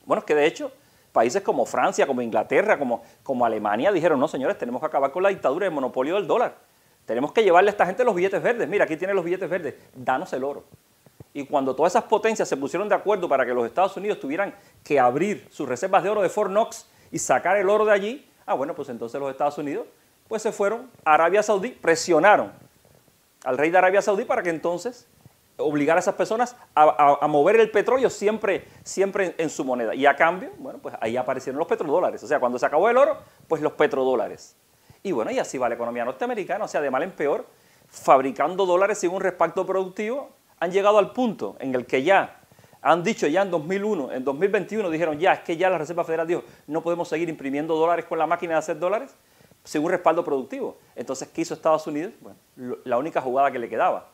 Bueno, 0.05 0.19
es 0.19 0.25
que 0.25 0.35
de 0.35 0.45
hecho, 0.45 0.71
países 1.11 1.41
como 1.41 1.65
Francia, 1.65 2.05
como 2.07 2.21
Inglaterra, 2.21 2.77
como, 2.77 3.03
como 3.23 3.45
Alemania 3.45 3.91
dijeron, 3.91 4.19
no 4.19 4.27
señores, 4.27 4.57
tenemos 4.57 4.79
que 4.79 4.85
acabar 4.85 5.11
con 5.11 5.23
la 5.23 5.29
dictadura 5.29 5.65
y 5.65 5.69
el 5.69 5.73
monopolio 5.73 6.15
del 6.15 6.27
dólar. 6.27 6.55
Tenemos 7.05 7.33
que 7.33 7.43
llevarle 7.43 7.69
a 7.69 7.71
esta 7.71 7.85
gente 7.85 8.03
los 8.05 8.15
billetes 8.15 8.41
verdes. 8.41 8.69
Mira, 8.69 8.85
aquí 8.85 8.95
tienen 8.95 9.15
los 9.15 9.25
billetes 9.25 9.49
verdes, 9.49 9.75
danos 9.95 10.31
el 10.33 10.43
oro. 10.43 10.63
Y 11.33 11.45
cuando 11.45 11.75
todas 11.75 11.93
esas 11.93 12.03
potencias 12.03 12.47
se 12.47 12.55
pusieron 12.55 12.87
de 12.87 12.95
acuerdo 12.95 13.27
para 13.27 13.45
que 13.45 13.53
los 13.53 13.65
Estados 13.65 13.97
Unidos 13.97 14.19
tuvieran 14.19 14.53
que 14.83 14.99
abrir 14.99 15.47
sus 15.49 15.67
reservas 15.67 16.03
de 16.03 16.09
oro 16.09 16.21
de 16.21 16.29
Fort 16.29 16.51
Knox 16.51 16.85
y 17.11 17.17
sacar 17.17 17.57
el 17.57 17.69
oro 17.69 17.85
de 17.85 17.91
allí, 17.91 18.29
ah, 18.45 18.53
bueno, 18.53 18.75
pues 18.75 18.89
entonces 18.89 19.19
los 19.19 19.31
Estados 19.31 19.57
Unidos 19.57 19.87
pues 20.27 20.41
se 20.41 20.51
fueron 20.51 20.89
a 21.03 21.15
Arabia 21.15 21.43
Saudí, 21.43 21.69
presionaron 21.69 22.51
al 23.43 23.57
rey 23.57 23.71
de 23.71 23.77
Arabia 23.77 24.01
Saudí 24.01 24.25
para 24.25 24.41
que 24.43 24.49
entonces 24.49 25.07
obligara 25.57 25.99
a 25.99 26.01
esas 26.01 26.15
personas 26.15 26.55
a, 26.75 27.27
mover 27.27 27.59
el 27.59 27.71
petróleo 27.71 28.09
siempre, 28.09 28.65
siempre 28.83 29.35
en, 29.37 29.49
su 29.49 29.63
moneda. 29.63 29.93
Y 29.95 30.05
a 30.05 30.15
cambio, 30.15 30.51
bueno, 30.57 30.79
pues 30.79 30.95
ahí 30.99 31.17
aparecieron 31.17 31.59
los 31.59 31.67
petrodólares. 31.67 32.23
O 32.23 32.27
sea, 32.27 32.39
cuando 32.39 32.57
se 32.57 32.65
acabó 32.65 32.89
el 32.89 32.97
oro, 32.97 33.17
pues 33.47 33.61
los 33.61 33.73
petrodólares. 33.73 34.55
Y 35.03 35.11
bueno, 35.11 35.31
y 35.31 35.39
así 35.39 35.57
va 35.57 35.69
la 35.69 35.75
economía 35.75 36.05
norteamericana, 36.05 36.65
o 36.65 36.67
sea, 36.67 36.81
de 36.81 36.89
mal 36.89 37.03
en 37.03 37.11
peor, 37.11 37.45
fabricando 37.87 38.65
dólares 38.65 38.99
sin 38.99 39.11
un 39.11 39.21
respaldo 39.21 39.65
productivo, 39.65 40.29
han 40.59 40.71
llegado 40.71 40.97
al 40.97 41.11
punto 41.11 41.57
en 41.59 41.75
el 41.75 41.85
que 41.85 42.03
ya 42.03 42.39
han 42.81 43.03
dicho 43.03 43.27
ya 43.27 43.41
en 43.41 43.51
2001, 43.51 44.11
en 44.11 44.23
2021 44.25 44.89
dijeron 44.89 45.17
ya, 45.17 45.33
es 45.33 45.39
que 45.39 45.55
ya 45.55 45.69
la 45.69 45.77
Reserva 45.77 46.03
Federal 46.03 46.27
dijo, 46.27 46.43
no 46.67 46.81
podemos 46.81 47.07
seguir 47.07 47.29
imprimiendo 47.29 47.75
dólares 47.75 48.05
con 48.05 48.19
la 48.19 48.27
máquina 48.27 48.53
de 48.53 48.59
hacer 48.59 48.77
dólares 48.77 49.15
sin 49.63 49.83
un 49.83 49.89
respaldo 49.89 50.23
productivo. 50.25 50.77
Entonces, 50.95 51.29
¿qué 51.29 51.41
hizo 51.41 51.53
Estados 51.53 51.87
Unidos? 51.87 52.11
Bueno, 52.19 52.37
la 52.83 52.97
única 52.97 53.21
jugada 53.21 53.51
que 53.51 53.59
le 53.59 53.69
quedaba, 53.69 54.09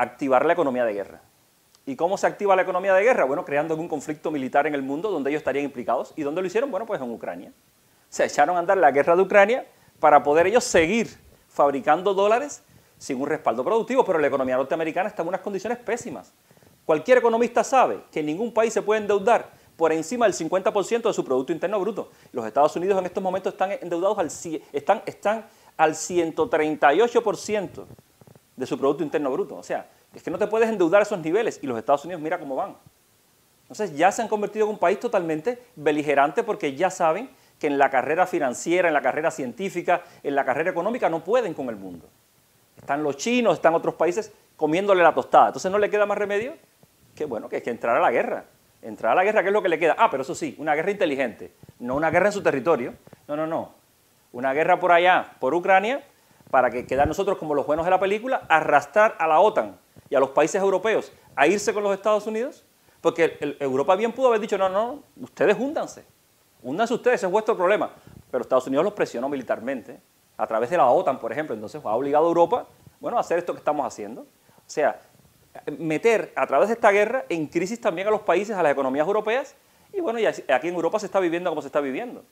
activar 0.00 0.46
la 0.46 0.54
economía 0.54 0.84
de 0.84 0.94
guerra. 0.94 1.20
¿Y 1.84 1.96
cómo 1.96 2.16
se 2.16 2.26
activa 2.26 2.56
la 2.56 2.62
economía 2.62 2.94
de 2.94 3.02
guerra? 3.02 3.24
Bueno, 3.24 3.44
creando 3.44 3.74
algún 3.74 3.88
conflicto 3.88 4.30
militar 4.30 4.66
en 4.66 4.74
el 4.74 4.82
mundo 4.82 5.10
donde 5.10 5.30
ellos 5.30 5.40
estarían 5.40 5.64
implicados. 5.64 6.12
¿Y 6.16 6.22
dónde 6.22 6.40
lo 6.40 6.46
hicieron? 6.46 6.70
Bueno, 6.70 6.86
pues 6.86 7.00
en 7.00 7.10
Ucrania. 7.10 7.52
Se 8.08 8.24
echaron 8.24 8.56
a 8.56 8.60
andar 8.60 8.78
la 8.78 8.90
guerra 8.90 9.14
de 9.14 9.22
Ucrania 9.22 9.66
para 9.98 10.22
poder 10.22 10.46
ellos 10.46 10.64
seguir 10.64 11.08
fabricando 11.48 12.14
dólares 12.14 12.62
sin 12.96 13.20
un 13.20 13.28
respaldo 13.28 13.62
productivo, 13.62 14.04
pero 14.04 14.18
la 14.18 14.26
economía 14.26 14.56
norteamericana 14.56 15.08
está 15.08 15.22
en 15.22 15.28
unas 15.28 15.40
condiciones 15.40 15.78
pésimas. 15.78 16.32
Cualquier 16.86 17.18
economista 17.18 17.62
sabe 17.62 18.00
que 18.10 18.22
ningún 18.22 18.52
país 18.52 18.72
se 18.72 18.82
puede 18.82 19.02
endeudar 19.02 19.50
por 19.76 19.92
encima 19.92 20.26
del 20.26 20.34
50% 20.34 21.02
de 21.02 21.12
su 21.12 21.24
Producto 21.24 21.52
Interno 21.52 21.78
Bruto. 21.80 22.10
Los 22.32 22.46
Estados 22.46 22.74
Unidos 22.76 22.98
en 22.98 23.06
estos 23.06 23.22
momentos 23.22 23.52
están 23.52 23.72
endeudados 23.72 24.18
al, 24.18 24.28
están, 24.72 25.02
están 25.06 25.46
al 25.76 25.92
138% 25.92 27.86
de 28.56 28.66
su 28.66 28.78
Producto 28.78 29.02
Interno 29.02 29.30
Bruto. 29.30 29.56
O 29.56 29.62
sea, 29.62 29.86
es 30.14 30.22
que 30.22 30.30
no 30.30 30.38
te 30.38 30.46
puedes 30.46 30.68
endeudar 30.68 31.00
a 31.00 31.02
esos 31.02 31.18
niveles 31.20 31.58
y 31.62 31.66
los 31.66 31.78
Estados 31.78 32.04
Unidos 32.04 32.22
mira 32.22 32.38
cómo 32.38 32.56
van. 32.56 32.76
Entonces 33.62 33.96
ya 33.96 34.10
se 34.10 34.22
han 34.22 34.28
convertido 34.28 34.66
en 34.66 34.72
un 34.72 34.78
país 34.78 34.98
totalmente 34.98 35.62
beligerante 35.76 36.42
porque 36.42 36.74
ya 36.74 36.90
saben 36.90 37.30
que 37.58 37.68
en 37.68 37.78
la 37.78 37.90
carrera 37.90 38.26
financiera, 38.26 38.88
en 38.88 38.94
la 38.94 39.02
carrera 39.02 39.30
científica, 39.30 40.02
en 40.22 40.34
la 40.34 40.44
carrera 40.44 40.70
económica 40.70 41.08
no 41.08 41.22
pueden 41.22 41.54
con 41.54 41.68
el 41.68 41.76
mundo. 41.76 42.08
Están 42.76 43.02
los 43.02 43.16
chinos, 43.16 43.54
están 43.54 43.74
otros 43.74 43.94
países 43.94 44.32
comiéndole 44.56 45.02
la 45.02 45.14
tostada. 45.14 45.48
Entonces 45.48 45.70
no 45.70 45.78
le 45.78 45.90
queda 45.90 46.06
más 46.06 46.18
remedio 46.18 46.54
que 47.14 47.26
bueno, 47.26 47.48
que 47.48 47.62
que 47.62 47.70
entrar 47.70 47.96
a 47.96 48.00
la 48.00 48.10
guerra. 48.10 48.44
Entrar 48.82 49.12
a 49.12 49.14
la 49.14 49.24
guerra, 49.24 49.42
¿qué 49.42 49.48
es 49.48 49.52
lo 49.52 49.62
que 49.62 49.68
le 49.68 49.78
queda? 49.78 49.94
Ah, 49.98 50.10
pero 50.10 50.22
eso 50.22 50.34
sí, 50.34 50.54
una 50.58 50.74
guerra 50.74 50.90
inteligente, 50.90 51.52
no 51.80 51.94
una 51.94 52.10
guerra 52.10 52.26
en 52.26 52.32
su 52.32 52.42
territorio. 52.42 52.94
No, 53.28 53.36
no, 53.36 53.46
no. 53.46 53.74
Una 54.32 54.54
guerra 54.54 54.80
por 54.80 54.90
allá, 54.90 55.32
por 55.38 55.52
Ucrania, 55.52 56.02
para 56.50 56.70
que 56.70 56.86
quedar 56.86 57.06
nosotros 57.06 57.38
como 57.38 57.54
los 57.54 57.66
buenos 57.66 57.84
de 57.84 57.90
la 57.90 58.00
película, 58.00 58.42
arrastrar 58.48 59.16
a 59.18 59.26
la 59.26 59.40
OTAN 59.40 59.78
y 60.08 60.14
a 60.14 60.20
los 60.20 60.30
países 60.30 60.60
europeos 60.60 61.12
a 61.36 61.46
irse 61.46 61.72
con 61.72 61.82
los 61.82 61.94
Estados 61.94 62.26
Unidos, 62.26 62.64
porque 63.00 63.38
Europa 63.60 63.96
bien 63.96 64.12
pudo 64.12 64.28
haber 64.28 64.40
dicho, 64.40 64.58
no, 64.58 64.68
no, 64.68 65.02
ustedes 65.20 65.56
húndanse, 65.58 66.04
húndanse 66.62 66.94
ustedes, 66.94 67.22
es 67.22 67.30
vuestro 67.30 67.56
problema. 67.56 67.90
Pero 68.30 68.42
Estados 68.42 68.66
Unidos 68.66 68.84
los 68.84 68.94
presionó 68.94 69.28
militarmente, 69.28 70.00
a 70.36 70.46
través 70.46 70.70
de 70.70 70.76
la 70.76 70.86
OTAN, 70.86 71.18
por 71.18 71.32
ejemplo, 71.32 71.54
entonces 71.54 71.84
ha 71.84 71.94
obligado 71.94 72.24
a 72.24 72.28
Europa, 72.28 72.66
bueno, 72.98 73.16
a 73.18 73.20
hacer 73.20 73.38
esto 73.38 73.52
que 73.52 73.58
estamos 73.58 73.86
haciendo. 73.86 74.22
O 74.22 74.26
sea, 74.72 75.00
meter 75.78 76.32
a 76.34 76.46
través 76.46 76.68
de 76.68 76.74
esta 76.74 76.90
guerra 76.90 77.24
en 77.28 77.46
crisis 77.46 77.80
también 77.80 78.08
a 78.08 78.10
los 78.10 78.22
países, 78.22 78.56
a 78.56 78.62
las 78.62 78.72
economías 78.72 79.06
europeas, 79.06 79.54
y 79.92 80.00
bueno, 80.00 80.18
aquí 80.48 80.68
en 80.68 80.74
Europa 80.74 80.98
se 80.98 81.06
está 81.06 81.20
viviendo 81.20 81.50
como 81.50 81.60
se 81.60 81.68
está 81.68 81.80
viviendo. 81.80 82.24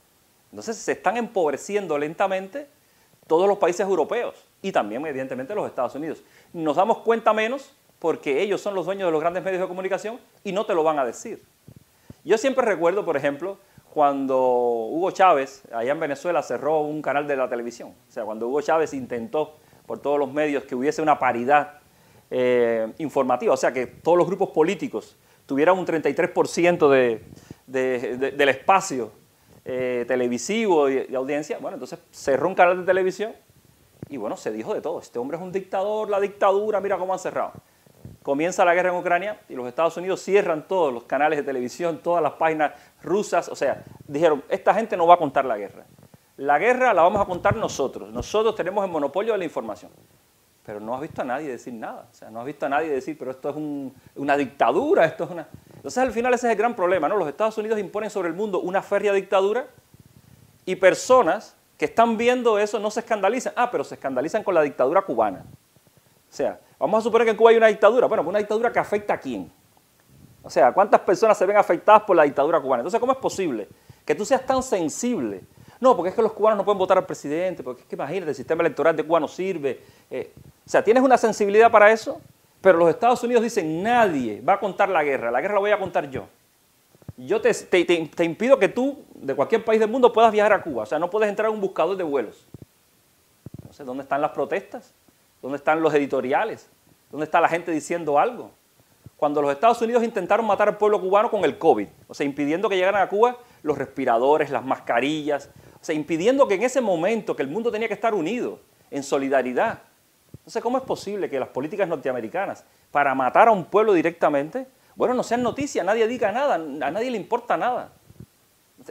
Entonces 0.51 0.77
se 0.77 0.93
están 0.93 1.17
empobreciendo 1.17 1.99
lentamente 1.99 2.69
todos 3.29 3.47
los 3.47 3.59
países 3.59 3.87
europeos 3.87 4.35
y 4.61 4.73
también 4.73 5.07
evidentemente 5.07 5.55
los 5.55 5.69
Estados 5.69 5.95
Unidos. 5.95 6.25
Nos 6.53 6.75
damos 6.75 6.99
cuenta 6.99 7.33
menos 7.33 7.73
porque 8.01 8.43
ellos 8.43 8.61
son 8.61 8.75
los 8.75 8.87
dueños 8.87 9.07
de 9.07 9.13
los 9.13 9.21
grandes 9.21 9.45
medios 9.45 9.61
de 9.61 9.69
comunicación 9.69 10.19
y 10.43 10.51
no 10.51 10.67
te 10.67 10.75
lo 10.75 10.83
van 10.83 10.99
a 10.99 11.05
decir. 11.05 11.45
Yo 12.25 12.37
siempre 12.39 12.65
recuerdo, 12.65 13.05
por 13.05 13.17
ejemplo, 13.17 13.59
cuando 13.93 14.39
Hugo 14.39 15.11
Chávez, 15.13 15.63
allá 15.73 15.93
en 15.93 16.01
Venezuela, 16.01 16.43
cerró 16.43 16.81
un 16.81 17.03
canal 17.03 17.27
de 17.27 17.37
la 17.37 17.49
televisión. 17.49 17.95
O 18.09 18.13
sea, 18.13 18.25
cuando 18.25 18.49
Hugo 18.49 18.61
Chávez 18.61 18.93
intentó 18.95 19.57
por 19.87 20.01
todos 20.01 20.19
los 20.19 20.33
medios 20.33 20.65
que 20.65 20.75
hubiese 20.75 21.01
una 21.01 21.19
paridad 21.19 21.81
eh, 22.31 22.93
informativa, 22.99 23.55
o 23.55 23.57
sea, 23.57 23.73
que 23.73 23.87
todos 23.87 24.19
los 24.19 24.27
grupos 24.27 24.51
políticos 24.51 25.17
tuvieran 25.47 25.79
un 25.79 25.87
33% 25.87 26.89
de, 26.89 28.33
del 28.33 28.49
espacio 28.49 29.11
eh, 29.71 30.07
televisivo 30.09 30.89
y 30.89 31.15
audiencia, 31.15 31.59
bueno, 31.59 31.75
entonces 31.75 31.99
cerró 32.11 32.49
un 32.49 32.55
canal 32.55 32.79
de 32.79 32.85
televisión 32.85 33.35
y 34.09 34.17
bueno, 34.17 34.35
se 34.39 34.51
dijo 34.51 34.73
de 34.73 34.81
todo. 34.81 34.99
Este 34.99 35.19
hombre 35.19 35.37
es 35.37 35.43
un 35.43 35.53
dictador, 35.53 36.09
la 36.09 36.19
dictadura, 36.21 36.81
mira 36.81 36.97
cómo 36.97 37.13
han 37.13 37.19
cerrado. 37.19 37.53
Comienza 38.23 38.65
la 38.65 38.75
guerra 38.75 38.89
en 38.89 38.97
Ucrania 38.97 39.43
y 39.47 39.55
los 39.55 39.69
Estados 39.69 39.95
Unidos 39.99 40.23
cierran 40.23 40.67
todos 40.67 40.91
los 40.91 41.05
canales 41.05 41.39
de 41.39 41.43
televisión, 41.43 42.01
todas 42.03 42.23
las 42.23 42.33
páginas 42.33 42.73
rusas, 43.03 43.51
o 43.51 43.55
sea, 43.55 43.85
dijeron, 44.07 44.43
esta 44.49 44.73
gente 44.73 44.97
no 44.97 45.07
va 45.07 45.17
a 45.17 45.19
contar 45.19 45.45
la 45.45 45.59
guerra. 45.59 45.85
La 46.39 46.59
guerra 46.59 46.95
la 46.95 47.03
vamos 47.03 47.21
a 47.21 47.27
contar 47.27 47.55
nosotros. 47.55 48.11
Nosotros 48.11 48.55
tenemos 48.55 48.83
el 48.87 48.91
monopolio 48.91 49.35
de 49.35 49.39
la 49.39 49.45
información 49.45 49.91
pero 50.69 50.81
no 50.81 50.95
has 50.95 51.01
visto 51.01 51.23
a 51.23 51.25
nadie 51.25 51.49
decir 51.49 51.73
nada. 51.73 52.09
O 52.13 52.15
sea, 52.15 52.31
no 52.31 52.41
has 52.41 52.45
visto 52.45 52.67
a 52.67 52.69
nadie 52.69 52.91
decir, 52.91 53.17
pero 53.19 53.31
esto 53.31 53.49
es 53.49 53.57
una 54.17 54.37
dictadura, 54.37 55.07
esto 55.07 55.25
es 55.25 55.31
una... 55.31 55.49
Entonces, 55.79 55.99
al 55.99 56.13
final 56.13 56.35
ese 56.35 56.47
es 56.47 56.53
el 56.53 56.59
gran 56.59 56.77
problema, 56.77 57.09
¿no? 57.09 57.17
Los 57.17 57.29
Estados 57.29 57.57
Unidos 57.59 57.79
imponen 57.79 58.11
sobre 58.11 58.29
el 58.29 58.35
mundo 58.35 58.61
una 58.61 58.83
férrea 58.83 59.13
dictadura 59.13 59.67
y 60.67 60.77
personas 60.77 61.57
que 61.77 61.87
están 61.87 62.17
viendo 62.17 62.59
eso 62.59 62.79
no 62.79 62.91
se 62.91 63.01
escandalizan. 63.01 63.53
Ah, 63.57 63.71
pero 63.71 63.85
se 63.85 63.95
escandalizan 63.95 64.45
con 64.45 64.55
la 64.55 64.63
dictadura 64.63 65.03
cubana. 65.03 65.45
O 66.31 66.35
sea, 66.35 66.61
vamos 66.79 67.01
a 67.01 67.03
suponer 67.03 67.25
que 67.25 67.31
en 67.31 67.37
Cuba 67.37 67.51
hay 67.51 67.57
una 67.57 67.69
dictadura. 67.69 68.07
Bueno, 68.07 68.23
una 68.29 68.39
dictadura 68.39 68.73
que 68.73 68.79
afecta 68.79 69.15
a 69.15 69.19
quién. 69.19 69.51
O 70.43 70.51
sea, 70.51 70.73
¿cuántas 70.73 71.01
personas 71.01 71.39
se 71.39 71.47
ven 71.47 71.57
afectadas 71.57 72.03
por 72.03 72.17
la 72.17 72.25
dictadura 72.25 72.61
cubana? 72.61 72.83
Entonces, 72.83 73.01
¿cómo 73.01 73.13
es 73.13 73.19
posible 73.19 73.69
que 74.05 74.15
tú 74.15 74.25
seas 74.25 74.45
tan 74.45 74.63
sensible 74.63 75.43
no, 75.81 75.97
porque 75.97 76.11
es 76.11 76.15
que 76.15 76.23
los 76.23 76.33
cubanos 76.33 76.59
no 76.59 76.65
pueden 76.65 76.79
votar 76.79 76.99
al 76.99 77.07
presidente, 77.07 77.63
porque 77.63 77.83
es 77.83 77.89
que 77.89 77.95
imagínate, 77.95 78.31
el 78.31 78.37
sistema 78.37 78.63
electoral 78.63 78.97
de 78.97 79.05
Cuba 79.05 79.21
no 79.21 79.29
sirve. 79.29 79.81
Eh, 80.11 80.33
o 80.67 80.69
sea, 80.69 80.83
tienes 80.83 81.03
una 81.03 81.17
sensibilidad 81.17 81.71
para 81.71 81.93
eso, 81.93 82.21
pero 82.61 82.79
los 82.79 82.91
Estados 82.91 83.23
Unidos 83.23 83.43
dicen, 83.43 83.83
nadie 83.83 84.41
va 84.41 84.55
a 84.55 84.61
contar 84.61 84.89
la 84.89 85.05
guerra, 85.05 85.31
la 85.31 85.41
guerra 85.41 85.55
la 85.55 85.61
voy 85.61 85.71
a 85.71 85.79
contar 85.79 86.11
yo. 86.11 86.27
Yo 87.17 87.41
te, 87.41 87.53
te, 87.53 88.25
impido 88.25 88.59
que 88.59 88.69
tú, 88.69 89.05
de 89.15 89.35
cualquier 89.35 89.65
país 89.65 89.81
del 89.81 89.91
mundo, 89.91 90.13
puedas 90.13 90.31
viajar 90.31 90.53
a 90.53 90.63
Cuba. 90.63 90.85
O 90.85 90.87
sea, 90.87 90.99
no 90.99 91.11
puedes 91.11 91.29
entrar 91.29 91.49
a 91.49 91.51
un 91.51 91.61
buscador 91.61 91.97
de 91.97 92.05
vuelos. 92.05 92.47
Entonces, 93.59 93.85
¿dónde 93.85 94.03
están 94.05 94.21
las 94.21 94.31
protestas? 94.31 94.95
¿Dónde 95.43 95.57
están 95.57 95.81
los 95.81 95.93
editoriales? 95.95 96.69
¿Dónde 97.11 97.25
está 97.25 97.41
la 97.41 97.49
gente 97.49 97.73
diciendo 97.73 98.19
algo? 98.19 98.51
Cuando 99.17 99.43
los 99.43 99.51
Estados 99.51 99.83
Unidos 99.83 100.05
intentaron 100.05 100.47
matar 100.47 100.69
al 100.69 100.77
pueblo 100.77 101.01
cubano 101.01 101.29
con 101.29 101.45
el 101.45 101.59
COVID, 101.59 101.89
o 102.07 102.15
sea, 102.15 102.25
impidiendo 102.25 102.69
que 102.69 102.77
llegaran 102.77 103.03
a 103.03 103.09
Cuba 103.09 103.37
los 103.63 103.77
respiradores, 103.77 104.51
las 104.51 104.65
mascarillas, 104.65 105.51
o 105.81 105.85
sea, 105.85 105.95
impidiendo 105.95 106.47
que 106.47 106.55
en 106.55 106.63
ese 106.63 106.81
momento 106.81 107.35
que 107.35 107.43
el 107.43 107.49
mundo 107.49 107.73
tenía 107.73 107.89
que 107.89 107.95
estar 107.95 108.15
unido, 108.15 108.61
en 108.91 109.03
solidaridad. 109.03 109.83
Entonces, 110.49 110.63
¿cómo 110.63 110.79
es 110.79 110.85
posible 110.85 111.29
que 111.29 111.39
las 111.39 111.51
políticas 111.51 111.87
norteamericanas, 111.87 112.65
para 112.91 113.15
matar 113.15 113.49
a 113.49 113.51
un 113.51 113.67
pueblo 113.67 113.93
directamente, 113.93 114.67
bueno, 114.97 115.13
no 115.13 115.23
sean 115.23 115.43
noticias, 115.43 115.85
nadie 115.85 116.09
diga 116.09 116.33
nada, 116.33 116.55
a 116.55 116.91
nadie 116.91 117.11
le 117.11 117.19
importa 117.19 117.59
nada? 117.59 117.93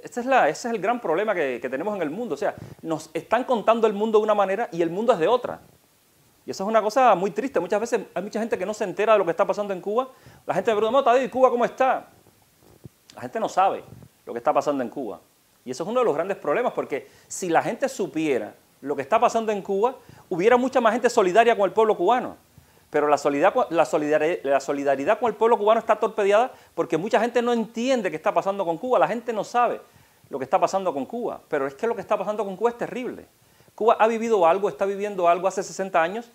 Este 0.04 0.20
es 0.20 0.28
la, 0.28 0.50
ese 0.50 0.68
es 0.68 0.76
el 0.76 0.80
gran 0.80 1.02
problema 1.02 1.34
que, 1.34 1.58
que 1.60 1.68
tenemos 1.68 1.96
en 1.96 2.04
el 2.04 2.12
mundo. 2.12 2.36
O 2.36 2.38
sea, 2.38 2.54
nos 2.84 3.10
están 3.12 3.44
contando 3.44 3.88
el 3.88 3.94
mundo 3.94 4.20
de 4.20 4.26
una 4.26 4.36
manera 4.36 4.70
y 4.72 4.84
el 4.84 4.92
mundo 4.92 5.14
es 5.14 5.18
de 5.18 5.28
otra. 5.28 5.60
Y 6.46 6.52
eso 6.52 6.64
es 6.64 6.70
una 6.70 6.80
cosa 6.80 7.16
muy 7.16 7.32
triste. 7.32 7.60
Muchas 7.60 7.82
veces 7.82 8.02
hay 8.14 8.22
mucha 8.22 8.40
gente 8.40 8.56
que 8.56 8.66
no 8.68 8.76
se 8.76 8.84
entera 8.84 9.14
de 9.14 9.18
lo 9.18 9.26
que 9.26 9.32
está 9.32 9.48
pasando 9.48 9.74
en 9.74 9.82
Cuba. 9.82 10.10
La 10.46 10.54
gente 10.54 10.72
me 10.72 10.80
pregunta, 10.80 11.12
David, 11.12 11.32
¿Cuba 11.32 11.50
cómo 11.50 11.66
está? 11.66 12.08
La 13.16 13.22
gente 13.22 13.40
no 13.40 13.50
sabe 13.50 13.84
lo 14.28 14.32
que 14.32 14.38
está 14.38 14.54
pasando 14.54 14.84
en 14.84 14.90
Cuba. 14.90 15.20
Y 15.66 15.72
eso 15.72 15.82
es 15.82 15.90
uno 15.90 16.02
de 16.02 16.06
los 16.06 16.14
grandes 16.14 16.38
problemas, 16.38 16.74
porque 16.74 17.08
si 17.28 17.50
la 17.50 17.64
gente 17.64 17.90
supiera 17.90 18.54
lo 18.82 18.96
que 18.96 19.02
está 19.02 19.20
pasando 19.20 19.52
en 19.52 19.62
Cuba, 19.62 19.96
hubiera 20.30 20.58
mucha 20.58 20.82
más 20.82 20.94
gente 20.94 21.10
solidaria 21.10 21.56
con 21.56 21.66
el 21.66 21.72
pueblo 21.72 21.96
cubano. 21.96 22.36
Pero 22.90 23.08
la 23.08 23.18
solidaridad, 23.18 25.20
con 25.20 25.30
el 25.30 25.36
pueblo 25.36 25.58
cubano 25.58 25.80
está 25.80 25.98
torpedeada 25.98 26.52
porque 26.74 26.98
mucha 26.98 27.20
gente 27.20 27.42
no 27.42 27.52
entiende 27.52 28.10
qué 28.10 28.16
está 28.16 28.34
pasando 28.34 28.64
con 28.64 28.78
Cuba. 28.78 28.98
La 28.98 29.08
gente 29.08 29.34
no 29.34 29.44
sabe 29.44 29.82
lo 30.30 30.38
que 30.38 30.46
está 30.46 30.58
pasando 30.58 30.94
con 30.94 31.06
Cuba. 31.06 31.42
Pero 31.50 31.68
es 31.68 31.74
que 31.74 31.86
lo 31.86 31.96
que 31.96 32.02
está 32.02 32.18
pasando 32.18 32.46
con 32.46 32.56
Cuba 32.56 32.70
es 32.70 32.78
terrible. 32.78 33.26
Cuba 33.76 33.98
ha 34.00 34.08
vivido 34.08 34.48
algo, 34.48 34.70
está 34.70 34.86
viviendo 34.86 35.28
algo 35.28 35.48
hace 35.48 35.64
60 35.64 36.02
años 36.02 36.32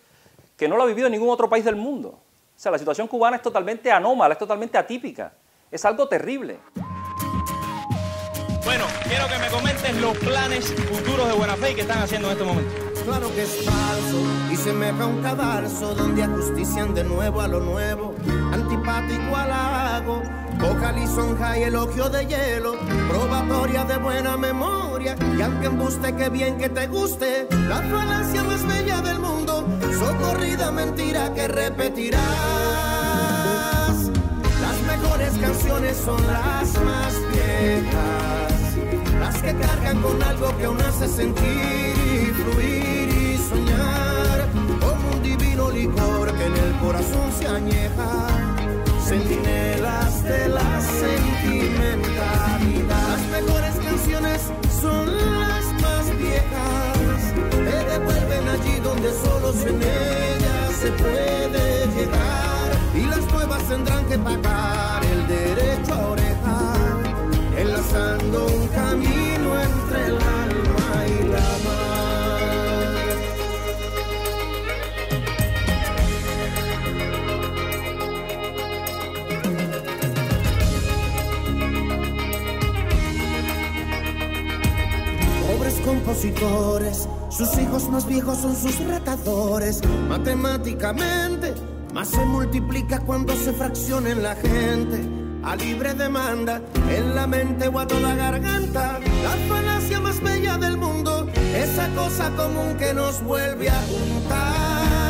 que 0.57 0.69
no 0.69 0.77
lo 0.77 0.83
ha 0.83 0.87
vivido 0.87 1.09
ningún 1.09 1.31
otro 1.31 1.49
país 1.49 1.65
del 1.65 1.77
mundo. 1.77 2.11
O 2.11 2.61
sea, 2.63 2.71
la 2.71 2.79
situación 2.79 3.09
cubana 3.09 3.37
es 3.37 3.43
totalmente 3.43 3.91
anómala, 3.91 4.35
es 4.35 4.39
totalmente 4.39 4.77
atípica. 4.77 5.33
Es 5.71 5.85
algo 5.87 6.07
terrible. 6.07 6.59
Bueno, 8.65 8.85
quiero 9.09 9.27
que 9.29 9.39
me 9.39 9.49
comentes 9.49 9.97
los 10.01 10.17
planes 10.19 10.73
futuros 10.91 11.29
de 11.29 11.35
Buena 11.35 11.57
Fe 11.57 11.75
que 11.75 11.81
están 11.83 11.99
haciendo 11.99 12.29
en 12.29 12.33
este 12.33 12.45
momento. 12.45 12.71
Claro 13.05 13.35
que 13.35 13.43
es 13.43 13.65
falso 13.65 14.19
y 14.53 14.57
semeja 14.57 15.07
un 15.07 15.21
cadalso 15.23 15.95
donde 15.95 16.23
ajustician 16.23 16.95
de 16.95 17.03
nuevo 17.03 17.41
a 17.41 17.49
lo 17.49 17.61
nuevo, 17.61 18.15
antipático 18.53 19.37
al 19.37 19.49
lago, 19.49 20.23
coca 20.61 20.93
lisonja 20.93 21.59
y 21.59 21.65
elogio 21.65 22.09
de 22.09 22.27
hielo, 22.27 22.77
probatoria 23.09 23.85
de 23.85 23.97
buena 23.99 24.37
memoria 24.37 25.17
y 25.37 25.43
aunque 25.43 25.67
embuste 25.67 26.15
que 26.15 26.29
bien 26.29 26.59
que 26.59 26.69
te 26.69 26.87
guste, 26.87 27.49
la 27.69 27.83
falacia 27.83 28.45
más 28.45 28.65
bella 28.67 29.01
del 29.01 29.19
mundo, 29.19 29.67
socorrida 29.99 30.71
mentira 30.71 31.35
que 31.35 31.49
repetirás. 31.49 32.23
Las 34.61 34.81
mejores 34.87 35.33
canciones 35.41 35.97
son 35.97 36.25
las 36.29 36.73
más 36.85 37.15
viejas, 37.33 38.52
las 39.23 39.41
que 39.41 39.55
cargan 39.55 40.03
con 40.03 40.21
algo 40.23 40.57
que 40.59 40.65
aún 40.65 40.81
hace 40.81 41.07
sentir 41.07 41.95
y 42.15 42.17
fluir 42.41 43.09
y 43.25 43.39
soñar, 43.51 44.39
como 44.81 45.05
un 45.15 45.23
divino 45.23 45.71
licor 45.71 46.27
que 46.37 46.45
en 46.51 46.57
el 46.67 46.73
corazón 46.85 47.27
se 47.39 47.47
añeja, 47.47 48.11
centinelas 49.09 50.25
de 50.25 50.49
la 50.49 50.71
sentimentalidad. 50.81 53.17
Las 53.17 53.25
mejores 53.37 53.75
canciones 53.89 54.41
son 54.83 55.07
las 55.41 55.65
más 55.85 56.05
viejas, 56.25 57.19
te 57.67 57.77
devuelven 57.93 58.45
allí 58.55 58.75
donde 58.89 59.09
solo 59.25 59.49
en 59.71 59.79
ellas 59.83 60.71
se 60.83 60.91
puede 61.03 61.65
llegar 61.97 62.69
y 63.01 63.03
las 63.13 63.25
nuevas 63.33 63.63
tendrán 63.69 64.05
que 64.07 64.17
pagar 64.19 65.01
el 65.05 65.21
derecho 65.29 65.72
un 68.35 68.69
camino 68.69 69.61
entre 69.61 70.07
el 70.07 70.15
alma 70.15 71.07
y 71.07 71.23
la 71.29 71.49
mar. 71.65 71.93
Pobres 85.47 85.75
compositores, 85.85 87.09
sus 87.31 87.59
hijos 87.59 87.89
más 87.91 88.07
viejos 88.07 88.39
son 88.39 88.57
sus 88.57 88.79
retadores. 88.81 89.81
Matemáticamente, 90.09 91.55
más 91.93 92.09
se 92.09 92.25
multiplica 92.25 93.01
cuando 93.01 93.35
se 93.37 93.53
fracciona 93.53 94.11
en 94.11 94.23
la 94.23 94.35
gente. 94.37 95.22
A 95.45 95.57
libre 95.57 95.93
demanda, 95.95 96.61
en 96.89 97.15
la 97.15 97.27
mente 97.27 97.67
o 97.67 97.79
a 97.79 97.87
toda 97.87 98.15
garganta. 98.15 99.01
La 99.25 99.31
falacia 99.49 100.01
más 100.01 100.21
bella 100.23 100.57
del 100.57 100.77
mundo, 100.77 101.27
esa 101.55 101.89
cosa 101.95 102.31
común 102.37 102.77
que 102.79 102.95
nos 102.95 103.21
vuelve 103.23 103.69
a 103.69 103.83
juntar. 103.83 105.03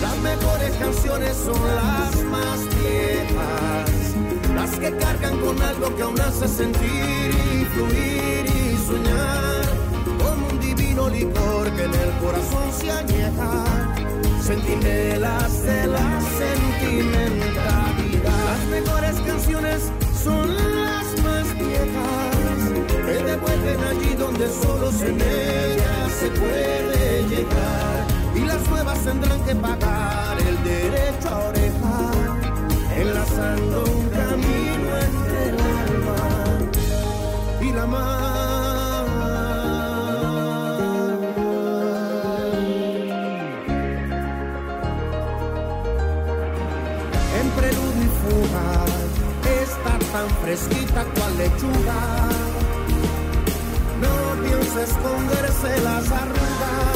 Las 0.00 0.16
mejores 0.18 0.70
canciones 0.76 1.36
son 1.36 1.60
las 1.74 2.24
más 2.24 2.60
viejas, 2.78 3.90
las 4.54 4.78
que 4.78 4.96
cargan 4.96 5.40
con 5.40 5.60
algo 5.60 5.96
que 5.96 6.02
aún 6.02 6.20
hace 6.20 6.46
sentir 6.46 7.30
y 7.52 7.64
fluir 7.74 8.46
y 8.46 8.76
soñar, 8.86 9.64
como 10.22 10.46
un 10.48 10.60
divino 10.60 11.08
licor 11.08 11.70
que 11.72 11.82
en 11.82 11.94
el 11.94 12.10
corazón 12.22 12.72
se 12.78 12.92
añeja, 12.92 13.64
centinelas 14.40 15.62
de 15.64 15.86
la 15.88 16.20
sentimentalidad. 16.38 18.05
Las 18.26 18.60
mejores 18.70 19.16
canciones 19.26 19.90
son 20.22 20.54
las 20.54 21.06
más 21.22 21.46
viejas, 21.58 22.58
que 23.06 23.14
devuelven 23.24 23.84
allí 23.84 24.14
donde 24.14 24.48
solo 24.48 24.90
en 24.90 25.20
ellas 25.20 26.12
se 26.20 26.28
puede 26.30 27.24
llegar, 27.28 28.06
y 28.34 28.40
las 28.40 28.68
nuevas 28.68 28.98
tendrán 29.00 29.40
que 29.44 29.54
pagar 29.54 30.38
el 30.40 30.64
derecho 30.64 31.28
a 31.28 31.38
oreja, 31.48 31.96
enlazando 32.96 33.84
un 33.84 34.08
camino 34.10 34.88
entre 35.08 35.48
el 35.50 35.60
alma 35.60 36.18
y 37.60 37.72
la 37.72 37.86
mar. 37.86 38.35
Tan 50.16 50.30
fresquita 50.42 51.04
cual 51.14 51.36
lechuga. 51.36 51.98
No 54.02 54.42
piensa 54.44 54.82
esconderse 54.82 55.80
las 55.84 56.10
arrugas 56.10 56.95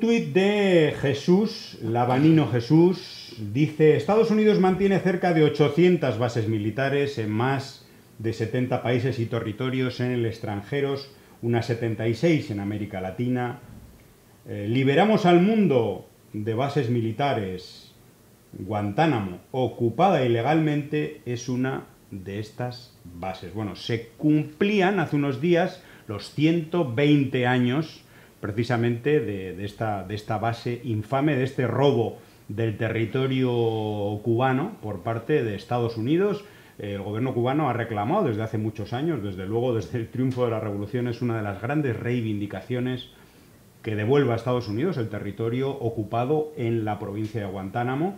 tuit 0.00 0.32
de 0.32 0.94
Jesús, 1.00 1.78
Labanino 1.82 2.50
Jesús, 2.50 3.36
dice, 3.52 3.96
Estados 3.96 4.30
Unidos 4.30 4.58
mantiene 4.58 4.98
cerca 4.98 5.32
de 5.32 5.44
800 5.44 6.18
bases 6.18 6.48
militares 6.48 7.18
en 7.18 7.30
más 7.30 7.86
de 8.18 8.32
70 8.32 8.82
países 8.82 9.18
y 9.18 9.26
territorios 9.26 10.00
en 10.00 10.10
el 10.10 10.26
extranjero, 10.26 10.96
unas 11.42 11.66
76 11.66 12.50
en 12.50 12.60
América 12.60 13.00
Latina. 13.00 13.60
Eh, 14.48 14.66
liberamos 14.68 15.26
al 15.26 15.42
mundo 15.42 16.08
de 16.32 16.54
bases 16.54 16.88
militares. 16.90 17.94
Guantánamo, 18.52 19.38
ocupada 19.52 20.24
ilegalmente, 20.24 21.20
es 21.26 21.48
una 21.48 21.84
de 22.10 22.40
estas 22.40 22.96
bases. 23.04 23.54
Bueno, 23.54 23.76
se 23.76 24.08
cumplían 24.16 24.98
hace 24.98 25.16
unos 25.16 25.40
días 25.40 25.82
los 26.08 26.34
120 26.34 27.46
años 27.46 28.02
precisamente 28.40 29.20
de, 29.20 29.64
esta, 29.64 30.04
de 30.04 30.14
esta 30.14 30.38
base 30.38 30.80
infame, 30.84 31.36
de 31.36 31.44
este 31.44 31.66
robo 31.66 32.18
del 32.48 32.76
territorio 32.76 33.50
cubano 34.22 34.76
por 34.82 35.02
parte 35.02 35.44
de 35.44 35.54
Estados 35.54 35.96
Unidos. 35.96 36.44
El 36.78 37.02
gobierno 37.02 37.34
cubano 37.34 37.68
ha 37.68 37.74
reclamado 37.74 38.24
desde 38.24 38.42
hace 38.42 38.58
muchos 38.58 38.92
años, 38.92 39.22
desde 39.22 39.46
luego 39.46 39.74
desde 39.74 39.98
el 39.98 40.08
triunfo 40.08 40.46
de 40.46 40.50
la 40.52 40.60
revolución, 40.60 41.08
es 41.08 41.20
una 41.20 41.36
de 41.36 41.42
las 41.42 41.60
grandes 41.60 41.98
reivindicaciones 41.98 43.10
que 43.82 43.94
devuelva 43.94 44.34
a 44.34 44.36
Estados 44.36 44.68
Unidos 44.68 44.96
el 44.96 45.08
territorio 45.08 45.70
ocupado 45.70 46.52
en 46.56 46.84
la 46.84 46.98
provincia 46.98 47.40
de 47.40 47.46
Guantánamo. 47.46 48.16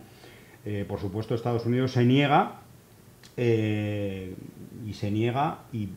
Eh, 0.64 0.84
por 0.86 1.00
supuesto, 1.00 1.34
Estados 1.34 1.66
Unidos 1.66 1.92
se 1.92 2.04
niega 2.04 2.61
eh, 3.36 4.34
y 4.86 4.92
se 4.94 5.10
niega 5.10 5.60
y, 5.72 5.88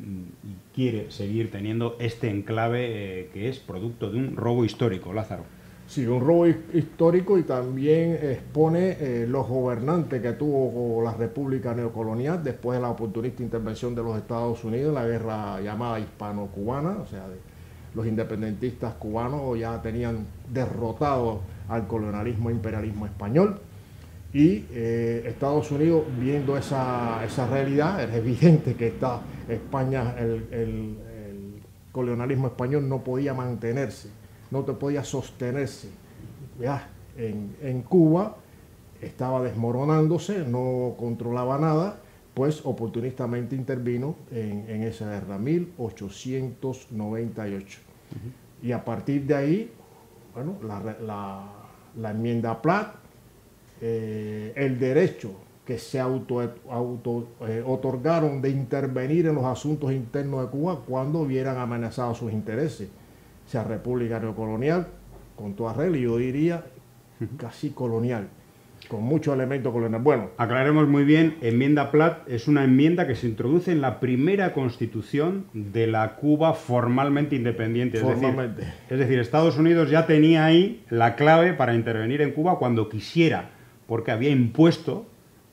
quiere 0.73 1.09
seguir 1.09 1.51
teniendo 1.51 1.95
este 1.99 2.29
enclave 2.29 3.21
eh, 3.21 3.29
que 3.33 3.47
es 3.47 3.59
producto 3.59 4.11
de 4.11 4.17
un 4.19 4.35
robo 4.35 4.65
histórico, 4.65 5.13
Lázaro. 5.13 5.43
Sí, 5.87 6.05
un 6.05 6.19
robo 6.19 6.47
hi- 6.47 6.57
histórico 6.73 7.37
y 7.37 7.43
también 7.43 8.17
expone 8.21 8.97
eh, 8.99 9.25
los 9.29 9.47
gobernantes 9.47 10.21
que 10.21 10.33
tuvo 10.33 11.01
la 11.01 11.13
República 11.13 11.73
Neocolonial 11.73 12.43
después 12.43 12.77
de 12.77 12.81
la 12.81 12.89
oportunista 12.89 13.41
intervención 13.41 13.95
de 13.95 14.03
los 14.03 14.17
Estados 14.17 14.63
Unidos 14.65 14.89
en 14.89 14.95
la 14.95 15.05
guerra 15.05 15.61
llamada 15.61 15.99
hispano-cubana, 15.99 16.97
o 17.01 17.07
sea, 17.07 17.25
los 17.93 18.05
independentistas 18.05 18.95
cubanos 18.95 19.57
ya 19.57 19.81
tenían 19.81 20.25
derrotado 20.51 21.39
al 21.69 21.87
colonialismo 21.87 22.49
e 22.49 22.53
imperialismo 22.53 23.05
español 23.05 23.61
Y 24.35 24.65
eh, 24.71 25.23
Estados 25.27 25.71
Unidos, 25.71 26.03
viendo 26.19 26.57
esa, 26.57 27.23
esa 27.23 27.47
realidad, 27.47 28.03
es 28.03 28.13
evidente 28.13 28.75
que 28.75 28.87
está 28.87 29.21
España, 29.47 30.13
el, 30.19 30.45
el- 30.51 30.97
el 31.31 31.61
colonialismo 31.93 32.47
español 32.47 32.89
no 32.89 33.01
podía 33.01 33.33
mantenerse, 33.33 34.09
no 34.51 34.63
te 34.63 34.73
podía 34.73 35.05
sostenerse. 35.05 35.87
Ya, 36.59 36.89
en, 37.17 37.55
en 37.61 37.81
Cuba 37.83 38.35
estaba 39.01 39.41
desmoronándose, 39.41 40.39
no 40.45 40.95
controlaba 40.99 41.57
nada, 41.57 41.99
pues 42.33 42.59
oportunistamente 42.65 43.55
intervino 43.55 44.17
en, 44.31 44.65
en 44.67 44.83
esa 44.83 45.09
guerra, 45.09 45.37
1898. 45.37 47.79
Y 48.61 48.73
a 48.73 48.83
partir 48.83 49.25
de 49.25 49.35
ahí, 49.35 49.71
bueno, 50.33 50.57
la, 50.61 50.81
la- 51.01 51.51
la 51.97 52.11
enmienda 52.11 52.61
Platt, 52.61 53.04
eh, 53.81 54.53
el 54.55 54.79
derecho 54.79 55.31
que 55.65 55.77
se 55.79 55.99
auto, 55.99 56.53
auto, 56.69 57.27
eh, 57.47 57.63
otorgaron 57.65 58.41
de 58.41 58.49
intervenir 58.51 59.25
en 59.25 59.35
los 59.35 59.45
asuntos 59.45 59.91
internos 59.91 60.41
de 60.43 60.47
Cuba 60.49 60.81
cuando 60.87 61.19
hubieran 61.19 61.57
amenazado 61.57 62.13
sus 62.13 62.31
intereses. 62.31 62.89
Sea, 63.47 63.63
república 63.63 64.19
neocolonial, 64.19 64.87
con 65.35 65.53
toda 65.55 65.73
regla, 65.73 65.97
yo 65.97 66.17
diría 66.17 66.63
casi 67.37 67.71
colonial, 67.71 68.27
con 68.87 69.03
muchos 69.03 69.33
elementos 69.33 69.71
coloniales. 69.73 70.03
Bueno, 70.03 70.29
Aclaremos 70.37 70.87
muy 70.87 71.03
bien, 71.03 71.37
enmienda 71.41 71.89
Platt 71.91 72.27
es 72.29 72.47
una 72.47 72.63
enmienda 72.63 73.07
que 73.07 73.15
se 73.15 73.27
introduce 73.27 73.71
en 73.71 73.81
la 73.81 73.99
primera 73.99 74.53
constitución 74.53 75.45
de 75.53 75.87
la 75.87 76.15
Cuba 76.15 76.53
formalmente 76.53 77.35
independiente. 77.35 77.97
Es 77.97 78.03
decir- 78.03 78.21
Formalmente. 78.21 78.71
es 78.89 78.99
decir, 78.99 79.17
Estados 79.19 79.57
Unidos 79.57 79.89
ya 79.89 80.05
tenía 80.05 80.45
ahí 80.45 80.83
la 80.91 81.15
clave 81.15 81.53
para 81.53 81.73
intervenir 81.73 82.21
en 82.21 82.31
Cuba 82.31 82.59
cuando 82.59 82.87
quisiera, 82.89 83.49
porque 83.87 84.11
había 84.11 84.29
impuesto 84.29 85.05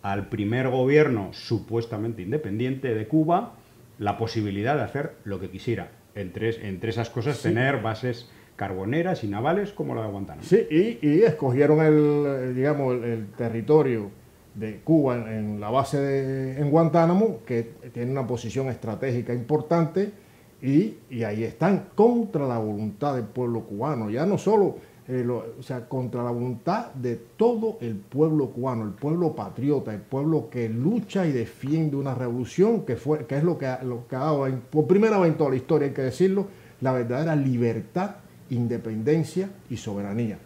al 0.03 0.29
primer 0.29 0.69
gobierno 0.69 1.33
supuestamente 1.33 2.23
independiente 2.23 2.95
de 2.95 3.07
Cuba 3.07 3.55
la 3.99 4.17
posibilidad 4.19 4.77
de 4.77 4.83
hacer 4.83 5.15
lo 5.25 5.39
que 5.39 5.51
quisiera. 5.51 5.93
Entre, 6.15 6.69
entre 6.69 6.91
esas 6.91 7.09
cosas, 7.09 7.41
tener 7.41 7.81
bases 7.81 8.29
carboneras 8.57 9.25
y 9.25 9.29
navales 9.29 9.73
como 9.73 9.95
la 9.95 10.03
de 10.03 10.09
Guantánamo. 10.09 10.47
Sí, 10.47 10.67
y, 10.71 11.07
y 11.07 11.23
escogieron 11.23 11.81
el, 11.81 12.55
digamos, 12.55 12.97
el, 12.97 13.05
el 13.05 13.27
territorio 13.29 14.11
de 14.55 14.81
Cuba 14.85 15.17
en, 15.17 15.29
en 15.29 15.61
la 15.61 15.71
base 15.71 15.99
de 15.99 16.61
en 16.61 16.71
Guantánamo, 16.71 17.39
que 17.47 17.63
tiene 17.93 18.11
una 18.11 18.27
posición 18.27 18.69
estratégica 18.69 19.33
importante, 19.33 20.11
y, 20.61 20.97
y 21.11 21.25
ahí 21.25 21.45
están 21.45 21.87
contra 21.95 22.47
la 22.47 22.59
voluntad 22.59 23.17
del 23.17 23.25
pueblo 23.25 23.63
cubano, 23.63 24.11
ya 24.11 24.27
no 24.27 24.37
solo, 24.37 24.77
eh, 25.09 25.27
o 25.29 25.63
sea, 25.63 25.89
contra 25.89 26.23
la 26.23 26.31
voluntad 26.31 26.93
de 26.95 27.17
todo 27.37 27.79
el 27.81 27.97
pueblo 27.97 28.51
cubano, 28.51 28.85
el 28.85 28.93
pueblo 28.93 29.35
patriota, 29.35 29.93
el 29.93 30.01
pueblo 30.01 30.49
que 30.49 30.69
lucha 30.69 31.27
y 31.27 31.33
defiende 31.33 31.97
una 31.97 32.15
revolución, 32.15 32.83
que, 32.85 32.95
fue, 32.95 33.27
que 33.27 33.39
es 33.39 33.43
lo 33.43 33.59
que, 33.59 33.69
lo 33.83 34.07
que 34.07 34.15
ha 34.15 34.21
dado, 34.21 34.47
por 34.71 34.87
primera 34.87 35.19
vez 35.19 35.33
en 35.33 35.39
toda 35.39 35.51
la 35.51 35.57
historia, 35.57 35.89
hay 35.89 35.95
que 35.95 36.03
decirlo, 36.03 36.47
la 36.81 36.93
verdadera 36.93 37.35
libertad, 37.35 38.17
independencia 38.51 39.51
y 39.69 39.77
soberanía 39.77 40.39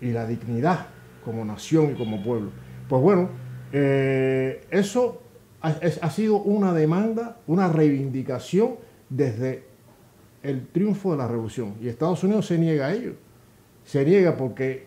y 0.00 0.12
la 0.12 0.26
dignidad 0.26 0.86
como 1.24 1.44
nación 1.44 1.92
y 1.92 1.94
como 1.94 2.22
pueblo. 2.22 2.50
Pues 2.88 3.02
bueno, 3.02 3.30
eh, 3.72 4.64
eso 4.70 5.22
ha, 5.60 5.68
ha 5.70 6.10
sido 6.10 6.36
una 6.36 6.72
demanda, 6.72 7.38
una 7.48 7.68
reivindicación 7.68 8.76
desde 9.08 9.64
el 10.42 10.66
triunfo 10.68 11.12
de 11.12 11.18
la 11.18 11.26
revolución. 11.28 11.74
Y 11.80 11.88
Estados 11.88 12.22
Unidos 12.22 12.46
se 12.46 12.58
niega 12.58 12.86
a 12.86 12.92
ello. 12.92 13.14
Se 13.84 14.04
niega 14.04 14.36
porque 14.36 14.86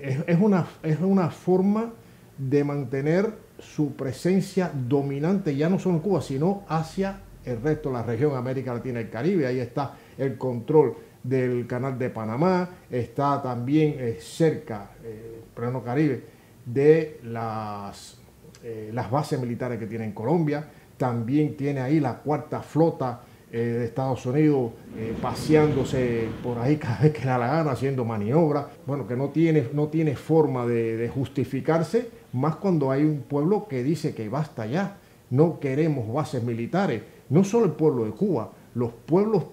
es, 0.00 0.38
una, 0.38 0.66
es 0.82 1.00
una 1.00 1.30
forma 1.30 1.92
de 2.38 2.64
mantener 2.64 3.32
su 3.58 3.94
presencia 3.94 4.70
dominante, 4.74 5.56
ya 5.56 5.68
no 5.68 5.78
solo 5.78 5.96
en 5.96 6.00
Cuba, 6.02 6.20
sino 6.20 6.64
hacia 6.68 7.20
el 7.44 7.62
resto 7.62 7.88
de 7.88 7.94
la 7.94 8.02
región, 8.02 8.36
América 8.36 8.74
Latina 8.74 9.00
y 9.00 9.04
el 9.04 9.10
Caribe. 9.10 9.46
Ahí 9.46 9.60
está 9.60 9.94
el 10.18 10.36
control 10.36 10.96
del 11.22 11.66
canal 11.66 11.98
de 11.98 12.10
Panamá, 12.10 12.68
está 12.90 13.42
también 13.42 13.96
eh, 13.98 14.18
cerca, 14.20 14.90
eh, 15.02 15.42
pleno 15.54 15.82
Caribe, 15.82 16.22
de 16.64 17.20
las, 17.24 18.18
eh, 18.62 18.90
las 18.92 19.10
bases 19.10 19.40
militares 19.40 19.78
que 19.78 19.86
tiene 19.86 20.04
en 20.04 20.12
Colombia. 20.12 20.64
También 20.96 21.56
tiene 21.56 21.80
ahí 21.80 22.00
la 22.00 22.18
cuarta 22.18 22.60
flota 22.60 23.20
eh, 23.52 23.58
de 23.58 23.84
Estados 23.84 24.26
Unidos 24.26 24.72
eh, 24.96 25.14
paseándose 25.22 26.28
por 26.42 26.58
ahí 26.58 26.76
cada 26.76 27.00
vez 27.00 27.12
que 27.12 27.24
da 27.24 27.38
la 27.38 27.46
gana, 27.46 27.72
haciendo 27.72 28.04
maniobras. 28.04 28.66
Bueno, 28.86 29.06
que 29.06 29.16
no 29.16 29.30
tiene, 29.30 29.68
no 29.72 29.88
tiene 29.88 30.16
forma 30.16 30.66
de, 30.66 31.10
justificarse, 31.12 32.10
más 32.32 32.56
cuando 32.56 32.90
hay 32.90 33.04
un 33.04 33.22
pueblo 33.22 33.66
que 33.68 33.82
dice 33.82 34.14
que 34.14 34.28
basta 34.28 34.66
ya, 34.66 34.98
no 35.30 35.60
queremos 35.60 36.12
bases 36.12 36.42
militares. 36.42 37.02
No 37.28 37.44
solo 37.44 37.66
el 37.66 37.72
pueblo 37.72 38.04
de 38.04 38.12
Cuba, 38.12 38.52
los 38.74 38.90
pueblos 38.92 39.44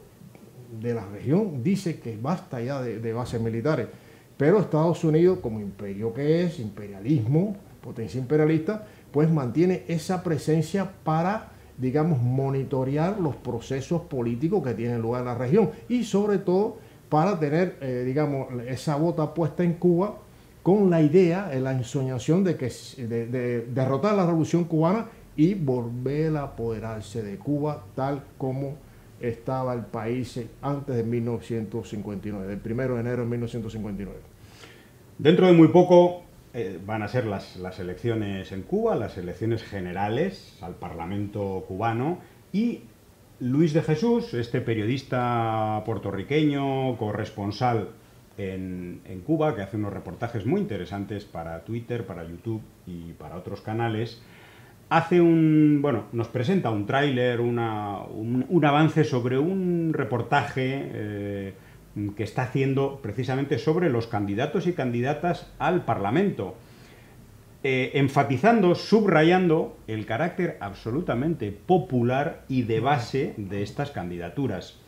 de 0.81 0.93
la 0.93 1.05
región 1.05 1.63
dice 1.63 1.99
que 1.99 2.17
basta 2.17 2.61
ya 2.61 2.81
de 2.81 3.13
bases 3.13 3.39
militares. 3.41 3.87
Pero 4.37 4.59
Estados 4.59 5.03
Unidos, 5.03 5.39
como 5.41 5.59
imperio 5.59 6.13
que 6.13 6.43
es, 6.43 6.59
imperialismo, 6.59 7.55
potencia 7.81 8.19
imperialista, 8.19 8.87
pues 9.11 9.29
mantiene 9.29 9.83
esa 9.87 10.23
presencia 10.23 10.91
para, 11.03 11.51
digamos, 11.77 12.21
monitorear 12.21 13.19
los 13.19 13.35
procesos 13.35 14.01
políticos 14.03 14.63
que 14.63 14.73
tienen 14.73 15.01
lugar 15.01 15.21
en 15.21 15.27
la 15.27 15.35
región 15.35 15.71
y 15.89 16.03
sobre 16.03 16.37
todo 16.37 16.77
para 17.09 17.39
tener, 17.39 17.77
eh, 17.81 18.03
digamos, 18.05 18.47
esa 18.67 18.95
bota 18.95 19.33
puesta 19.33 19.63
en 19.63 19.73
Cuba 19.73 20.17
con 20.61 20.89
la 20.89 21.01
idea, 21.01 21.51
eh, 21.53 21.59
la 21.59 21.73
ensoñación 21.73 22.43
de, 22.43 22.55
que, 22.55 22.71
de, 22.97 23.27
de 23.27 23.61
derrotar 23.67 24.15
la 24.15 24.25
revolución 24.25 24.63
cubana 24.63 25.07
y 25.35 25.53
volver 25.55 26.37
a 26.37 26.43
apoderarse 26.43 27.21
de 27.23 27.37
Cuba 27.37 27.83
tal 27.95 28.23
como 28.37 28.75
estaba 29.19 29.73
el 29.73 29.81
país 29.81 30.39
antes 30.61 30.95
de 30.95 31.03
1959, 31.03 32.47
del 32.47 32.73
1 32.73 32.95
de 32.95 32.99
enero 32.99 33.23
de 33.23 33.29
1959. 33.29 34.19
Dentro 35.17 35.47
de 35.47 35.53
muy 35.53 35.69
poco 35.69 36.23
eh, 36.53 36.79
van 36.85 37.01
a 37.01 37.07
ser 37.07 37.25
las, 37.25 37.55
las 37.57 37.79
elecciones 37.79 38.51
en 38.51 38.61
Cuba, 38.61 38.95
las 38.95 39.17
elecciones 39.17 39.63
generales 39.63 40.57
al 40.61 40.75
Parlamento 40.75 41.65
cubano. 41.67 42.19
Y 42.51 42.81
Luis 43.39 43.73
de 43.73 43.81
Jesús, 43.81 44.33
este 44.35 44.61
periodista 44.61 45.81
puertorriqueño, 45.85 46.95
corresponsal 46.97 47.89
en, 48.37 49.01
en 49.05 49.21
Cuba, 49.21 49.55
que 49.55 49.63
hace 49.63 49.77
unos 49.77 49.93
reportajes 49.93 50.45
muy 50.45 50.61
interesantes 50.61 51.25
para 51.25 51.63
Twitter, 51.63 52.05
para 52.05 52.23
YouTube 52.23 52.61
y 52.85 53.13
para 53.13 53.35
otros 53.35 53.61
canales, 53.61 54.21
hace 54.89 55.21
un, 55.21 55.79
bueno, 55.81 56.05
nos 56.11 56.27
presenta 56.27 56.69
un 56.69 56.85
tráiler, 56.85 57.41
un, 57.41 57.57
un 58.47 58.65
avance 58.65 59.03
sobre 59.03 59.39
un 59.39 59.91
reportaje 59.91 60.91
eh, 60.93 61.53
que 62.15 62.23
está 62.23 62.43
haciendo 62.43 62.99
precisamente 63.01 63.59
sobre 63.59 63.89
los 63.89 64.07
candidatos 64.07 64.67
y 64.67 64.73
candidatas 64.73 65.51
al 65.59 65.85
Parlamento, 65.85 66.55
eh, 67.63 67.91
enfatizando, 67.93 68.75
subrayando 68.75 69.77
el 69.87 70.05
carácter 70.05 70.57
absolutamente 70.59 71.51
popular 71.51 72.43
y 72.49 72.63
de 72.63 72.79
base 72.79 73.33
de 73.37 73.63
estas 73.63 73.91
candidaturas. 73.91 74.79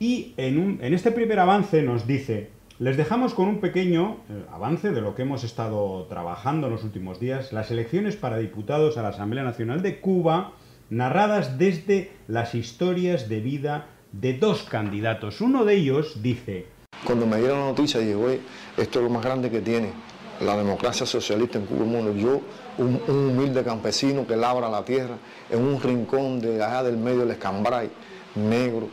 Y 0.00 0.34
en, 0.36 0.78
en 0.80 0.94
este 0.94 1.12
primer 1.12 1.38
avance 1.38 1.82
nos 1.82 2.06
dice, 2.06 2.50
les 2.78 2.96
dejamos 2.96 3.34
con 3.34 3.48
un 3.48 3.60
pequeño 3.60 4.18
eh, 4.30 4.44
avance 4.52 4.90
de 4.90 5.00
lo 5.00 5.16
que 5.16 5.22
hemos 5.22 5.42
estado 5.42 6.04
trabajando 6.04 6.68
en 6.68 6.72
los 6.72 6.84
últimos 6.84 7.18
días, 7.18 7.52
las 7.52 7.70
elecciones 7.70 8.16
para 8.16 8.38
diputados 8.38 8.96
a 8.96 9.02
la 9.02 9.08
Asamblea 9.08 9.42
Nacional 9.42 9.82
de 9.82 10.00
Cuba, 10.00 10.52
narradas 10.88 11.58
desde 11.58 12.12
las 12.28 12.54
historias 12.54 13.28
de 13.28 13.40
vida 13.40 13.86
de 14.12 14.34
dos 14.34 14.62
candidatos. 14.64 15.40
Uno 15.40 15.64
de 15.64 15.74
ellos 15.74 16.22
dice, 16.22 16.66
Cuando 17.04 17.26
me 17.26 17.36
dieron 17.36 17.60
la 17.60 17.66
noticia, 17.66 18.00
dije, 18.00 18.14
"Güey, 18.14 18.40
esto 18.76 18.98
es 18.98 19.04
lo 19.04 19.10
más 19.10 19.22
grande 19.24 19.50
que 19.50 19.60
tiene 19.60 19.92
la 20.40 20.56
democracia 20.56 21.06
socialista 21.06 21.58
en 21.58 21.66
Cuba 21.66 21.84
el 21.84 21.90
mundo. 21.90 22.14
Yo, 22.14 22.40
un, 22.78 23.00
un 23.06 23.16
humilde 23.30 23.62
campesino 23.62 24.26
que 24.26 24.36
labra 24.36 24.68
la 24.68 24.84
tierra 24.84 25.16
en 25.50 25.62
un 25.62 25.80
rincón 25.80 26.40
de 26.40 26.62
allá 26.62 26.82
del 26.82 26.96
medio 26.96 27.20
del 27.20 27.32
Escambray, 27.32 27.90
negro, 28.34 28.88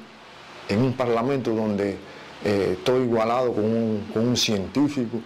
en 0.70 0.82
un 0.82 0.94
parlamento 0.94 1.52
donde 1.52 1.98
eh, 2.44 2.76
estoy 2.78 3.04
igualado 3.04 3.54
con 3.54 3.66
un, 3.66 4.38
científico, 4.38 5.20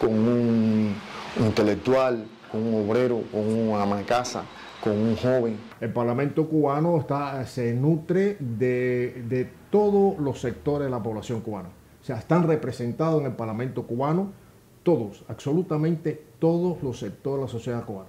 con 0.00 0.10
un 0.10 0.94
intelectual, 1.40 2.24
con 2.50 2.62
un 2.62 2.88
obrero, 2.88 3.22
con 3.30 3.40
un 3.40 3.80
ama 3.80 3.96
de 3.96 4.04
casa, 4.04 4.44
con 4.82 4.96
un 4.96 5.16
joven. 5.16 5.56
El 5.80 5.92
Parlamento 5.92 6.48
cubano 6.48 6.98
está, 6.98 7.44
se 7.46 7.72
nutre 7.74 8.36
de, 8.40 9.24
de 9.28 9.48
todos 9.70 10.18
los 10.18 10.40
sectores 10.40 10.86
de 10.86 10.90
la 10.90 11.02
población 11.02 11.40
cubana. 11.40 11.68
O 12.00 12.04
sea, 12.04 12.16
están 12.18 12.46
representados 12.46 13.20
en 13.20 13.26
el 13.28 13.32
Parlamento 13.34 13.86
cubano 13.86 14.32
todos, 14.82 15.24
absolutamente 15.28 16.20
todos 16.38 16.82
los 16.82 16.98
sectores 16.98 17.38
de 17.40 17.46
la 17.46 17.48
sociedad 17.52 17.84
cubana. 17.84 18.08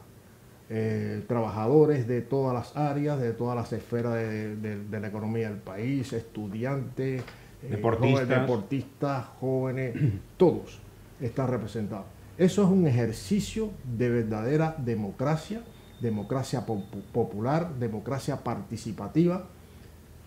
Eh, 0.70 1.24
trabajadores 1.28 2.08
de 2.08 2.22
todas 2.22 2.54
las 2.56 2.76
áreas, 2.76 3.20
de 3.20 3.34
todas 3.34 3.56
las 3.56 3.72
esferas 3.74 4.16
de, 4.16 4.56
de- 4.56 4.84
de 4.84 5.00
la 5.00 5.08
economía 5.08 5.50
del 5.50 5.60
país, 5.60 6.12
estudiantes, 6.14 7.22
eh, 7.62 7.68
Deportistas. 7.70 8.22
jóvenes, 8.26 8.42
deportistas, 8.42 9.26
jóvenes, 9.40 9.96
todos 10.38 10.80
están 11.22 11.50
representados. 11.50 12.06
Eso 12.38 12.64
es 12.64 12.70
un 12.70 12.88
ejercicio 12.88 13.70
de 13.96 14.10
verdadera 14.10 14.76
democracia, 14.80 15.62
democracia 16.04 16.66
po- 16.66 16.84
popular, 17.12 17.74
democracia 17.80 18.44
participativa, 18.44 19.48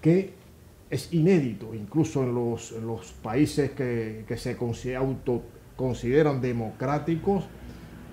que 0.01 0.33
es 0.91 1.13
inédito, 1.13 1.75
incluso 1.75 2.23
en 2.25 2.35
los, 2.35 2.73
en 2.73 2.87
los 2.87 3.13
países 3.13 3.71
que, 3.73 4.25
que 4.27 4.37
se 4.37 4.59
consi- 4.59 4.97
autoconsideran 4.97 6.41
democráticos, 6.41 7.45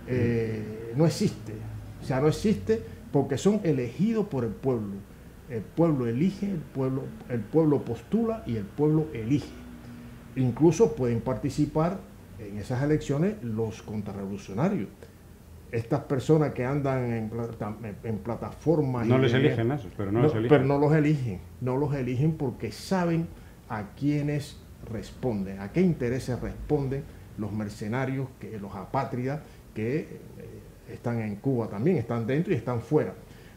eh, 0.07 0.93
no 0.95 1.05
existe. 1.05 1.53
O 2.01 2.05
sea, 2.05 2.19
no 2.19 2.27
existe 2.27 2.83
porque 3.11 3.37
son 3.37 3.61
elegidos 3.63 4.27
por 4.27 4.43
el 4.43 4.51
pueblo. 4.51 4.95
El 5.49 5.61
pueblo 5.61 6.07
elige, 6.07 6.47
el 6.49 6.57
pueblo, 6.61 7.03
el 7.29 7.39
pueblo 7.41 7.83
postula 7.85 8.43
y 8.45 8.55
el 8.57 8.65
pueblo 8.65 9.07
elige. 9.13 9.53
Incluso 10.35 10.95
pueden 10.95 11.21
participar 11.21 11.99
en 12.39 12.57
esas 12.57 12.81
elecciones 12.83 13.35
los 13.43 13.83
contrarrevolucionarios. 13.83 14.89
Estas 15.73 16.01
personas 16.01 16.53
que 16.53 16.63
andan 16.63 17.11
en, 17.11 17.29
plata- 17.29 17.75
en 18.03 18.17
plataformas... 18.19 19.07
No 19.07 19.17
y 19.17 19.21
les 19.21 19.33
en- 19.33 19.39
eligen 19.39 19.71
esos, 19.71 19.91
pero 19.97 20.11
no, 20.11 20.19
no, 20.19 20.25
les 20.27 20.35
eligen. 20.35 20.49
pero 20.49 20.63
no 20.65 20.77
los 20.77 20.93
eligen, 20.93 21.39
no 21.61 21.77
los 21.77 21.93
eligen 21.95 22.33
porque 22.33 22.71
saben 22.71 23.27
a 23.69 23.89
quiénes 23.99 24.57
responden, 24.91 25.59
a 25.59 25.71
qué 25.71 25.81
intereses 25.81 26.39
responden 26.39 27.03
los 27.37 27.51
mercenarios, 27.51 28.27
que, 28.39 28.59
los 28.59 28.75
apátridas 28.75 29.41
que 29.73 29.99
eh, 30.01 30.07
están 30.93 31.19
en 31.21 31.37
Cuba 31.37 31.67
también, 31.67 31.97
están 31.97 32.27
dentro 32.27 32.53
y 32.53 32.57
están 32.57 32.79
fuera. 32.81 33.13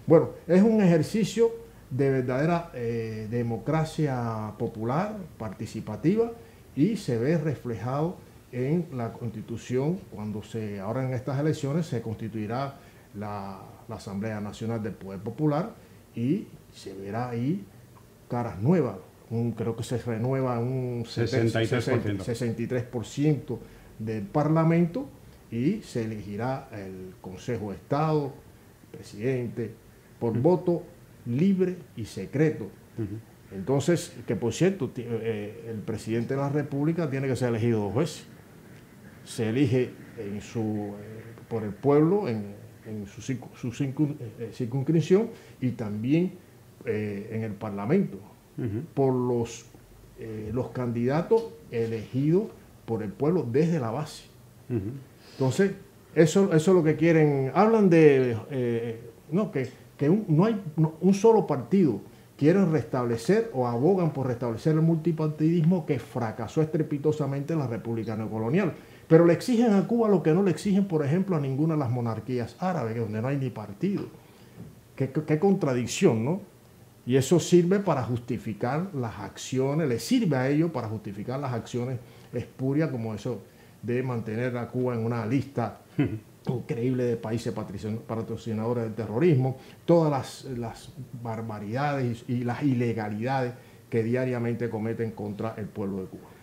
Bueno, 0.07 0.31
es 0.49 0.63
un 0.63 0.81
ejercicio 0.81 1.51
de 1.91 2.11
verdadera 2.11 2.71
eh, 2.75 3.29
democracia 3.31 4.53
popular, 4.59 5.17
participativa, 5.39 6.33
y 6.75 6.97
se 6.97 7.19
ve 7.19 7.37
reflejado 7.39 8.17
en 8.57 8.87
la 8.97 9.13
constitución 9.13 10.01
cuando 10.11 10.43
se, 10.43 10.81
ahora 10.81 11.05
en 11.05 11.13
estas 11.13 11.39
elecciones 11.39 11.85
se 11.87 12.01
constituirá 12.01 12.77
la, 13.15 13.61
la 13.87 13.97
Asamblea 13.97 14.41
Nacional 14.41 14.83
del 14.83 14.95
Poder 14.95 15.21
Popular 15.21 15.75
y 16.15 16.47
se 16.73 16.95
verá 16.95 17.29
ahí 17.29 17.65
caras 18.31 18.59
nuevas. 18.63 18.97
Un- 19.29 19.53
creo 19.53 19.77
que 19.77 19.83
se 19.83 19.99
renueva 19.99 20.59
un 20.59 21.05
63%. 21.05 22.25
63% 22.25 23.59
del 23.99 24.23
Parlamento 24.25 25.07
y 25.51 25.83
se 25.83 26.05
elegirá 26.05 26.69
el 26.73 27.15
Consejo 27.21 27.71
de 27.71 27.77
Estado, 27.77 28.33
presidente, 28.91 29.73
por 30.19 30.39
voto 30.39 30.83
libre 31.27 31.77
y 31.97 32.07
secreto. 32.07 32.69
Entonces, 33.53 34.15
que 34.27 34.35
por 34.35 34.53
cierto, 34.55 34.91
eh, 34.97 35.67
el 35.71 35.79
presidente 35.81 36.35
de 36.35 36.41
la 36.41 36.49
República 36.49 37.11
tiene 37.11 37.29
que 37.29 37.37
ser 37.37 37.49
elegido 37.51 37.81
dos 37.81 37.95
veces. 37.95 38.27
Se 39.27 39.49
elige 39.51 39.91
en 40.19 40.41
su, 40.41 40.61
eh, 40.61 41.23
por 41.49 41.63
el 41.65 41.73
pueblo 41.75 42.29
en, 42.29 42.55
en 42.87 43.07
su, 43.07 43.21
su 43.21 43.71
circun- 43.73 44.17
eh, 44.39 44.51
circunscripción 44.55 45.29
y 45.61 45.71
también 45.73 46.33
eh, 46.85 47.31
en 47.33 47.43
el 47.43 47.53
Parlamento 47.53 48.19
por 48.95 49.13
los, 49.13 49.67
los 50.53 50.69
candidatos 50.71 51.45
elegidos 51.71 52.45
por 52.87 53.03
el 53.03 53.11
pueblo 53.13 53.45
desde 53.53 53.79
la 53.79 53.91
base. 53.91 54.25
Entonces, 55.33 55.73
eso, 56.15 56.55
eso 56.55 56.71
es 56.71 56.75
lo 56.75 56.83
que 56.83 56.97
quieren. 56.97 57.51
Hablan 57.55 57.91
de 57.91 58.35
eh, 58.51 59.01
no, 59.31 59.53
que, 59.53 59.69
que 59.99 60.09
un, 60.09 60.25
no 60.29 60.47
hay 60.47 60.59
no- 60.77 60.95
un 61.03 61.13
solo 61.13 61.47
partido. 61.47 62.01
Quieren 62.39 62.71
restablecer 62.73 63.51
o 63.53 63.67
abogan 63.67 64.13
por 64.15 64.27
restablecer 64.27 64.73
el 64.75 64.81
multipartidismo 64.83 65.85
que 65.85 65.99
fracasó 65.99 66.63
estrepitosamente 66.63 67.53
en 67.53 67.59
la 67.59 67.67
República 67.67 68.17
Neocolonial. 68.17 68.73
Pero 69.09 69.25
le 69.25 69.33
exigen 69.33 69.73
a 69.73 69.87
Cuba 69.87 70.09
lo 70.09 70.23
que 70.23 70.33
no 70.33 70.43
le 70.43 70.51
exigen, 70.51 70.87
por 70.87 71.05
ejemplo, 71.05 71.37
a 71.37 71.41
ninguna 71.41 71.75
de 71.75 71.81
las 71.81 71.91
monarquías 71.91 72.57
árabes, 72.59 72.97
donde 72.97 73.23
no 73.23 73.29
hay 73.29 73.37
ni 73.37 73.51
partido. 73.51 74.05
Qué, 74.97 75.39
contradicción, 75.39 76.25
¿no? 76.25 76.41
Y 77.05 77.17
eso 77.17 77.39
sirve 77.39 77.79
para 77.79 78.03
justificar 78.03 78.89
las 78.95 79.19
acciones, 79.21 79.89
le 79.89 80.01
sirve 80.01 80.37
a 80.37 80.49
ellos 80.49 80.73
para 80.73 80.89
justificar 80.89 81.39
las 81.39 81.53
acciones 81.53 82.01
espurias 82.33 82.91
como 82.91 83.15
eso 83.15 83.43
de 83.83 84.03
mantener 84.03 84.57
a 84.57 84.67
Cuba 84.69 84.95
en 84.95 85.05
una 85.05 85.25
lista 85.25 85.83
increíble 86.47 87.05
de 87.05 87.17
países 87.17 87.53
patrocinadores 87.53 88.85
del 88.85 88.95
terrorismo, 88.95 89.57
todas 89.85 90.11
las, 90.11 90.59
las 90.59 90.93
barbaridades 91.23 92.25
y 92.27 92.43
las 92.43 92.65
ilegalidades 92.65 93.53
que 93.89 94.03
diariamente 94.03 94.69
cometen 94.69 95.13
contra 95.13 95.55
el 95.59 95.67
pueblo 95.67 96.01
de 96.01 96.07
Cuba. 96.07 96.36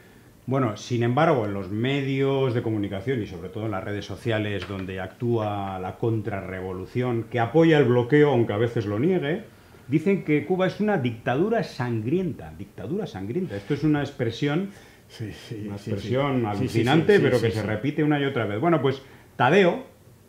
Bueno, 0.45 0.75
sin 0.75 1.03
embargo, 1.03 1.45
en 1.45 1.53
los 1.53 1.69
medios 1.69 2.53
de 2.53 2.61
comunicación 2.61 3.21
y 3.21 3.27
sobre 3.27 3.47
todo 3.47 3.65
en 3.65 3.71
las 3.71 3.83
redes 3.83 4.05
sociales 4.05 4.67
donde 4.67 4.99
actúa 4.99 5.79
la 5.79 5.95
contrarrevolución 5.95 7.23
que 7.31 7.39
apoya 7.39 7.77
el 7.77 7.85
bloqueo, 7.85 8.31
aunque 8.31 8.51
a 8.51 8.57
veces 8.57 8.85
lo 8.85 8.99
niegue, 8.99 9.43
dicen 9.87 10.25
que 10.25 10.45
Cuba 10.45 10.67
es 10.67 10.81
una 10.81 10.97
dictadura 10.97 11.63
sangrienta. 11.63 12.53
Dictadura 12.57 13.07
sangrienta. 13.07 13.55
Esto 13.55 13.73
es 13.73 13.83
una 13.83 14.01
expresión, 14.01 14.71
Sí, 15.07 15.31
sí, 15.31 15.63
una 15.65 15.75
expresión 15.75 16.41
sí. 16.41 16.45
Alucinante, 16.47 17.19
pero 17.19 17.39
que 17.39 17.51
se 17.51 17.63
repite 17.63 18.03
una 18.03 18.19
y 18.19 18.25
otra 18.25 18.45
vez. 18.45 18.59
Bueno, 18.59 18.81
pues 18.81 19.01
Tadeo 19.35 19.85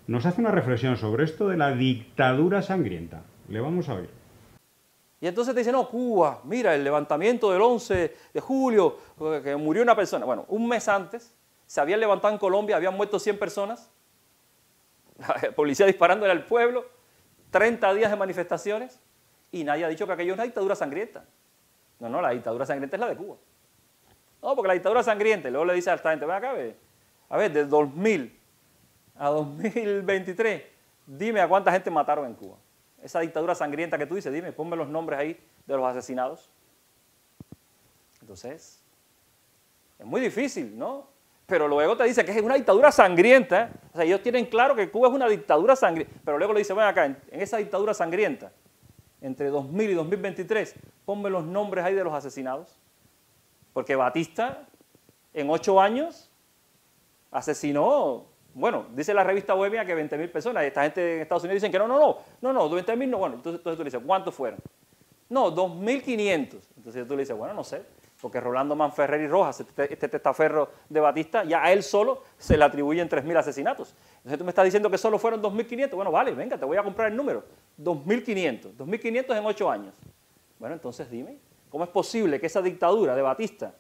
nos 0.07 0.27
hace 0.27 0.41
una 0.41 0.51
reflexión 0.51 0.97
sobre 0.97 1.25
esto 1.25 1.49
de 1.49 1.57
la 1.57 1.75
dictadura 1.75 2.62
sangrienta. 2.62 3.23
Le 3.49 3.61
vamos 3.61 3.89
a 3.89 3.95
oír. 3.95 4.11
Y 5.25 5.27
entonces 5.27 5.55
te 5.55 5.61
dicen, 5.61 5.72
no, 5.72 5.89
Cuba, 5.89 6.43
mira, 6.45 6.75
el 6.75 6.85
levantamiento 6.85 7.51
del 7.51 7.62
11 7.62 8.14
de 8.35 8.41
julio, 8.41 8.99
eh, 9.18 9.41
que 9.43 9.57
murió 9.57 9.83
una 9.83 9.97
persona. 9.97 10.27
Bueno, 10.27 10.45
un 10.49 10.68
mes 10.68 10.87
antes 10.87 11.35
se 11.66 11.81
habían 11.81 11.99
levantado 11.99 12.35
en 12.35 12.39
Colombia, 12.39 12.77
habían 12.77 12.95
muerto 12.95 13.18
100 13.18 13.39
personas, 13.39 13.91
la 15.16 15.51
policía 15.57 15.87
disparándole 15.87 16.31
al 16.31 16.45
pueblo, 16.45 16.85
30 17.53 17.95
días 17.95 18.11
de 18.11 18.18
manifestaciones, 18.18 19.01
y 19.51 19.64
nadie 19.64 19.87
ha 19.87 19.89
dicho 19.89 20.07
que 20.07 20.12
aquello 20.12 20.33
es 20.33 20.37
una 20.37 20.45
dictadura 20.45 20.75
sangrienta. 20.75 21.25
No, 22.01 22.11
no, 22.11 22.20
la 22.20 22.29
dictadura 22.29 22.66
sangrienta 22.66 22.97
es 22.97 23.01
la 23.01 23.09
de 23.09 23.16
Cuba. 23.16 23.37
No, 24.43 24.55
porque 24.55 24.68
la 24.68 24.75
dictadura 24.75 25.03
sangrienta, 25.03 25.49
luego 25.49 25.64
le 25.64 25.72
dice 25.72 25.91
a 25.91 25.95
esta 25.95 26.11
gente, 26.11 26.27
ven 26.27 26.37
acá, 26.37 26.53
ve, 26.53 26.77
a 27.31 27.39
ver, 27.39 27.51
de 27.51 27.64
2000 27.64 28.41
a 29.16 29.31
2023, 29.31 30.64
dime 31.07 31.41
a 31.41 31.49
cuánta 31.49 31.72
gente 31.72 31.91
mataron 31.91 32.27
en 32.27 32.35
Cuba. 32.35 32.59
Esa 33.05 33.21
dictadura 33.21 33.55
sangrienta 33.55 33.99
que 33.99 34.07
tú 34.07 34.15
dices, 34.15 34.33
dime, 34.33 34.51
ponme 34.51 34.77
los 34.77 34.89
nombres 34.89 35.19
ahí 35.19 35.39
de 35.67 35.77
los 35.77 35.87
asesinados. 35.87 36.51
Entonces, 38.23 38.83
es 39.99 40.07
muy 40.07 40.23
difícil, 40.23 40.79
¿no? 40.79 41.07
Pero 41.45 41.69
luego 41.69 41.99
te 41.99 42.05
dice 42.05 42.25
que 42.25 42.33
es 42.33 42.41
una 42.41 42.55
dictadura 42.55 42.91
sangrienta. 42.91 43.71
O 43.93 43.97
sea, 43.97 44.07
ellos 44.07 44.23
tienen 44.23 44.47
claro 44.47 44.75
que 44.75 44.91
Cuba 44.91 45.09
es 45.09 45.15
una 45.15 45.29
dictadura 45.29 45.77
sangrienta. 45.77 46.15
Pero 46.25 46.39
luego 46.39 46.55
le 46.55 46.61
dice, 46.61 46.73
ven 46.73 46.87
acá, 46.87 47.05
en 47.05 47.19
esa 47.31 47.59
dictadura 47.59 47.93
sangrienta, 47.93 48.53
entre 49.21 49.51
2000 49.51 49.91
y 49.91 49.95
2023, 49.95 50.75
ponme 51.05 51.29
los 51.29 51.45
nombres 51.45 51.85
ahí 51.85 51.93
de 51.95 52.05
los 52.05 52.15
asesinados. 52.15 52.81
Porque 53.75 53.97
Batista, 53.97 54.67
en 55.35 55.51
ocho 55.51 55.79
años, 55.79 56.31
asesinó, 57.31 58.25
bueno, 58.55 58.87
dice 58.95 59.13
la 59.13 59.25
revista 59.25 59.53
Bohemia 59.55 59.85
que 59.85 59.97
20.000 59.97 60.31
personas. 60.31 60.63
Esta 60.65 60.83
gente 60.83 61.17
en 61.17 61.23
Estados 61.23 61.43
Unidos 61.43 61.57
dicen 61.57 61.73
que 61.73 61.79
no, 61.79 61.89
no, 61.89 61.99
no, 61.99 62.19
no, 62.41 62.53
no, 62.53 62.71
20.000 62.71 63.09
no. 63.09 63.19
Bueno, 63.19 63.35
entonces, 63.37 63.61
tú 63.63 63.71
le 63.71 63.85
dices, 63.85 64.01
¿cuántos 64.07 64.35
fueron? 64.35 64.61
No, 65.29 65.55
2.500. 65.55 66.61
Entonces 66.77 67.07
tú 67.07 67.17
le 67.17 67.23
dices, 67.23 67.37
bueno, 67.37 67.53
no 67.53 67.65
sé, 67.65 67.83
porque 68.21 68.41
Rolando 68.41 68.77
Manferrer 68.77 69.21
y 69.23 69.27
Rojas, 69.27 69.61
este, 69.61 69.93
este 69.93 70.09
testaferro 70.09 70.71
de 70.89 71.01
Batista, 71.01 71.45
ya 71.45 71.65
a 71.65 71.73
él 71.73 71.83
solo 71.83 72.23
se 72.39 72.57
le 72.57 72.65
atribuyen 72.65 73.09
3.000 73.09 73.37
asesinatos. 73.37 73.95
Entonces 74.19 74.39
tú 74.39 74.45
me 74.45 74.51
estás 74.51 74.65
diciendo 74.65 74.89
que 74.89 74.99
solo 74.99 75.19
fueron 75.19 75.43
2.500. 75.43 75.91
Bueno, 75.91 76.13
vale, 76.13 76.33
venga, 76.33 76.57
te 76.57 76.65
voy 76.65 76.77
a 76.77 76.83
comprar 76.83 77.11
el 77.11 77.17
número. 77.17 77.45
2.500. 77.83 78.77
2.500 78.77 79.37
en 79.37 79.45
ocho 79.47 79.71
años. 79.71 79.95
Bueno, 80.61 80.75
entonces 80.77 81.11
dime, 81.11 81.39
¿cómo 81.69 81.83
es 81.83 81.91
posible 81.91 82.39
que 82.39 82.47
esa 82.47 82.63
dictadura 82.63 83.17
de 83.17 83.23
Batista, 83.23 83.75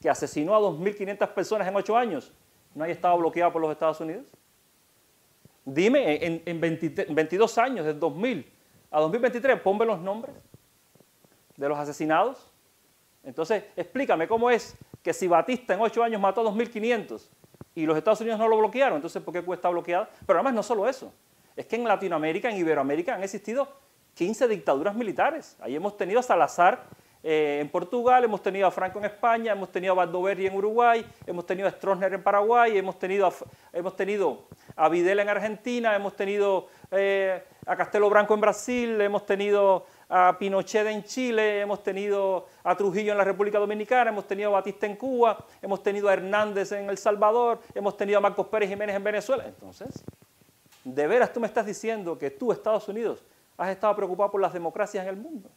que 0.00 0.10
asesinó 0.10 0.54
a 0.56 0.60
2.500 0.60 1.28
personas 1.28 1.68
en 1.68 1.76
ocho 1.76 1.96
años, 1.96 2.32
no 2.76 2.84
haya 2.84 2.92
estado 2.92 3.16
bloqueada 3.16 3.52
por 3.52 3.62
los 3.62 3.72
Estados 3.72 4.00
Unidos? 4.00 4.26
Dime, 5.64 6.24
en, 6.24 6.42
en 6.44 6.60
23 6.60 7.12
22 7.12 7.58
años, 7.58 7.86
desde 7.86 7.98
2000 7.98 8.52
a 8.90 9.00
2023, 9.00 9.60
ponme 9.60 9.84
los 9.84 9.98
nombres 9.98 10.36
de 11.56 11.68
los 11.68 11.78
asesinados. 11.78 12.50
Entonces, 13.24 13.64
explícame 13.74 14.28
cómo 14.28 14.50
es 14.50 14.76
que 15.02 15.12
si 15.12 15.26
Batista 15.26 15.74
en 15.74 15.80
ocho 15.80 16.04
años 16.04 16.20
mató 16.20 16.42
a 16.42 16.52
2.500 16.52 17.28
y 17.74 17.86
los 17.86 17.96
Estados 17.96 18.20
Unidos 18.20 18.38
no 18.38 18.46
lo 18.46 18.58
bloquearon, 18.58 18.96
entonces 18.96 19.22
¿por 19.22 19.34
qué 19.34 19.42
Cuba 19.42 19.56
está 19.56 19.68
bloqueada? 19.70 20.08
Pero 20.26 20.38
además 20.38 20.54
no 20.54 20.62
solo 20.62 20.88
eso, 20.88 21.12
es 21.56 21.66
que 21.66 21.76
en 21.76 21.84
Latinoamérica, 21.84 22.50
en 22.50 22.58
Iberoamérica 22.58 23.14
han 23.14 23.24
existido 23.24 23.68
15 24.14 24.48
dictaduras 24.48 24.94
militares. 24.94 25.56
Ahí 25.60 25.74
hemos 25.74 25.96
tenido 25.96 26.20
a 26.20 26.22
Salazar 26.22 26.84
eh, 27.28 27.58
en 27.60 27.68
Portugal, 27.70 28.22
hemos 28.22 28.40
tenido 28.40 28.68
a 28.68 28.70
Franco 28.70 29.00
en 29.00 29.06
España, 29.06 29.50
hemos 29.50 29.72
tenido 29.72 29.94
a 29.94 29.96
Baldoverri 29.96 30.46
en 30.46 30.54
Uruguay, 30.54 31.04
hemos 31.26 31.44
tenido 31.44 31.66
a 31.66 31.72
Stroessner 31.72 32.14
en 32.14 32.22
Paraguay, 32.22 32.78
hemos 32.78 33.00
tenido 33.00 33.32
a, 34.76 34.88
Videla 34.88 35.22
en 35.22 35.28
Argentina, 35.28 35.96
hemos 35.96 36.14
tenido 36.14 36.68
eh, 36.92 37.42
a 37.66 37.74
Castelo 37.74 38.08
Branco 38.08 38.32
en 38.32 38.40
Brasil, 38.40 39.00
hemos 39.00 39.26
tenido 39.26 39.86
a 40.08 40.36
Pinochet 40.38 40.86
en 40.86 41.02
Chile, 41.02 41.62
hemos 41.62 41.82
tenido 41.82 42.46
a 42.62 42.76
Trujillo 42.76 43.10
en 43.10 43.18
la 43.18 43.24
República 43.24 43.58
Dominicana, 43.58 44.10
hemos 44.10 44.28
tenido 44.28 44.50
a 44.50 44.52
Batista 44.52 44.86
en 44.86 44.94
Cuba, 44.94 45.44
hemos 45.60 45.82
tenido 45.82 46.08
a 46.08 46.12
Hernández 46.12 46.70
en 46.70 46.88
El 46.88 46.96
Salvador, 46.96 47.58
hemos 47.74 47.96
tenido 47.96 48.18
a 48.18 48.20
Marcos 48.20 48.46
Pérez 48.46 48.68
Jiménez 48.68 48.94
en 48.94 49.02
Venezuela. 49.02 49.44
Entonces, 49.44 50.04
¿de 50.84 51.06
veras 51.08 51.32
tú 51.32 51.40
me 51.40 51.48
estás 51.48 51.66
diciendo 51.66 52.16
que 52.16 52.30
tú, 52.30 52.52
Estados 52.52 52.86
Unidos, 52.86 53.24
has 53.56 53.70
estado 53.70 53.96
preocupado 53.96 54.30
por 54.30 54.40
las 54.40 54.52
democracias 54.52 55.02
en 55.02 55.10
el 55.10 55.16
mundo? 55.16 55.50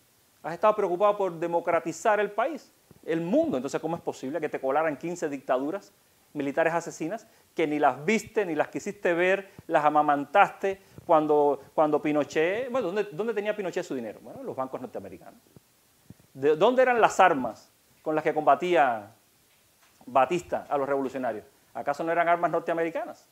¿Has 0.43 0.53
estado 0.53 0.75
preocupado 0.75 1.17
por 1.17 1.33
democratizar 1.33 2.19
el 2.19 2.31
país, 2.31 2.71
el 3.05 3.21
mundo? 3.21 3.57
Entonces, 3.57 3.79
¿cómo 3.81 3.95
es 3.95 4.01
posible 4.01 4.39
que 4.39 4.49
te 4.49 4.59
colaran 4.59 4.97
15 4.97 5.29
dictaduras 5.29 5.91
militares 6.33 6.73
asesinas 6.73 7.27
que 7.55 7.67
ni 7.67 7.79
las 7.79 8.05
viste, 8.05 8.45
ni 8.45 8.55
las 8.55 8.69
quisiste 8.69 9.13
ver, 9.13 9.49
las 9.67 9.83
amamantaste 9.83 10.79
cuando, 11.05 11.59
cuando 11.73 12.01
Pinochet, 12.01 12.71
bueno, 12.71 12.87
¿dónde, 12.87 13.09
¿dónde 13.11 13.33
tenía 13.33 13.55
Pinochet 13.55 13.83
su 13.83 13.95
dinero? 13.95 14.19
Bueno, 14.21 14.41
en 14.41 14.45
los 14.45 14.55
bancos 14.55 14.79
norteamericanos. 14.79 15.39
¿De 16.33 16.55
dónde 16.55 16.83
eran 16.83 17.01
las 17.01 17.19
armas 17.19 17.71
con 18.01 18.15
las 18.15 18.23
que 18.23 18.33
combatía 18.33 19.11
Batista 20.05 20.65
a 20.69 20.77
los 20.77 20.87
revolucionarios? 20.87 21.45
¿Acaso 21.73 22.03
no 22.03 22.11
eran 22.11 22.29
armas 22.29 22.51
norteamericanas? 22.51 23.27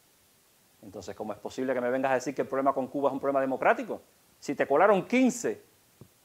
Entonces, 0.82 1.16
¿cómo 1.16 1.34
es 1.34 1.40
posible 1.40 1.74
que 1.74 1.82
me 1.82 1.90
vengas 1.90 2.12
a 2.12 2.16
decir 2.16 2.36
que 2.36 2.42
el 2.42 2.48
problema 2.48 2.74
con 2.74 2.88
Cuba 2.88 3.10
es 3.10 3.14
un 3.14 3.20
problema 3.20 3.42
democrático? 3.42 4.02
Si 4.40 4.56
te 4.56 4.68
colaron 4.68 5.06
15 5.06 5.62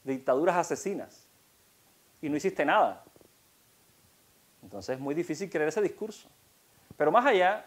dictaduras 0.05 0.57
asesinas 0.57 1.27
y 2.21 2.29
no 2.29 2.37
hiciste 2.37 2.65
nada. 2.65 3.05
Entonces 4.63 4.97
es 4.97 5.01
muy 5.01 5.15
difícil 5.15 5.51
creer 5.51 5.69
ese 5.69 5.83
discurso. 5.83 6.29
Pero 6.97 7.11
más 7.11 7.27
allá, 7.27 7.67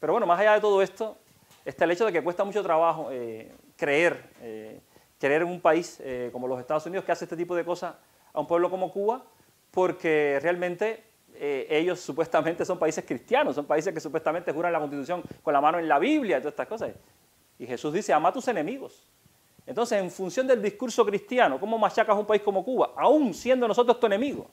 pero 0.00 0.12
bueno, 0.12 0.26
más 0.26 0.38
allá 0.38 0.54
de 0.54 0.60
todo 0.60 0.82
esto, 0.82 1.16
está 1.64 1.84
el 1.84 1.92
hecho 1.92 2.06
de 2.06 2.12
que 2.12 2.22
cuesta 2.22 2.44
mucho 2.44 2.62
trabajo 2.62 3.08
eh, 3.10 3.52
creer, 3.76 4.22
eh, 4.42 4.80
creer 5.18 5.42
en 5.42 5.48
un 5.48 5.60
país 5.60 5.98
eh, 6.00 6.28
como 6.32 6.46
los 6.46 6.60
Estados 6.60 6.84
Unidos 6.86 7.04
que 7.04 7.12
hace 7.12 7.24
este 7.24 7.36
tipo 7.36 7.56
de 7.56 7.64
cosas 7.64 7.94
a 8.32 8.40
un 8.40 8.46
pueblo 8.46 8.70
como 8.70 8.92
Cuba, 8.92 9.24
porque 9.70 10.38
realmente 10.42 11.04
ellos 11.40 12.00
supuestamente 12.00 12.64
son 12.64 12.80
países 12.80 13.04
cristianos, 13.04 13.54
son 13.54 13.64
países 13.64 13.94
que 13.94 14.00
supuestamente 14.00 14.50
juran 14.50 14.72
la 14.72 14.80
Constitución 14.80 15.22
con 15.40 15.52
la 15.52 15.60
mano 15.60 15.78
en 15.78 15.86
la 15.86 16.00
Biblia 16.00 16.38
todas 16.40 16.52
estas 16.52 16.66
cosas. 16.66 16.90
Y 17.60 17.66
Jesús 17.66 17.92
dice, 17.92 18.12
ama 18.12 18.30
a 18.30 18.32
tus 18.32 18.48
enemigos. 18.48 19.08
Entonces, 19.68 20.00
en 20.00 20.10
función 20.10 20.46
del 20.46 20.62
discurso 20.62 21.04
cristiano, 21.04 21.60
¿cómo 21.60 21.78
machacas 21.78 22.16
un 22.16 22.24
país 22.24 22.40
como 22.40 22.64
Cuba? 22.64 22.92
Aún 22.96 23.34
siendo 23.34 23.68
nosotros 23.68 24.00
tu 24.00 24.06
enemigo. 24.06 24.50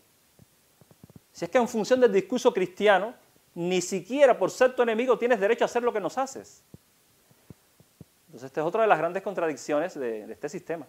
Si 1.31 1.45
es 1.45 1.51
que 1.51 1.57
en 1.57 1.69
función 1.69 2.01
del 2.01 2.11
discurso 2.11 2.53
cristiano, 2.53 3.13
ni 3.55 3.81
siquiera 3.81 4.37
por 4.37 4.51
ser 4.51 4.75
tu 4.75 4.83
enemigo 4.83 5.17
tienes 5.17 5.39
derecho 5.39 5.63
a 5.63 5.67
hacer 5.67 5.83
lo 5.83 5.93
que 5.93 6.01
nos 6.01 6.17
haces. 6.17 6.63
Entonces, 8.27 8.47
esta 8.47 8.59
es 8.59 8.67
otra 8.67 8.81
de 8.81 8.87
las 8.87 8.97
grandes 8.97 9.23
contradicciones 9.23 9.97
de, 9.97 10.27
de, 10.27 10.33
este 10.33 10.49
sistema. 10.49 10.85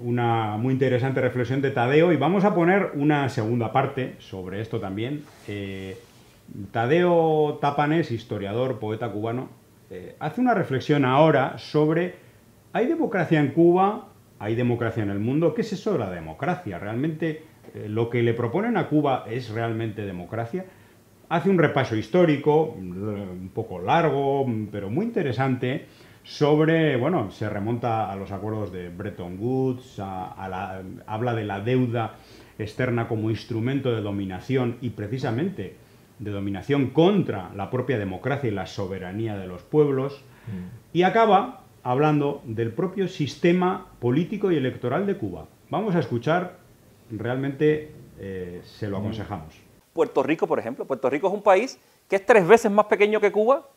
Una 0.00 0.56
muy 0.56 0.72
interesante 0.72 1.20
reflexión 1.20 1.60
de 1.60 1.72
Tadeo 1.72 2.12
y 2.12 2.16
vamos 2.16 2.44
a 2.44 2.54
poner 2.54 2.92
una 2.94 3.28
segunda 3.28 3.72
parte 3.72 4.14
sobre 4.20 4.60
esto 4.60 4.78
también. 4.78 5.24
Eh, 5.48 5.98
Tadeo 6.70 7.58
Tapanes, 7.60 8.12
historiador, 8.12 8.78
poeta 8.78 9.10
cubano, 9.10 9.48
eh, 9.90 10.14
hace 10.20 10.40
una 10.40 10.54
reflexión 10.54 11.04
ahora 11.04 11.58
sobre, 11.58 12.14
¿hay 12.72 12.86
democracia 12.86 13.40
en 13.40 13.48
Cuba? 13.48 14.08
¿Hay 14.38 14.54
democracia 14.54 15.02
en 15.02 15.10
el 15.10 15.18
mundo? 15.18 15.54
¿Qué 15.54 15.60
es 15.62 15.72
eso 15.72 15.92
de 15.92 15.98
la 15.98 16.10
democracia? 16.10 16.78
¿Realmente 16.78 17.44
eh, 17.74 17.86
lo 17.88 18.08
que 18.08 18.22
le 18.22 18.34
proponen 18.34 18.76
a 18.76 18.88
Cuba 18.88 19.24
es 19.28 19.50
realmente 19.50 20.02
democracia? 20.06 20.64
Hace 21.28 21.50
un 21.50 21.58
repaso 21.58 21.94
histórico, 21.94 22.74
un 22.76 23.50
poco 23.54 23.78
largo, 23.78 24.44
pero 24.72 24.90
muy 24.90 25.06
interesante, 25.06 25.86
sobre, 26.24 26.96
bueno, 26.96 27.30
se 27.30 27.48
remonta 27.48 28.10
a 28.10 28.16
los 28.16 28.32
acuerdos 28.32 28.72
de 28.72 28.88
Bretton 28.88 29.36
Woods, 29.38 30.00
a, 30.00 30.32
a 30.32 30.48
la, 30.48 30.82
habla 31.06 31.34
de 31.34 31.44
la 31.44 31.60
deuda 31.60 32.16
externa 32.58 33.06
como 33.06 33.30
instrumento 33.30 33.92
de 33.92 34.02
dominación 34.02 34.76
y 34.80 34.90
precisamente 34.90 35.76
de 36.18 36.30
dominación 36.30 36.90
contra 36.90 37.50
la 37.56 37.70
propia 37.70 37.98
democracia 37.98 38.48
y 38.48 38.52
la 38.52 38.66
soberanía 38.66 39.36
de 39.36 39.46
los 39.46 39.62
pueblos, 39.62 40.22
mm. 40.46 40.96
y 40.96 41.02
acaba 41.02 41.59
hablando 41.82 42.42
del 42.44 42.72
propio 42.72 43.08
sistema 43.08 43.86
político 44.00 44.50
y 44.50 44.56
electoral 44.56 45.06
de 45.06 45.16
Cuba. 45.16 45.46
Vamos 45.70 45.94
a 45.94 46.00
escuchar, 46.00 46.58
realmente 47.10 47.92
eh, 48.18 48.60
se 48.64 48.88
lo 48.88 48.98
aconsejamos. 48.98 49.54
Puerto 49.92 50.22
Rico, 50.22 50.46
por 50.46 50.58
ejemplo. 50.58 50.84
Puerto 50.84 51.10
Rico 51.10 51.28
es 51.28 51.34
un 51.34 51.42
país 51.42 51.78
que 52.08 52.16
es 52.16 52.26
tres 52.26 52.46
veces 52.46 52.70
más 52.70 52.86
pequeño 52.86 53.20
que 53.20 53.32
Cuba 53.32 53.68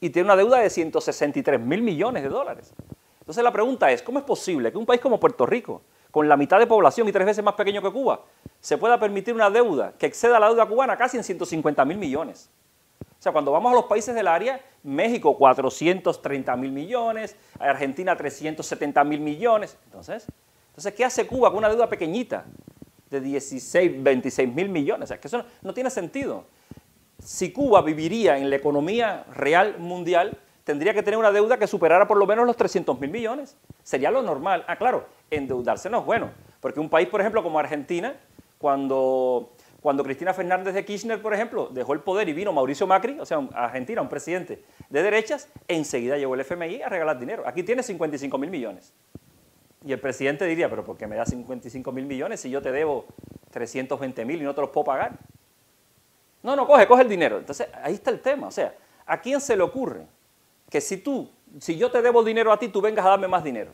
y 0.00 0.10
tiene 0.10 0.26
una 0.26 0.36
deuda 0.36 0.60
de 0.60 0.70
163 0.70 1.60
mil 1.60 1.82
millones 1.82 2.22
de 2.22 2.28
dólares. 2.28 2.74
Entonces 3.20 3.44
la 3.44 3.52
pregunta 3.52 3.90
es, 3.90 4.02
¿cómo 4.02 4.18
es 4.18 4.24
posible 4.24 4.72
que 4.72 4.78
un 4.78 4.86
país 4.86 5.00
como 5.00 5.20
Puerto 5.20 5.44
Rico, 5.44 5.82
con 6.10 6.28
la 6.28 6.36
mitad 6.36 6.58
de 6.58 6.66
población 6.66 7.06
y 7.08 7.12
tres 7.12 7.26
veces 7.26 7.44
más 7.44 7.54
pequeño 7.54 7.82
que 7.82 7.90
Cuba, 7.90 8.22
se 8.60 8.78
pueda 8.78 8.98
permitir 8.98 9.34
una 9.34 9.50
deuda 9.50 9.92
que 9.98 10.06
exceda 10.06 10.40
la 10.40 10.48
deuda 10.48 10.66
cubana 10.66 10.96
casi 10.96 11.16
en 11.18 11.24
150 11.24 11.84
mil 11.84 11.98
millones? 11.98 12.50
O 13.18 13.22
sea, 13.22 13.32
cuando 13.32 13.50
vamos 13.50 13.72
a 13.72 13.74
los 13.74 13.84
países 13.86 14.14
del 14.14 14.28
área, 14.28 14.60
México 14.82 15.36
430 15.36 16.56
mil 16.56 16.70
millones, 16.70 17.36
Argentina 17.58 18.16
370 18.16 19.02
mil 19.04 19.20
millones. 19.20 19.76
Entonces, 19.86 20.26
entonces, 20.68 20.94
¿qué 20.94 21.04
hace 21.04 21.26
Cuba 21.26 21.50
con 21.50 21.58
una 21.58 21.68
deuda 21.68 21.88
pequeñita 21.88 22.44
de 23.10 23.20
16, 23.20 24.02
26 24.02 24.54
mil 24.54 24.68
millones? 24.68 25.04
O 25.04 25.08
sea, 25.08 25.20
que 25.20 25.26
eso 25.26 25.38
no, 25.38 25.44
no 25.62 25.74
tiene 25.74 25.90
sentido 25.90 26.44
si 27.22 27.52
Cuba 27.52 27.82
viviría 27.82 28.38
en 28.38 28.48
la 28.50 28.56
economía 28.56 29.24
real 29.34 29.78
mundial, 29.78 30.36
tendría 30.64 30.94
que 30.94 31.02
tener 31.02 31.18
una 31.18 31.32
deuda 31.32 31.58
que 31.58 31.66
superara 31.66 32.06
por 32.06 32.16
lo 32.16 32.26
menos 32.26 32.46
los 32.46 32.56
300 32.56 32.98
mil 33.00 33.10
millones. 33.10 33.56
Sería 33.82 34.10
lo 34.10 34.22
normal. 34.22 34.64
Ah, 34.68 34.76
claro, 34.76 35.06
endeudarse 35.30 35.90
no 35.90 36.00
es 36.00 36.04
bueno, 36.04 36.30
porque 36.60 36.80
un 36.80 36.88
país, 36.88 37.08
por 37.08 37.20
ejemplo, 37.20 37.42
como 37.42 37.58
Argentina, 37.58 38.14
cuando, 38.58 39.52
cuando 39.80 40.02
Cristina 40.02 40.34
Fernández 40.34 40.74
de 40.74 40.84
Kirchner, 40.84 41.22
por 41.22 41.32
ejemplo, 41.32 41.68
dejó 41.70 41.92
el 41.92 42.00
poder 42.00 42.28
y 42.28 42.32
vino 42.32 42.52
Mauricio 42.52 42.86
Macri, 42.86 43.18
o 43.20 43.24
sea, 43.24 43.38
Argentina, 43.54 44.02
un 44.02 44.08
presidente 44.08 44.64
de 44.88 45.02
derechas, 45.02 45.48
enseguida 45.68 46.16
llegó 46.16 46.34
el 46.34 46.40
FMI 46.40 46.82
a 46.82 46.88
regalar 46.88 47.18
dinero. 47.18 47.44
Aquí 47.46 47.62
tiene 47.62 47.82
55 47.82 48.38
mil 48.38 48.50
millones. 48.50 48.92
Y 49.84 49.92
el 49.92 50.00
presidente 50.00 50.44
diría, 50.46 50.68
pero 50.68 50.84
¿por 50.84 50.96
qué 50.96 51.06
me 51.06 51.14
da 51.14 51.24
55 51.24 51.92
mil 51.92 52.06
millones 52.06 52.40
si 52.40 52.50
yo 52.50 52.60
te 52.60 52.72
debo 52.72 53.06
320 53.52 54.24
mil 54.24 54.42
y 54.42 54.44
no 54.44 54.52
te 54.52 54.60
los 54.60 54.70
puedo 54.70 54.84
pagar? 54.84 55.16
No, 56.42 56.56
no, 56.56 56.66
coge, 56.66 56.86
coge 56.88 57.02
el 57.02 57.08
dinero. 57.08 57.38
Entonces, 57.38 57.68
ahí 57.80 57.94
está 57.94 58.10
el 58.10 58.20
tema. 58.20 58.48
O 58.48 58.50
sea, 58.50 58.74
¿a 59.06 59.20
quién 59.20 59.40
se 59.40 59.56
le 59.56 59.62
ocurre 59.62 60.06
que 60.68 60.80
si 60.80 60.96
tú, 60.96 61.30
si 61.60 61.76
yo 61.78 61.90
te 61.90 62.02
debo 62.02 62.24
dinero 62.24 62.50
a 62.50 62.58
ti, 62.58 62.68
tú 62.68 62.80
vengas 62.80 63.06
a 63.06 63.10
darme 63.10 63.28
más 63.28 63.44
dinero? 63.44 63.70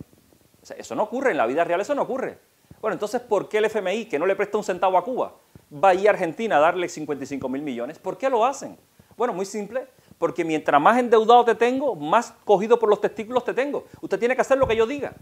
Eso 0.77 0.95
no 0.95 1.05
ocurre, 1.05 1.31
en 1.31 1.39
la 1.39 1.47
vida 1.47 1.65
real 1.65 1.81
eso 1.81 1.95
no 1.95 2.03
ocurre. 2.03 2.39
Bueno, 2.83 2.93
entonces, 2.93 3.23
¿por 3.23 3.49
qué 3.49 3.59
el 3.59 3.65
FMI, 3.67 4.05
que 4.05 4.19
no 4.19 4.27
le 4.27 4.37
presta 4.37 4.59
un 4.59 4.65
centavo 4.65 4.99
a 4.99 5.05
Cuba, 5.05 5.35
va 5.75 5.91
a 5.91 5.95
ir 5.95 6.09
a 6.09 6.13
Argentina 6.13 6.57
a 6.57 6.61
darle 6.61 6.89
55 6.89 7.49
mil 7.49 7.63
millones? 7.63 7.99
¿Por 7.99 8.17
qué 8.17 8.29
lo 8.29 8.45
hacen? 8.45 8.77
Bueno, 9.17 9.33
muy 9.33 9.47
simple, 9.47 9.87
porque 10.19 10.45
mientras 10.45 10.81
más 10.81 10.99
endeudado 10.99 11.45
te 11.45 11.55
tengo, 11.55 11.95
más 11.95 12.33
cogido 12.45 12.79
por 12.79 12.89
los 12.89 13.01
testículos 13.01 13.45
te 13.45 13.55
tengo. 13.55 13.85
Usted 14.01 14.19
tiene 14.19 14.35
que 14.35 14.41
hacer 14.41 14.59
lo 14.59 14.67
que 14.67 14.77
yo 14.77 14.87
diga. 14.87 15.15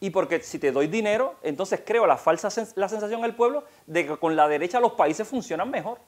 Y 0.00 0.10
porque 0.10 0.40
si 0.40 0.58
te 0.58 0.72
doy 0.72 0.88
dinero, 0.88 1.36
entonces 1.42 1.80
creo 1.84 2.06
la 2.06 2.16
falsa 2.16 2.48
la 2.74 2.88
sensación 2.88 3.22
del 3.22 3.36
pueblo 3.36 3.64
de 3.86 4.06
que 4.06 4.16
con 4.16 4.34
la 4.34 4.48
derecha 4.48 4.80
los 4.80 4.92
países 4.92 5.28
funcionan 5.28 5.70
mejor. 5.70 5.98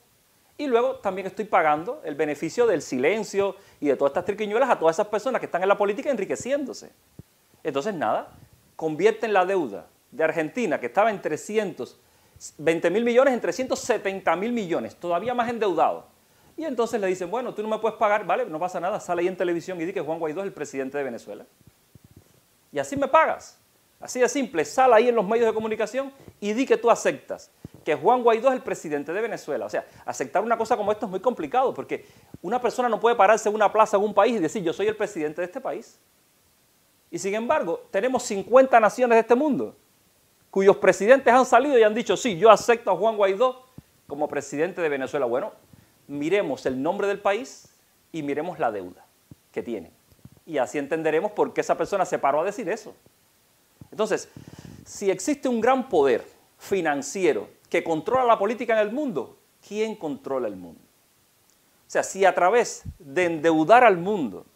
Y 0.57 0.66
luego 0.66 0.97
también 0.97 1.27
estoy 1.27 1.45
pagando 1.45 2.01
el 2.05 2.14
beneficio 2.14 2.66
del 2.66 2.83
silencio 2.83 3.57
y 3.81 3.89
de 3.89 3.97
todas 3.97 4.11
estas 4.11 4.25
triquiñuelas 4.25 4.70
a 4.70 4.79
todas 4.79 4.97
esas 4.97 5.09
personas 5.09 5.41
que 5.41 5.47
están 5.47 5.62
en 5.62 5.68
la 5.68 5.77
política 5.77 6.11
enriqueciéndose. 6.11 6.93
Entonces, 7.62 7.95
nada, 7.95 8.33
convierten 8.77 9.33
la 9.33 9.47
deuda 9.47 9.87
de 10.11 10.25
Argentina, 10.25 10.79
que 10.79 10.87
estaba 10.87 11.11
en 11.11 11.20
320 12.39 12.91
mil 12.91 13.05
millones, 13.05 13.35
en 13.35 13.41
370 13.41 14.37
mil 14.37 14.53
millones, 14.53 14.97
todavía 14.97 15.35
más 15.35 15.49
endeudado. 15.49 16.07
Y 16.57 16.64
entonces 16.64 17.01
le 17.01 17.07
dicen, 17.07 17.30
bueno, 17.30 17.55
tú 17.55 17.62
no 17.62 17.68
me 17.68 17.78
puedes 17.78 17.99
pagar, 17.99 18.24
vale, 18.26 18.47
no 18.47 18.59
pasa 18.59 18.78
nada, 18.78 19.01
sale 19.01 19.22
ahí 19.22 19.28
en 19.28 19.37
televisión 19.37 19.80
y 19.80 19.85
di 19.85 19.93
que 19.93 20.01
Juan 20.01 20.18
Guaidó 20.18 20.41
es 20.41 20.47
el 20.47 20.53
presidente 20.53 20.99
de 20.99 21.05
Venezuela. 21.05 21.45
Y 22.70 22.78
así 22.78 22.97
me 22.97 23.09
pagas. 23.09 23.59
Así 24.01 24.20
de 24.20 24.28
simple, 24.28 24.64
sal 24.64 24.93
ahí 24.93 25.09
en 25.09 25.14
los 25.14 25.26
medios 25.26 25.47
de 25.47 25.55
comunicación 25.55 26.12
y 26.39 26.53
di 26.53 26.66
que 26.66 26.76
tú 26.76 26.91
aceptas 26.91 27.51
que 27.85 27.95
Juan 27.95 28.22
Guaidó 28.22 28.49
es 28.49 28.55
el 28.55 28.62
presidente 28.62 29.12
de 29.12 29.20
Venezuela. 29.20 29.66
O 29.66 29.70
sea, 29.70 29.87
aceptar 30.05 30.43
una 30.43 30.59
cosa 30.59 30.76
como 30.76 30.93
esto 30.93 31.07
es 31.07 31.11
muy 31.11 31.20
complicado 31.20 31.72
porque 31.72 32.07
una 32.43 32.61
persona 32.61 32.89
no 32.89 33.01
puede 33.01 33.16
pararse 33.16 33.49
en 33.49 33.55
una 33.55 33.72
plaza 33.72 33.97
en 33.97 34.03
un 34.03 34.14
país 34.14 34.37
y 34.37 34.39
decir 34.41 34.62
yo 34.62 34.72
soy 34.72 34.89
el 34.89 34.97
presidente 34.97 35.41
de 35.41 35.47
este 35.47 35.61
país. 35.61 35.99
Y 37.11 37.18
sin 37.18 37.35
embargo, 37.35 37.87
tenemos 37.91 38.22
50 38.24 38.80
naciones 38.80 39.16
de 39.16 39.20
este 39.20 39.35
mundo 39.35 39.76
cuyos 40.55 40.76
presidentes 40.76 41.34
han 41.34 41.44
salido 41.44 41.76
y 41.76 41.82
han 41.82 41.96
dicho, 41.96 42.16
sí, 42.16 42.38
yo 42.38 42.48
acepto 42.48 42.88
a 42.88 42.96
Juan 42.96 43.16
Guaidó 43.16 43.66
como 44.07 44.28
presidente 44.28 44.80
de 44.80 44.88
Venezuela. 44.88 45.26
Bueno, 45.26 45.50
miremos 46.07 46.64
el 46.64 46.80
nombre 46.80 47.09
del 47.09 47.18
país 47.18 47.74
y 48.12 48.22
miremos 48.22 48.61
la 48.61 48.70
deuda 48.70 49.05
que 49.50 49.64
tiene. 49.64 49.90
Y 50.46 50.59
así 50.59 50.78
entenderemos 50.78 51.32
por 51.32 51.52
qué 51.52 51.61
esa 51.61 51.76
persona 51.76 52.05
se 52.05 52.20
paró 52.20 52.40
a 52.40 52.44
decir 52.44 52.68
eso. 52.68 52.94
Entonces, 53.90 54.28
si 54.86 55.11
existe 55.11 55.48
un 55.48 55.61
gran 55.61 55.88
poder 55.88 56.24
financiero 56.57 57.48
que 57.68 57.82
controla 57.82 58.24
la 58.24 58.38
política 58.38 58.74
en 58.74 58.86
el 58.86 58.92
mundo, 58.92 59.36
¿quién 59.66 59.96
controla 59.96 60.46
el 60.46 60.55
mundo? 60.55 60.80
O 61.84 61.90
sea, 61.90 62.05
si 62.05 62.24
a 62.24 62.32
través 62.32 62.84
de 63.00 63.24
endeudar 63.24 63.82
al 63.82 63.96
mundo 63.96 64.46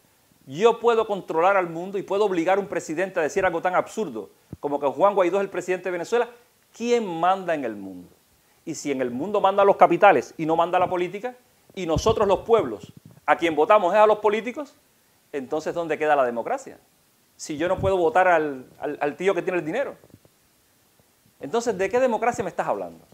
yo 0.57 0.79
puedo 0.79 1.05
controlar 1.05 1.57
al 1.57 1.69
mundo 1.69 1.97
y 1.97 2.01
puedo 2.03 2.25
obligar 2.25 2.57
a 2.57 2.61
un 2.61 2.67
presidente 2.67 3.19
a 3.19 3.23
decir 3.23 3.45
algo 3.45 3.61
tan 3.61 3.75
absurdo 3.75 4.29
como 4.59 4.79
que 4.79 4.87
Juan 4.87 5.13
Guaidó 5.13 5.37
es 5.37 5.43
el 5.43 5.49
presidente 5.49 5.85
de 5.85 5.91
Venezuela, 5.91 6.27
¿quién 6.75 7.05
manda 7.05 7.53
en 7.53 7.63
el 7.63 7.75
mundo? 7.75 8.09
Y 8.65 8.75
si 8.75 8.91
en 8.91 9.01
el 9.01 9.11
mundo 9.11 9.39
mandan 9.41 9.67
los 9.67 9.77
capitales 9.77 10.33
y 10.37 10.45
no 10.45 10.55
manda 10.55 10.79
la 10.79 10.89
política, 10.89 11.35
y 11.75 11.85
nosotros 11.85 12.27
los 12.27 12.39
pueblos, 12.39 12.91
a 13.25 13.35
quien 13.37 13.55
votamos 13.55 13.93
es 13.93 13.99
a 13.99 14.07
los 14.07 14.17
políticos, 14.19 14.73
entonces 15.31 15.73
¿dónde 15.73 15.97
queda 15.97 16.15
la 16.15 16.25
democracia? 16.25 16.79
Si 17.37 17.55
yo 17.57 17.67
no 17.67 17.77
puedo 17.79 17.95
votar 17.95 18.27
al, 18.27 18.65
al- 18.79 18.97
al 19.01 19.15
tío 19.15 19.33
que 19.35 19.41
tiene 19.43 19.59
el 19.59 19.65
dinero. 19.65 19.95
Entonces, 21.39 21.77
¿de 21.77 21.89
qué 21.89 21.99
democracia 21.99 22.43
me 22.43 22.49
estás 22.49 22.67
hablando? 22.67 23.05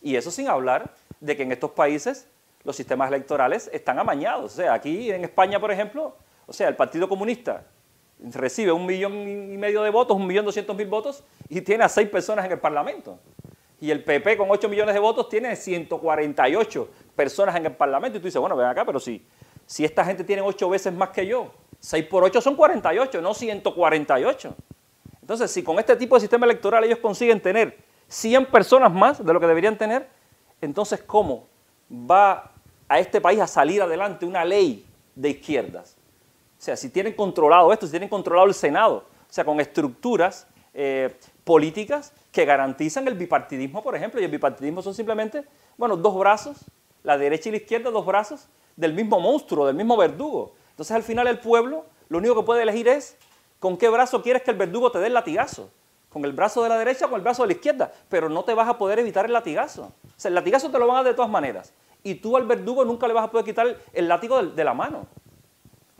Y 0.00 0.16
eso 0.16 0.30
sin 0.30 0.48
hablar 0.48 0.94
de 1.20 1.36
que 1.36 1.42
en 1.42 1.52
estos 1.52 1.72
países 1.72 2.26
los 2.64 2.74
sistemas 2.76 3.08
electorales 3.08 3.68
están 3.72 3.98
amañados. 3.98 4.52
O 4.52 4.56
sea, 4.56 4.72
aquí 4.72 5.10
en 5.10 5.24
España, 5.24 5.60
por 5.60 5.70
ejemplo, 5.70 6.14
o 6.50 6.52
sea, 6.52 6.66
el 6.66 6.74
Partido 6.74 7.08
Comunista 7.08 7.64
recibe 8.18 8.72
un 8.72 8.84
millón 8.84 9.12
y 9.52 9.56
medio 9.56 9.84
de 9.84 9.90
votos, 9.90 10.16
un 10.16 10.26
millón 10.26 10.44
doscientos 10.44 10.76
mil 10.76 10.88
votos, 10.88 11.22
y 11.48 11.60
tiene 11.60 11.84
a 11.84 11.88
seis 11.88 12.08
personas 12.08 12.44
en 12.44 12.50
el 12.50 12.58
Parlamento. 12.58 13.20
Y 13.80 13.92
el 13.92 14.02
PP 14.02 14.36
con 14.36 14.50
8 14.50 14.68
millones 14.68 14.92
de 14.92 15.00
votos 15.00 15.28
tiene 15.28 15.54
148 15.54 16.90
personas 17.14 17.54
en 17.54 17.66
el 17.66 17.72
Parlamento. 17.72 18.18
Y 18.18 18.20
tú 18.20 18.24
dices, 18.24 18.40
bueno, 18.40 18.56
ven 18.56 18.66
acá, 18.66 18.84
pero 18.84 18.98
si, 18.98 19.24
si 19.64 19.84
esta 19.84 20.04
gente 20.04 20.24
tiene 20.24 20.42
8 20.42 20.68
veces 20.68 20.92
más 20.92 21.10
que 21.10 21.24
yo, 21.24 21.52
6 21.78 22.04
por 22.06 22.24
8 22.24 22.40
son 22.40 22.56
48, 22.56 23.22
no 23.22 23.32
148. 23.32 24.56
Entonces, 25.20 25.52
si 25.52 25.62
con 25.62 25.78
este 25.78 25.94
tipo 25.94 26.16
de 26.16 26.20
sistema 26.20 26.46
electoral 26.46 26.82
ellos 26.82 26.98
consiguen 26.98 27.40
tener 27.40 27.78
100 28.08 28.46
personas 28.46 28.92
más 28.92 29.24
de 29.24 29.32
lo 29.32 29.38
que 29.38 29.46
deberían 29.46 29.78
tener, 29.78 30.08
entonces, 30.60 31.00
¿cómo 31.00 31.46
va 31.88 32.50
a 32.88 32.98
este 32.98 33.20
país 33.20 33.38
a 33.38 33.46
salir 33.46 33.80
adelante 33.80 34.26
una 34.26 34.44
ley 34.44 34.84
de 35.14 35.30
izquierdas? 35.30 35.99
O 36.60 36.62
sea, 36.62 36.76
si 36.76 36.90
tienen 36.90 37.14
controlado 37.14 37.72
esto, 37.72 37.86
si 37.86 37.92
tienen 37.92 38.10
controlado 38.10 38.46
el 38.46 38.52
Senado, 38.52 38.96
o 38.96 39.32
sea, 39.32 39.46
con 39.46 39.60
estructuras 39.60 40.46
eh, 40.74 41.16
políticas 41.42 42.12
que 42.30 42.44
garantizan 42.44 43.08
el 43.08 43.14
bipartidismo, 43.14 43.82
por 43.82 43.96
ejemplo, 43.96 44.20
y 44.20 44.24
el 44.24 44.30
bipartidismo 44.30 44.82
son 44.82 44.92
simplemente, 44.92 45.44
bueno, 45.78 45.96
dos 45.96 46.18
brazos, 46.18 46.58
la 47.02 47.16
derecha 47.16 47.48
y 47.48 47.52
la 47.52 47.58
izquierda, 47.58 47.90
dos 47.90 48.04
brazos 48.04 48.50
del 48.76 48.92
mismo 48.92 49.18
monstruo, 49.20 49.66
del 49.66 49.74
mismo 49.74 49.96
verdugo. 49.96 50.52
Entonces, 50.72 50.94
al 50.94 51.02
final, 51.02 51.26
el 51.28 51.38
pueblo 51.38 51.86
lo 52.10 52.18
único 52.18 52.34
que 52.34 52.42
puede 52.42 52.62
elegir 52.62 52.88
es 52.88 53.16
con 53.58 53.78
qué 53.78 53.88
brazo 53.88 54.20
quieres 54.22 54.42
que 54.42 54.50
el 54.50 54.58
verdugo 54.58 54.92
te 54.92 54.98
dé 54.98 55.06
el 55.06 55.14
latigazo. 55.14 55.70
Con 56.10 56.26
el 56.26 56.32
brazo 56.32 56.62
de 56.62 56.68
la 56.68 56.76
derecha 56.76 57.06
o 57.06 57.08
con 57.08 57.16
el 57.16 57.22
brazo 57.22 57.42
de 57.44 57.46
la 57.46 57.52
izquierda. 57.54 57.90
Pero 58.10 58.28
no 58.28 58.44
te 58.44 58.52
vas 58.52 58.68
a 58.68 58.76
poder 58.76 58.98
evitar 58.98 59.24
el 59.24 59.32
latigazo. 59.32 59.84
O 59.84 59.92
sea, 60.18 60.28
el 60.28 60.34
latigazo 60.34 60.70
te 60.70 60.78
lo 60.78 60.86
van 60.86 60.96
a 60.96 61.02
dar 61.04 61.12
de 61.12 61.14
todas 61.14 61.30
maneras. 61.30 61.72
Y 62.02 62.16
tú 62.16 62.36
al 62.36 62.46
verdugo 62.46 62.84
nunca 62.84 63.08
le 63.08 63.14
vas 63.14 63.24
a 63.24 63.30
poder 63.30 63.46
quitar 63.46 63.78
el 63.94 64.08
látigo 64.08 64.42
de, 64.42 64.50
de 64.50 64.64
la 64.64 64.74
mano. 64.74 65.06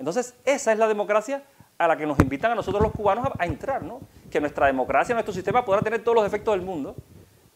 Entonces, 0.00 0.34
esa 0.44 0.72
es 0.72 0.78
la 0.78 0.88
democracia 0.88 1.44
a 1.78 1.86
la 1.86 1.96
que 1.96 2.06
nos 2.06 2.18
invitan 2.18 2.50
a 2.50 2.54
nosotros 2.54 2.82
los 2.82 2.92
cubanos 2.92 3.26
a, 3.26 3.32
a 3.38 3.46
entrar, 3.46 3.82
¿no? 3.82 4.00
Que 4.30 4.40
nuestra 4.40 4.66
democracia, 4.66 5.14
nuestro 5.14 5.32
sistema 5.32 5.64
podrá 5.64 5.82
tener 5.82 6.02
todos 6.02 6.16
los 6.16 6.26
efectos 6.26 6.54
del 6.54 6.62
mundo, 6.62 6.96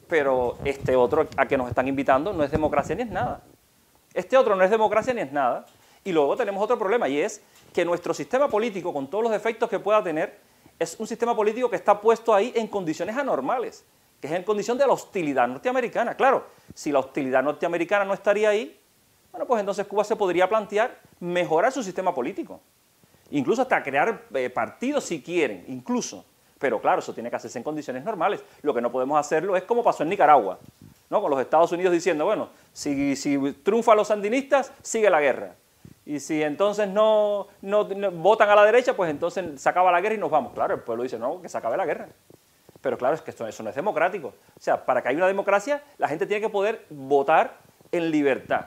pero 0.06 0.58
este 0.64 0.94
otro 0.94 1.26
a 1.36 1.46
que 1.46 1.56
nos 1.56 1.68
están 1.68 1.88
invitando 1.88 2.32
no 2.32 2.44
es 2.44 2.50
democracia 2.50 2.94
ni 2.94 3.02
es 3.02 3.10
nada. 3.10 3.42
Este 4.12 4.36
otro 4.36 4.54
no 4.54 4.62
es 4.62 4.70
democracia 4.70 5.12
ni 5.14 5.22
es 5.22 5.32
nada. 5.32 5.64
Y 6.04 6.12
luego 6.12 6.36
tenemos 6.36 6.62
otro 6.62 6.78
problema 6.78 7.08
y 7.08 7.18
es 7.18 7.42
que 7.72 7.82
nuestro 7.84 8.12
sistema 8.12 8.46
político, 8.48 8.92
con 8.92 9.08
todos 9.08 9.24
los 9.24 9.32
efectos 9.32 9.70
que 9.70 9.78
pueda 9.78 10.02
tener, 10.04 10.38
es 10.78 10.96
un 11.00 11.06
sistema 11.06 11.34
político 11.34 11.70
que 11.70 11.76
está 11.76 11.98
puesto 11.98 12.34
ahí 12.34 12.52
en 12.54 12.68
condiciones 12.68 13.16
anormales, 13.16 13.86
que 14.20 14.26
es 14.26 14.32
en 14.34 14.42
condición 14.42 14.76
de 14.76 14.86
la 14.86 14.92
hostilidad 14.92 15.48
norteamericana. 15.48 16.14
Claro, 16.14 16.46
si 16.74 16.92
la 16.92 16.98
hostilidad 16.98 17.42
norteamericana 17.42 18.04
no 18.04 18.12
estaría 18.12 18.50
ahí, 18.50 18.78
bueno, 19.34 19.46
pues 19.48 19.58
entonces 19.58 19.84
Cuba 19.88 20.04
se 20.04 20.14
podría 20.14 20.48
plantear 20.48 20.96
mejorar 21.18 21.72
su 21.72 21.82
sistema 21.82 22.14
político. 22.14 22.60
Incluso 23.32 23.62
hasta 23.62 23.82
crear 23.82 24.26
eh, 24.32 24.48
partidos 24.48 25.02
si 25.02 25.20
quieren, 25.20 25.64
incluso. 25.66 26.24
Pero 26.60 26.80
claro, 26.80 27.00
eso 27.00 27.12
tiene 27.12 27.30
que 27.30 27.34
hacerse 27.34 27.58
en 27.58 27.64
condiciones 27.64 28.04
normales. 28.04 28.44
Lo 28.62 28.72
que 28.72 28.80
no 28.80 28.92
podemos 28.92 29.18
hacerlo 29.18 29.56
es 29.56 29.64
como 29.64 29.82
pasó 29.82 30.04
en 30.04 30.10
Nicaragua, 30.10 30.60
¿no? 31.10 31.20
con 31.20 31.32
los 31.32 31.40
Estados 31.40 31.72
Unidos 31.72 31.92
diciendo, 31.92 32.24
bueno, 32.24 32.50
si, 32.72 33.16
si 33.16 33.36
triunfan 33.64 33.96
los 33.96 34.06
sandinistas, 34.06 34.72
sigue 34.82 35.10
la 35.10 35.20
guerra. 35.20 35.56
Y 36.06 36.20
si 36.20 36.40
entonces 36.40 36.88
no, 36.88 37.48
no, 37.60 37.86
votan 38.12 38.48
a 38.50 38.54
la 38.54 38.64
derecha, 38.64 38.94
pues 38.94 39.10
entonces 39.10 39.60
se 39.60 39.68
acaba 39.68 39.90
la 39.90 40.00
guerra 40.00 40.14
y 40.14 40.18
nos 40.18 40.30
vamos. 40.30 40.52
Claro, 40.52 40.74
el 40.74 40.80
pueblo 40.82 41.02
dice, 41.02 41.18
no, 41.18 41.42
que 41.42 41.48
se 41.48 41.58
acabe 41.58 41.76
la 41.76 41.86
guerra. 41.86 42.06
Pero 42.80 42.96
claro, 42.96 43.16
es 43.16 43.20
que 43.20 43.32
esto, 43.32 43.48
eso 43.48 43.64
no 43.64 43.70
es 43.70 43.74
democrático. 43.74 44.28
O 44.28 44.60
sea, 44.60 44.86
para 44.86 45.02
que 45.02 45.08
haya 45.08 45.18
una 45.18 45.26
democracia, 45.26 45.82
la 45.98 46.06
gente 46.06 46.24
tiene 46.24 46.40
que 46.40 46.50
poder 46.50 46.86
votar 46.88 47.64
en 47.90 48.12
libertad. 48.12 48.66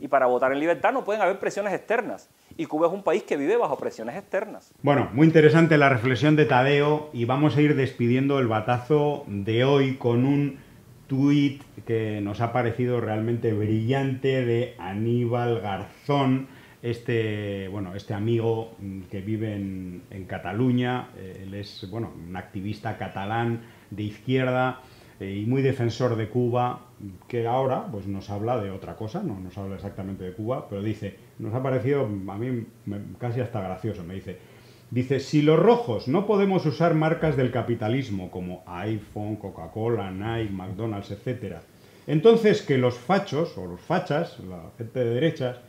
Y 0.00 0.08
para 0.08 0.26
votar 0.26 0.52
en 0.52 0.60
libertad 0.60 0.92
no 0.92 1.04
pueden 1.04 1.22
haber 1.22 1.38
presiones 1.38 1.72
externas. 1.74 2.30
Y 2.56 2.66
Cuba 2.66 2.88
es 2.88 2.92
un 2.92 3.02
país 3.02 3.22
que 3.22 3.36
vive 3.36 3.56
bajo 3.56 3.76
presiones 3.78 4.16
externas. 4.16 4.72
Bueno, 4.82 5.10
muy 5.12 5.26
interesante 5.26 5.76
la 5.78 5.88
reflexión 5.88 6.36
de 6.36 6.46
Tadeo 6.46 7.10
y 7.12 7.26
vamos 7.26 7.56
a 7.56 7.60
ir 7.60 7.76
despidiendo 7.76 8.38
el 8.38 8.48
batazo 8.48 9.24
de 9.26 9.64
hoy 9.64 9.96
con 9.96 10.24
un 10.24 10.58
tuit 11.06 11.62
que 11.86 12.20
nos 12.22 12.40
ha 12.40 12.52
parecido 12.52 13.00
realmente 13.00 13.52
brillante 13.52 14.44
de 14.44 14.74
Aníbal 14.78 15.60
Garzón, 15.60 16.46
este, 16.82 17.68
bueno, 17.68 17.94
este 17.94 18.14
amigo 18.14 18.76
que 19.10 19.20
vive 19.20 19.54
en, 19.54 20.02
en 20.10 20.24
Cataluña, 20.24 21.10
eh, 21.18 21.42
él 21.46 21.54
es 21.54 21.86
bueno, 21.90 22.12
un 22.26 22.36
activista 22.36 22.96
catalán 22.96 23.62
de 23.90 24.04
izquierda 24.04 24.80
eh, 25.18 25.42
y 25.42 25.46
muy 25.46 25.62
defensor 25.62 26.16
de 26.16 26.28
Cuba, 26.28 26.86
que 27.28 27.46
ahora 27.46 27.86
pues, 27.90 28.06
nos 28.06 28.30
habla 28.30 28.58
de 28.60 28.70
otra 28.70 28.96
cosa, 28.96 29.22
no 29.22 29.38
nos 29.38 29.56
habla 29.56 29.76
exactamente 29.76 30.24
de 30.24 30.32
Cuba, 30.32 30.68
pero 30.68 30.82
dice, 30.82 31.16
nos 31.38 31.54
ha 31.54 31.62
parecido 31.62 32.02
a 32.04 32.38
mí 32.38 32.66
casi 33.18 33.40
hasta 33.40 33.60
gracioso, 33.60 34.04
me 34.04 34.14
dice, 34.14 34.38
dice, 34.90 35.20
si 35.20 35.42
los 35.42 35.58
rojos 35.58 36.08
no 36.08 36.26
podemos 36.26 36.66
usar 36.66 36.94
marcas 36.94 37.36
del 37.36 37.50
capitalismo 37.50 38.30
como 38.30 38.62
iPhone, 38.66 39.36
Coca-Cola, 39.36 40.10
Nike, 40.10 40.52
McDonald's, 40.52 41.10
etcétera, 41.10 41.62
entonces 42.06 42.62
que 42.62 42.76
los 42.76 42.94
fachos 42.98 43.56
o 43.56 43.66
los 43.66 43.80
fachas, 43.80 44.38
la 44.40 44.70
gente 44.76 45.04
de 45.04 45.14
derechas, 45.14 45.60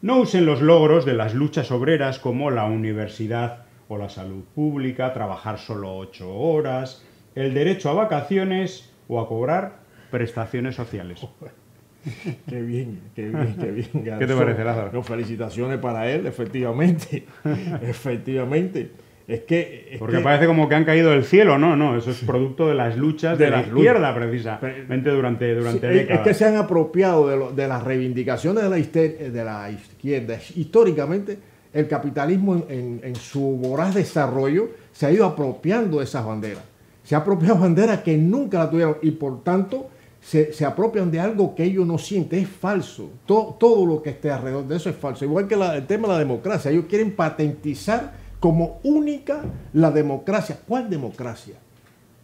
no 0.00 0.20
usen 0.20 0.46
los 0.46 0.62
logros 0.62 1.04
de 1.04 1.14
las 1.14 1.34
luchas 1.34 1.72
obreras 1.72 2.18
como 2.18 2.50
la 2.50 2.64
universidad 2.66 3.64
o 3.88 3.98
la 3.98 4.08
salud 4.08 4.44
pública, 4.54 5.12
trabajar 5.12 5.58
solo 5.58 5.96
ocho 5.96 6.32
horas, 6.34 7.04
el 7.34 7.52
derecho 7.52 7.90
a 7.90 7.94
vacaciones 7.94 8.92
o 9.08 9.20
a 9.20 9.28
cobrar 9.28 9.77
prestaciones 10.10 10.74
sociales. 10.74 11.20
Qué 12.48 12.62
bien, 12.62 13.00
qué 13.14 13.28
bien, 13.28 13.56
qué 13.60 13.70
bien. 13.70 14.18
¿Qué 14.18 14.26
te 14.26 14.34
parece, 14.34 14.64
Lázaro? 14.64 14.90
No, 14.92 15.02
felicitaciones 15.02 15.78
para 15.78 16.08
él, 16.10 16.26
efectivamente. 16.26 17.26
efectivamente. 17.82 18.90
Es 19.26 19.40
que. 19.40 19.88
es 19.92 19.98
Porque 19.98 20.16
que- 20.18 20.22
parece 20.22 20.46
como 20.46 20.68
que 20.68 20.74
han 20.74 20.84
caído 20.84 21.10
del 21.10 21.24
cielo, 21.24 21.58
no, 21.58 21.76
no, 21.76 21.96
eso 21.98 22.10
es 22.10 22.18
producto 22.24 22.68
de 22.68 22.74
las 22.74 22.96
luchas 22.96 23.36
de, 23.36 23.46
De 23.46 23.50
la 23.50 23.60
izquierda 23.62 24.14
precisamente 24.14 25.10
durante, 25.10 25.54
durante 25.54 25.88
Sí, 25.92 25.94
décadas. 25.98 26.20
Es 26.20 26.28
que 26.28 26.34
se 26.34 26.44
han 26.46 26.56
apropiado 26.56 27.28
de, 27.28 27.36
lo- 27.36 27.52
de 27.52 27.68
las 27.68 27.82
reivindicaciones 27.82 28.62
de 28.62 28.70
la, 28.70 28.76
de 28.76 29.44
la 29.44 29.70
izquierda. 29.70 30.38
Históricamente, 30.56 31.36
el 31.74 31.88
capitalismo 31.88 32.54
en, 32.54 32.64
en- 32.70 33.00
en 33.02 33.16
su 33.16 33.40
voraz 33.58 33.94
desarrollo 33.94 34.70
se 34.92 35.04
ha 35.06 35.10
ido 35.12 35.26
apropiando 35.26 35.98
de 35.98 36.04
esas 36.04 36.24
banderas. 36.24 36.62
Se 37.02 37.14
ha 37.14 37.18
apropiado 37.18 37.58
banderas 37.58 37.98
que 38.00 38.16
nunca 38.16 38.58
la 38.60 38.70
tuvieron 38.70 38.96
y 39.02 39.10
por 39.10 39.42
tanto 39.44 39.90
se, 40.20 40.52
se 40.52 40.64
apropian 40.64 41.10
de 41.10 41.20
algo 41.20 41.54
que 41.54 41.64
ellos 41.64 41.86
no 41.86 41.98
sienten. 41.98 42.40
Es 42.44 42.48
falso. 42.48 43.10
To- 43.26 43.56
todo 43.58 43.86
lo 43.86 44.02
que 44.02 44.10
esté 44.10 44.30
alrededor 44.30 44.66
de 44.66 44.76
eso 44.76 44.90
es 44.90 44.96
falso. 44.96 45.24
Igual 45.24 45.46
que 45.48 45.54
el 45.54 45.86
tema 45.86 46.08
de 46.08 46.14
la 46.14 46.18
democracia. 46.18 46.70
Ellos 46.70 46.86
quieren 46.88 47.14
patentizar 47.14 48.12
como 48.40 48.78
única 48.82 49.42
la 49.72 49.90
democracia. 49.90 50.58
¿Cuál 50.66 50.90
democracia? 50.90 51.54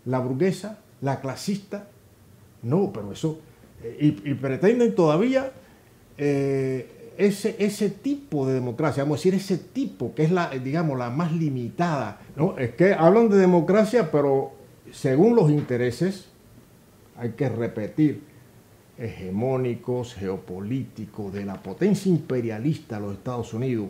¿La 0.07 0.18
burguesa? 0.18 0.78
¿La 1.01 1.20
clasista? 1.20 1.88
No, 2.62 2.90
pero 2.92 3.12
eso. 3.12 3.38
eh, 3.82 3.97
y, 4.24 4.30
y 4.30 4.34
pretenden 4.34 4.95
todavía 4.95 5.53
eh, 6.18 7.12
ese, 7.16 7.57
ese 7.59 7.90
tipo 7.90 8.47
de 8.47 8.55
democracia, 8.55 9.03
vamos 9.05 9.16
a 9.16 9.18
decir, 9.20 9.34
ese 9.34 9.57
tipo 9.59 10.14
que 10.14 10.24
es 10.24 10.30
la, 10.32 10.53
eh, 10.55 10.61
digamos, 10.61 10.99
la 10.99 11.11
más 11.11 11.32
limitada. 11.32 12.20
¿no? 12.36 12.57
Es 12.59 12.74
que 12.74 12.92
hablan 12.95 13.28
de 13.28 13.36
democracia, 13.36 14.11
pero 14.11 14.53
según 14.92 15.36
los 15.36 15.51
intereses, 15.51 16.26
hay 17.17 17.31
que 17.31 17.49
repetir, 17.49 18.23
hegemónicos, 18.99 20.15
geopolíticos, 20.15 21.33
de 21.33 21.45
la 21.45 21.62
potencia 21.62 22.11
imperialista 22.11 22.97
de 22.97 23.03
los 23.03 23.15
Estados 23.15 23.53
Unidos 23.55 23.89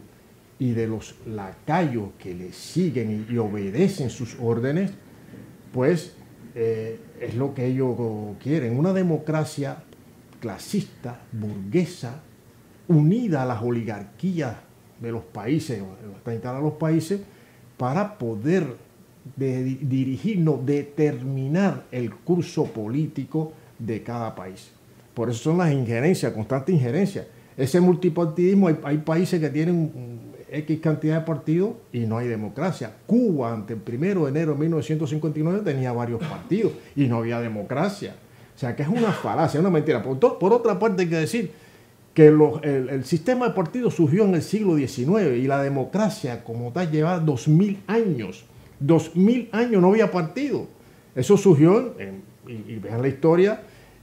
y 0.58 0.72
de 0.72 0.86
los 0.86 1.16
lacayos 1.26 2.10
que 2.18 2.34
le 2.34 2.52
siguen 2.52 3.26
y, 3.28 3.36
obedecen 3.36 4.10
sus 4.10 4.36
órdenes, 4.40 4.92
pues 5.72 6.14
eh, 6.54 7.00
es 7.20 7.34
lo 7.34 7.54
que 7.54 7.66
ellos 7.66 7.96
quieren, 8.42 8.78
una 8.78 8.92
democracia 8.92 9.82
clasista, 10.40 11.20
burguesa, 11.32 12.20
unida 12.88 13.42
a 13.42 13.46
las 13.46 13.62
oligarquías 13.62 14.56
de 15.00 15.10
los 15.10 15.24
países, 15.24 15.82
a 15.82 16.60
los 16.60 16.72
países, 16.74 17.20
para 17.76 18.18
poder 18.18 18.76
de- 19.36 19.78
dirigir, 19.80 20.38
no, 20.38 20.60
determinar 20.64 21.84
el 21.92 22.10
curso 22.14 22.64
político 22.64 23.52
de 23.78 24.02
cada 24.02 24.34
país. 24.34 24.70
Por 25.14 25.30
eso 25.30 25.38
son 25.44 25.58
las 25.58 25.72
injerencias, 25.72 26.32
constantes 26.32 26.74
injerencias. 26.74 27.26
Ese 27.56 27.80
multipartidismo, 27.80 28.68
hay, 28.68 28.78
hay 28.82 28.98
países 28.98 29.40
que 29.40 29.48
tienen 29.48 29.92
X 30.50 30.80
cantidad 30.80 31.20
de 31.20 31.24
partidos 31.26 31.70
y 31.92 32.00
no 32.00 32.18
hay 32.18 32.26
democracia. 32.28 32.92
Cuba, 33.06 33.52
ante 33.52 33.74
el 33.74 33.80
primero 33.80 34.24
de 34.24 34.30
enero 34.30 34.52
de 34.54 34.58
1959, 34.60 35.60
tenía 35.64 35.92
varios 35.92 36.20
partidos 36.20 36.72
y 36.96 37.06
no 37.06 37.18
había 37.18 37.40
democracia. 37.40 38.14
O 38.54 38.58
sea, 38.58 38.74
que 38.76 38.82
es 38.82 38.88
una 38.88 39.12
falacia, 39.12 39.60
una 39.60 39.70
mentira. 39.70 40.02
Por, 40.02 40.18
por 40.38 40.52
otra 40.52 40.78
parte, 40.78 41.02
hay 41.02 41.08
que 41.08 41.16
decir 41.16 41.50
que 42.12 42.30
los- 42.30 42.62
el, 42.62 42.88
el 42.88 43.04
sistema 43.04 43.48
de 43.48 43.54
partidos 43.54 43.94
surgió 43.94 44.24
en 44.24 44.34
el 44.34 44.42
siglo 44.42 44.76
XIX 44.76 45.36
y 45.36 45.46
la 45.46 45.62
democracia 45.62 46.44
como 46.44 46.70
tal 46.72 46.90
lleva 46.90 47.18
2000 47.20 47.80
años. 47.88 48.44
2000 48.80 49.48
años 49.52 49.80
no 49.80 49.88
había 49.88 50.10
partido. 50.10 50.66
Eso 51.14 51.36
surgió, 51.36 51.94
y, 52.46 52.76
vean 52.76 53.02
la 53.02 53.08
historia, 53.08 53.62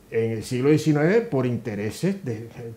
en 0.10 0.32
el 0.32 0.44
siglo 0.44 0.78
XIX 0.78 1.22
por 1.30 1.46
intereses, 1.46 2.18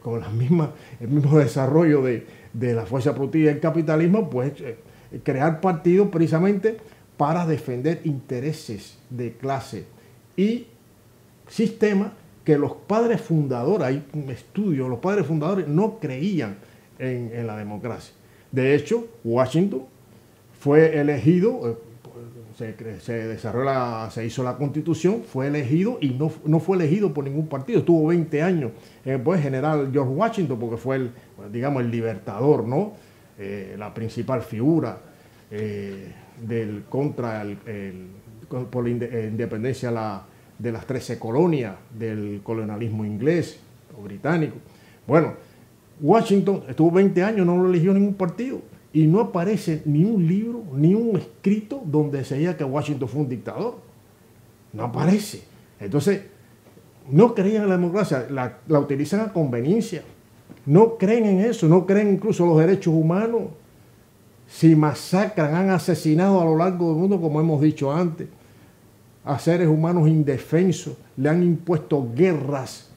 con 0.02 0.20
la 0.20 0.28
misma, 0.28 0.72
el 1.00 1.08
mismo 1.08 1.38
desarrollo 1.38 2.02
de, 2.02 2.26
de 2.52 2.74
la 2.74 2.86
fuerza 2.86 3.14
productiva 3.14 3.50
y 3.50 3.54
el 3.54 3.60
capitalismo, 3.60 4.30
pues 4.30 4.52
eh, 4.60 4.76
crear 5.22 5.60
partidos 5.60 6.08
precisamente 6.08 6.76
para 7.16 7.46
defender 7.46 8.00
intereses 8.04 8.98
de 9.10 9.32
clase 9.32 9.84
y 10.36 10.66
sistema 11.48 12.12
que 12.44 12.58
los 12.58 12.72
padres 12.72 13.20
fundadores, 13.20 13.86
hay 13.86 14.04
un 14.12 14.30
estudio, 14.30 14.88
los 14.88 14.98
padres 14.98 15.26
fundadores 15.26 15.66
no 15.66 15.98
creían 15.98 16.56
en, 16.98 17.30
en 17.32 17.46
la 17.46 17.56
democracia. 17.56 18.14
De 18.52 18.74
hecho, 18.74 19.08
Washington 19.24 19.82
fue 20.64 20.98
elegido, 20.98 21.78
eh, 22.58 22.74
se, 23.02 23.12
desarrolló 23.12 23.64
la- 23.66 24.08
se 24.10 24.24
hizo 24.24 24.42
la 24.42 24.56
constitución, 24.56 25.22
fue 25.22 25.48
elegido 25.48 25.98
y 26.00 26.08
no, 26.14 26.32
no 26.46 26.58
fue 26.58 26.78
elegido 26.78 27.12
por 27.12 27.24
ningún 27.24 27.48
partido, 27.48 27.80
estuvo 27.80 28.06
20 28.06 28.42
años 28.42 28.70
el 29.04 29.20
poder 29.20 29.42
general 29.42 29.90
George 29.92 30.10
Washington 30.14 30.58
porque 30.58 30.78
fue 30.78 30.96
el, 30.96 31.10
digamos, 31.52 31.82
el 31.82 31.90
libertador, 31.90 32.66
¿no? 32.66 32.92
Eh, 33.38 33.74
la 33.78 33.92
principal 33.92 34.40
figura 34.40 35.00
eh, 35.50 36.12
del 36.40 36.84
contra 36.88 37.42
el, 37.42 37.58
por 38.70 38.84
la 38.84 38.90
inde- 38.90 39.10
eh, 39.12 39.28
independencia 39.30 39.90
la- 39.90 40.22
de 40.58 40.72
las 40.72 40.86
13 40.86 41.18
colonias 41.18 41.74
del 41.98 42.40
colonialismo 42.42 43.04
inglés 43.04 43.60
o 43.98 44.02
británico. 44.02 44.54
Bueno, 45.06 45.34
Washington 46.00 46.62
estuvo 46.68 46.90
20 46.90 47.22
años, 47.22 47.44
no 47.44 47.58
lo 47.62 47.68
eligió 47.68 47.92
ningún 47.92 48.14
partido 48.14 48.62
y 48.94 49.08
no 49.08 49.20
aparece 49.20 49.82
ni 49.86 50.04
un 50.04 50.24
libro, 50.24 50.62
ni 50.72 50.94
un 50.94 51.16
escrito 51.16 51.82
donde 51.84 52.24
se 52.24 52.38
diga 52.38 52.56
que 52.56 52.62
Washington 52.62 53.08
fue 53.08 53.20
un 53.22 53.28
dictador. 53.28 53.74
No 54.72 54.84
aparece. 54.84 55.42
Entonces, 55.80 56.22
no 57.10 57.34
creían 57.34 57.64
en 57.64 57.70
la 57.70 57.76
democracia, 57.76 58.28
la, 58.30 58.60
utilizan 58.78 59.20
a 59.20 59.32
conveniencia. 59.32 60.04
No 60.64 60.96
creen 60.96 61.26
en 61.26 61.40
eso, 61.40 61.66
no 61.66 61.84
creen 61.84 62.12
incluso 62.12 62.44
en 62.44 62.50
los 62.50 62.58
derechos 62.58 62.94
humanos. 62.94 63.42
Si 64.46 64.76
masacran, 64.76 65.56
han 65.56 65.70
asesinado 65.70 66.40
a 66.40 66.44
lo 66.44 66.56
largo 66.56 66.90
del 66.90 66.98
mundo, 66.98 67.20
como 67.20 67.40
hemos 67.40 67.60
dicho 67.60 67.92
antes, 67.92 68.28
a 69.24 69.40
seres 69.40 69.66
humanos 69.66 70.06
indefensos, 70.06 70.94
le 71.16 71.28
han 71.28 71.42
impuesto 71.42 72.12
guerras, 72.14 72.90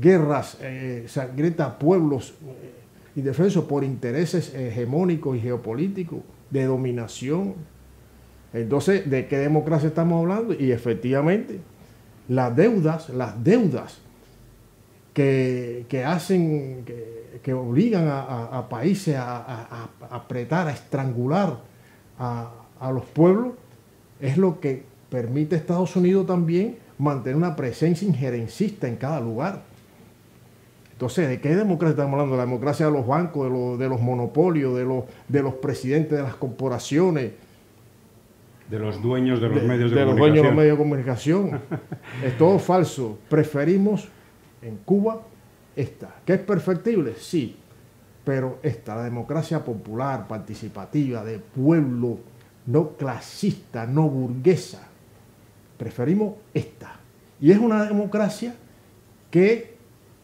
guerras 0.00 0.58
eh, 0.60 1.06
sangrientas 1.08 1.66
a 1.66 1.78
pueblos 1.78 2.34
eh, 2.46 2.78
indefensos 3.16 3.64
por 3.64 3.84
intereses 3.84 4.54
hegemónicos 4.54 5.36
y 5.36 5.40
geopolíticos 5.40 6.20
de 6.50 6.64
dominación. 6.64 7.54
Entonces, 8.52 9.08
¿de 9.08 9.26
qué 9.26 9.38
democracia 9.38 9.88
estamos 9.88 10.20
hablando? 10.20 10.54
Y 10.54 10.72
efectivamente, 10.72 11.60
las 12.28 12.54
deudas, 12.54 13.08
las 13.10 13.42
deudas 13.42 13.98
que, 15.12 15.84
que 15.88 16.04
hacen, 16.04 16.84
que, 16.84 17.40
que 17.42 17.52
obligan 17.52 18.08
a, 18.08 18.68
países 18.68 19.16
a 19.16 19.88
apretar, 20.10 20.68
a 20.68 20.72
estrangular 20.72 21.58
a, 22.18 22.50
a 22.80 22.92
los 22.92 23.04
pueblos, 23.04 23.54
es 24.20 24.36
lo 24.36 24.60
que 24.60 24.82
permite 25.10 25.54
a 25.54 25.58
Estados 25.58 25.96
Unidos 25.96 26.26
también 26.26 26.76
mantener 26.98 27.36
una 27.36 27.56
presencia 27.56 28.06
injerencista 28.06 28.88
en 28.88 28.96
cada 28.96 29.20
lugar. 29.20 29.62
Entonces, 30.98 31.28
¿de 31.28 31.40
qué 31.40 31.54
democracia 31.54 31.90
estamos 31.92 32.14
hablando? 32.14 32.36
La 32.36 32.42
democracia 32.42 32.86
de 32.86 32.90
los 32.92 33.06
bancos, 33.06 33.44
de 33.44 33.56
los, 33.56 33.78
de 33.78 33.88
los 33.88 34.00
monopolios, 34.00 34.76
de 34.76 34.84
los, 34.84 35.04
de 35.28 35.42
los 35.44 35.54
presidentes 35.54 36.18
de 36.18 36.24
las 36.24 36.34
corporaciones, 36.34 37.34
De 38.68 38.80
los 38.80 39.00
dueños 39.00 39.40
de 39.40 39.48
los 39.48 39.62
de, 39.62 39.68
medios 39.68 39.92
de, 39.92 40.00
de 40.00 40.04
los 40.06 40.16
dueños 40.16 40.42
de 40.42 40.42
los 40.42 40.50
comunicación. 40.50 40.56
medios 40.56 40.76
de 40.76 40.82
comunicación. 40.82 41.60
es 42.24 42.36
todo 42.36 42.58
falso. 42.58 43.16
Preferimos 43.28 44.08
en 44.60 44.78
Cuba 44.78 45.22
esta. 45.76 46.16
¿Que 46.26 46.32
es 46.34 46.40
perfectible? 46.40 47.14
Sí. 47.16 47.54
Pero 48.24 48.58
esta, 48.64 48.96
la 48.96 49.04
democracia 49.04 49.64
popular, 49.64 50.26
participativa, 50.26 51.22
de 51.24 51.38
pueblo, 51.38 52.18
no 52.66 52.96
clasista, 52.96 53.86
no 53.86 54.08
burguesa. 54.08 54.82
Preferimos 55.76 56.34
esta. 56.52 56.96
Y 57.40 57.52
es 57.52 57.58
una 57.58 57.84
democracia 57.84 58.56
que 59.30 59.77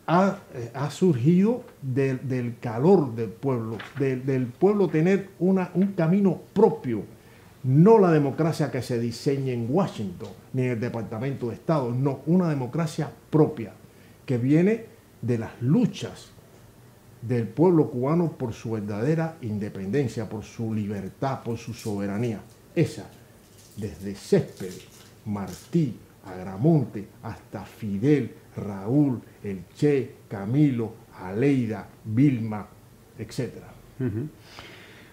ha, 0.07 0.39
eh, 0.55 0.71
ha 0.75 0.91
surgido 0.91 1.65
del, 1.81 2.57
calor 2.61 3.15
del 3.15 3.31
pueblo, 3.31 3.79
del, 3.99 4.25
del 4.25 4.47
pueblo 4.47 4.89
tener 4.89 5.31
una, 5.39 5.71
un 5.75 5.93
camino 5.93 6.41
propio, 6.53 7.03
no 7.65 7.99
la 7.99 8.11
democracia 8.11 8.71
que 8.71 8.83
se 8.83 8.99
diseña 8.99 9.53
en 9.53 9.67
Washington 9.69 10.29
ni 10.53 10.63
en 10.63 10.71
el 10.73 10.81
Departamento 10.81 11.49
de 11.49 11.55
Estado, 11.55 11.91
no, 11.93 12.21
una 12.27 12.49
democracia 12.49 13.11
propia 13.31 13.73
que 14.27 14.39
viene 14.39 14.87
de 15.23 15.39
las 15.39 15.61
luchas 15.63 16.31
del 17.23 17.49
pueblo 17.49 17.91
cubano 17.91 18.33
por 18.33 18.53
su 18.53 18.73
verdadera 18.73 19.39
independencia, 19.41 20.29
por 20.29 20.45
su 20.45 20.75
libertad, 20.75 21.43
por 21.43 21.57
su 21.57 21.73
soberanía. 21.73 22.41
Esa, 22.75 23.07
desde 23.77 24.15
Céspedes, 24.15 24.83
Martí, 25.25 25.99
Agramonte, 26.27 27.09
hasta 27.23 27.65
Fidel, 27.65 28.35
Raúl, 28.57 29.21
El 29.43 29.65
Che, 29.75 30.17
Camilo, 30.29 30.95
Aleida, 31.21 31.89
Vilma, 32.05 32.67
etc. 33.19 33.53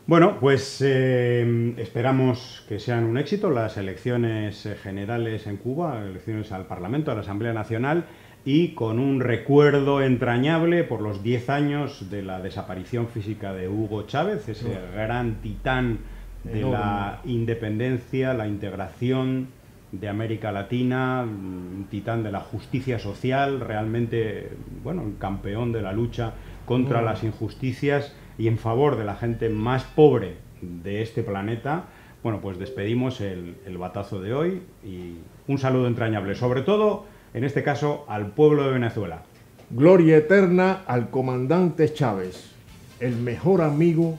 Bueno, 0.07 0.39
pues 0.39 0.81
eh, 0.85 1.73
esperamos 1.77 2.65
que 2.67 2.79
sean 2.79 3.03
un 3.03 3.17
éxito 3.17 3.49
las 3.51 3.77
elecciones 3.77 4.67
generales 4.81 5.47
en 5.47 5.57
Cuba, 5.57 6.03
elecciones 6.03 6.51
al 6.51 6.65
Parlamento, 6.65 7.11
a 7.11 7.15
la 7.15 7.21
Asamblea 7.21 7.53
Nacional 7.53 8.05
y 8.43 8.69
con 8.69 8.99
un 8.99 9.21
recuerdo 9.21 10.01
entrañable 10.01 10.83
por 10.83 11.01
los 11.01 11.21
10 11.21 11.49
años 11.49 12.09
de 12.09 12.23
la 12.23 12.41
desaparición 12.41 13.07
física 13.07 13.53
de 13.53 13.69
Hugo 13.69 14.07
Chávez, 14.07 14.49
ese 14.49 14.79
gran 14.95 15.35
titán 15.41 15.99
de 16.43 16.63
la 16.63 17.21
independencia, 17.23 18.33
la 18.33 18.47
integración 18.47 19.49
de 19.91 20.07
América 20.07 20.51
Latina, 20.51 21.23
un 21.23 21.87
titán 21.89 22.23
de 22.23 22.31
la 22.31 22.39
justicia 22.39 22.97
social, 22.99 23.59
realmente, 23.59 24.49
bueno, 24.83 25.01
un 25.01 25.13
campeón 25.15 25.71
de 25.71 25.81
la 25.81 25.91
lucha 25.91 26.33
contra 26.65 27.01
Mm. 27.01 27.05
las 27.05 27.23
injusticias 27.23 28.15
y 28.37 28.47
en 28.47 28.57
favor 28.57 28.97
de 28.97 29.03
la 29.03 29.15
gente 29.15 29.49
más 29.49 29.83
pobre 29.83 30.35
de 30.61 31.01
este 31.01 31.23
planeta. 31.23 31.85
Bueno, 32.23 32.39
pues 32.39 32.57
despedimos 32.57 33.19
el, 33.19 33.57
el 33.65 33.77
batazo 33.77 34.21
de 34.21 34.33
hoy 34.33 34.61
y 34.85 35.15
un 35.47 35.57
saludo 35.57 35.87
entrañable, 35.87 36.35
sobre 36.35 36.61
todo, 36.61 37.05
en 37.33 37.43
este 37.43 37.63
caso, 37.63 38.05
al 38.07 38.27
pueblo 38.27 38.63
de 38.63 38.71
Venezuela. 38.71 39.23
Gloria 39.71 40.17
eterna 40.17 40.83
al 40.85 41.09
comandante 41.09 41.91
Chávez, 41.93 42.51
el 42.99 43.15
mejor 43.15 43.61
amigo 43.61 44.17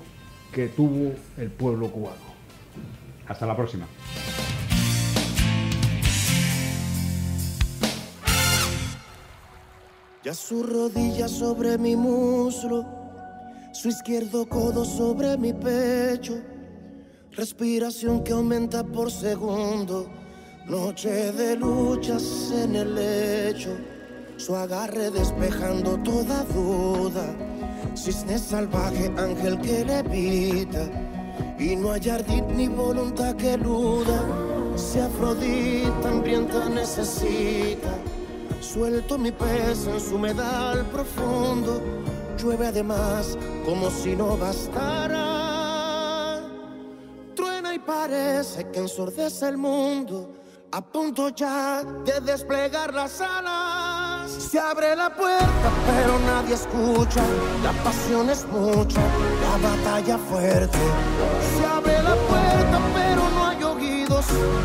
que 0.52 0.66
tuvo 0.68 1.12
el 1.38 1.48
pueblo 1.50 1.88
cubano. 1.90 2.32
Hasta 3.28 3.46
la 3.46 3.56
próxima. 3.56 3.86
Ya 10.24 10.34
su 10.34 10.62
rodilla 10.62 11.26
sobre 11.26 11.76
mi 11.78 11.96
muslo, 11.96 12.86
su 13.72 13.88
izquierdo 13.88 14.48
codo 14.48 14.84
sobre 14.84 15.36
mi 15.36 15.52
pecho, 15.52 16.40
respiración 17.32 18.22
que 18.22 18.32
aumenta 18.32 18.84
por 18.84 19.10
segundo, 19.10 20.08
noche 20.68 21.32
de 21.32 21.56
luchas 21.56 22.52
en 22.54 22.76
el 22.76 22.94
lecho, 22.94 23.70
su 24.36 24.54
agarre 24.54 25.10
despejando 25.10 25.98
toda 26.04 26.44
duda, 26.44 27.26
cisne 27.96 28.38
salvaje, 28.38 29.12
ángel 29.18 29.60
que 29.60 29.84
levita, 29.84 30.88
y 31.58 31.74
no 31.74 31.90
hay 31.90 32.08
ardid 32.08 32.44
ni 32.54 32.68
voluntad 32.68 33.34
que 33.34 33.54
eluda, 33.54 34.22
si 34.76 35.00
Afrodita 35.00 36.08
hambrienta 36.08 36.68
necesita. 36.68 38.11
Suelto 38.62 39.18
mi 39.18 39.32
pez 39.32 39.86
en 39.88 40.00
su 40.00 40.16
medal 40.18 40.86
profundo. 40.86 41.82
Llueve 42.38 42.68
además 42.68 43.36
como 43.66 43.90
si 43.90 44.14
no 44.14 44.36
bastara. 44.38 45.20
Truena 47.34 47.74
y 47.74 47.80
parece 47.80 48.70
que 48.70 48.78
ensordece 48.78 49.48
el 49.48 49.58
mundo. 49.58 50.30
A 50.70 50.80
punto 50.80 51.28
ya 51.30 51.82
de 52.04 52.20
desplegar 52.20 52.94
las 52.94 53.20
alas. 53.20 54.30
Se 54.30 54.60
abre 54.60 54.94
la 54.94 55.14
puerta, 55.14 55.72
pero 55.86 56.18
nadie 56.20 56.54
escucha. 56.54 57.22
La 57.62 57.72
pasión 57.82 58.30
es 58.30 58.46
mucha, 58.46 59.00
la 59.42 59.58
batalla 59.68 60.16
fuerte. 60.18 60.78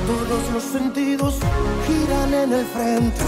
Todos 0.07 0.53
los 0.53 0.63
sentidos 0.63 1.35
giran 1.85 2.33
en 2.33 2.53
el 2.53 2.65
frente. 2.65 3.21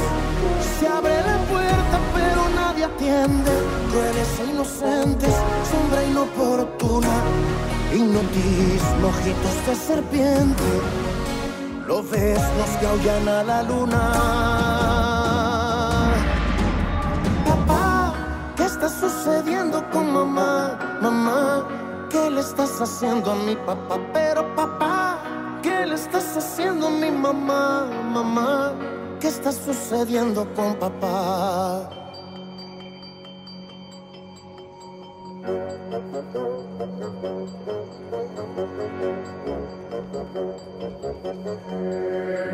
Se 0.79 0.87
abre 0.87 1.15
la 1.21 1.37
puerta, 1.51 1.99
pero 2.13 2.49
nadie 2.55 2.85
atiende. 2.85 3.51
Crueles 3.91 4.39
e 4.39 4.45
inocentes, 4.51 5.33
sombra 5.71 6.03
inoportuna. 6.03 7.15
Hipnotismo, 7.93 9.07
ojitos 9.07 9.65
de 9.67 9.75
serpiente. 9.75 10.63
Lo 11.87 12.03
ves, 12.03 12.39
nos 12.57 12.69
que 12.79 12.85
aullan 12.85 13.27
a 13.27 13.43
la 13.43 13.63
luna. 13.63 14.01
Papá, 17.47 18.13
¿qué 18.55 18.65
está 18.65 18.87
sucediendo 18.87 19.83
con 19.89 20.13
mamá? 20.13 20.77
Mamá, 21.01 21.65
¿qué 22.11 22.29
le 22.29 22.41
estás 22.41 22.79
haciendo 22.79 23.31
a 23.31 23.35
mi 23.35 23.55
papá? 23.55 23.97
Pero 24.13 24.45
papá, 24.55 24.59
¿qué 24.59 24.59
le 24.59 24.68
estás 25.99 26.37
haciendo 26.37 26.89
mi 26.89 27.11
mamá? 27.11 27.89
Mamá, 28.13 28.73
¿qué 29.19 29.27
está 29.27 29.51
sucediendo 29.51 30.47
con 30.55 30.75
papá? 30.75 31.89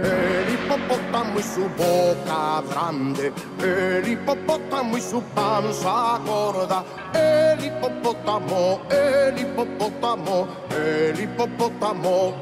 El 0.04 0.48
hipopótamo 0.54 1.40
y 1.40 1.44
su 1.44 1.64
boca 1.84 2.64
grande, 2.72 3.32
el 3.62 4.08
hipopótamo 4.08 4.98
y 4.98 5.02
su 5.02 5.22
panza 5.36 6.20
gorda, 6.26 6.84
el 7.14 7.64
hipopótamo, 7.64 8.82
el 8.90 9.40
hipopótamo, 9.40 10.48
el 10.72 11.20
hipopótamo. 11.20 12.34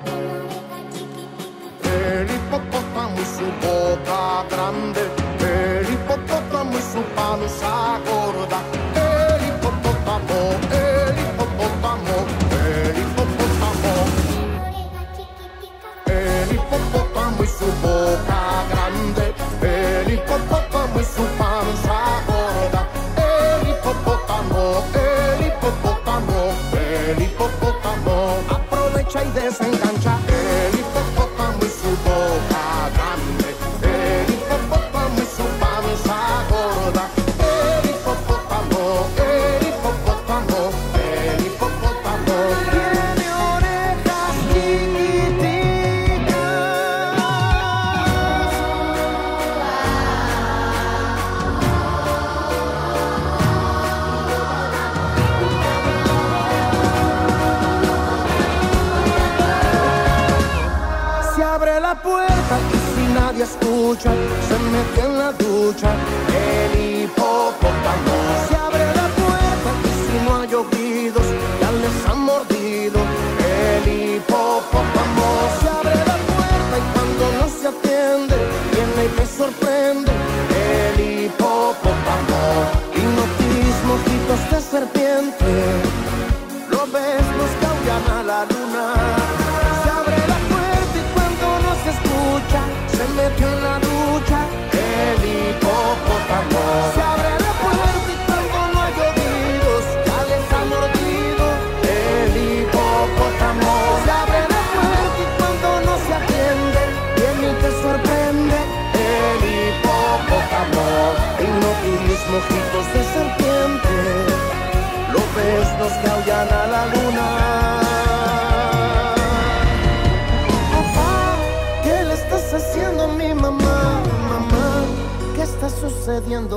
El 2.04 2.30
hipopótamo 2.30 3.16
y 3.18 3.26
su 3.26 3.46
boca 3.66 4.44
grande, 4.50 5.02
el 5.40 5.88
hipopótamo 5.94 6.78
y 6.78 6.82
su 6.82 7.02
panza 7.16 7.98
gorda, 8.06 8.60
el 8.96 9.42
hipopótamo, 9.48 10.38
el 10.70 11.16
hipopótamo, 11.24 12.16
el 12.66 12.96
hipopótamo. 13.00 13.94
El 16.06 16.52
hipopótamo 16.56 17.44
y 17.44 17.48
su 17.48 17.68
boca 17.82 18.40
grande, 18.72 19.26
el 19.62 20.14
hipopótamo 20.14 21.00
y 21.00 21.06
su 21.06 21.24
panza 21.38 21.43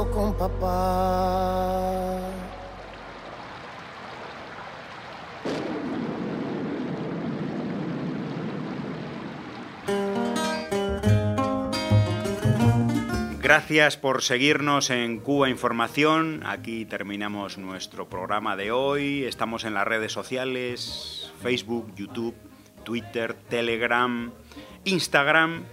con 0.04 0.36
papá? 0.36 2.20
Gracias 13.40 13.96
por 13.96 14.22
seguirnos 14.22 14.90
en 14.90 15.20
Cuba 15.20 15.48
Información. 15.48 16.42
Aquí 16.44 16.84
terminamos 16.84 17.58
nuestro 17.58 18.08
programa 18.08 18.56
de 18.56 18.72
hoy. 18.72 19.24
Estamos 19.24 19.64
en 19.64 19.72
las 19.72 19.86
redes 19.86 20.12
sociales, 20.12 21.32
Facebook, 21.40 21.94
YouTube, 21.94 22.34
Twitter, 22.84 23.34
Telegram, 23.48 24.32
Instagram. 24.84 25.64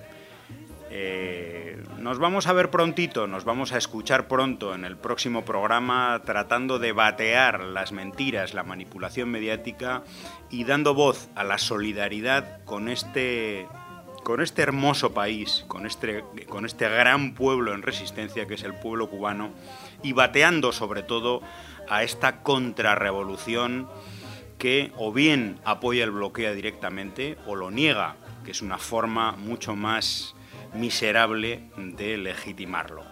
Eh, 0.92 1.63
nos 2.04 2.20
vamos 2.20 2.48
a 2.48 2.54
ver 2.54 2.70
prontito, 2.70 3.28
nos 3.28 3.46
vamos 3.46 3.72
a 3.72 3.78
escuchar 3.78 4.28
pronto 4.28 4.76
en 4.76 4.84
el 4.84 4.98
próximo 4.98 5.46
programa 5.46 6.22
tratando 6.26 6.78
de 6.78 6.92
batear 6.92 7.62
las 7.62 7.94
mentiras, 7.94 8.54
la 8.54 8.64
manipulación 8.64 9.30
mediática 9.30 10.04
y 10.50 10.66
dando 10.66 10.94
voz 10.94 11.30
a 11.34 11.46
la 11.46 11.58
solidaridad 11.58 12.62
con 12.66 12.90
este 12.90 13.68
con 14.26 14.42
este 14.42 14.62
hermoso 14.62 15.14
país, 15.14 15.64
con 15.68 15.86
este, 15.86 16.24
con 16.48 16.66
este 16.66 16.90
gran 16.90 17.34
pueblo 17.34 17.74
en 17.74 17.82
resistencia 17.82 18.48
que 18.48 18.54
es 18.56 18.64
el 18.64 18.74
pueblo 18.74 19.10
cubano, 19.10 19.52
y 20.02 20.12
bateando 20.14 20.72
sobre 20.72 21.04
todo 21.04 21.42
a 21.90 22.04
esta 22.04 22.42
contrarrevolución 22.42 23.90
que 24.58 24.92
o 24.98 25.14
bien 25.14 25.60
apoya 25.64 26.04
el 26.04 26.12
bloqueo 26.12 26.54
directamente 26.54 27.38
o 27.48 27.56
lo 27.56 27.72
niega, 27.72 28.16
que 28.44 28.52
es 28.52 28.62
una 28.62 28.78
forma 28.78 29.34
mucho 29.34 29.76
más 29.76 30.36
miserable 30.74 31.70
de 31.78 32.18
legitimarlo. 32.18 33.04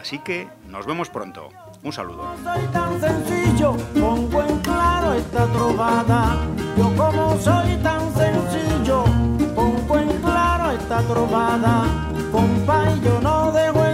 Así 0.00 0.18
que 0.18 0.48
nos 0.68 0.86
vemos 0.86 1.08
pronto. 1.08 1.50
Un 1.82 1.92
saludo. 1.92 2.34
soy 2.42 2.66
tan 2.72 3.00
sencillo, 3.00 3.76
pongo 3.98 4.42
en 4.42 4.58
claro 4.60 5.14
esta 5.14 5.46
trovada. 5.52 6.36
Yo 6.76 6.94
como 6.96 7.38
soy 7.38 7.76
tan 7.82 8.14
sencillo, 8.14 9.04
pongo 9.54 9.98
en 9.98 10.08
claro 10.22 10.70
esta 10.72 11.00
trovada. 11.02 11.84
Compa, 12.32 12.94
yo 13.04 13.20
no 13.20 13.52
dejo 13.52 13.84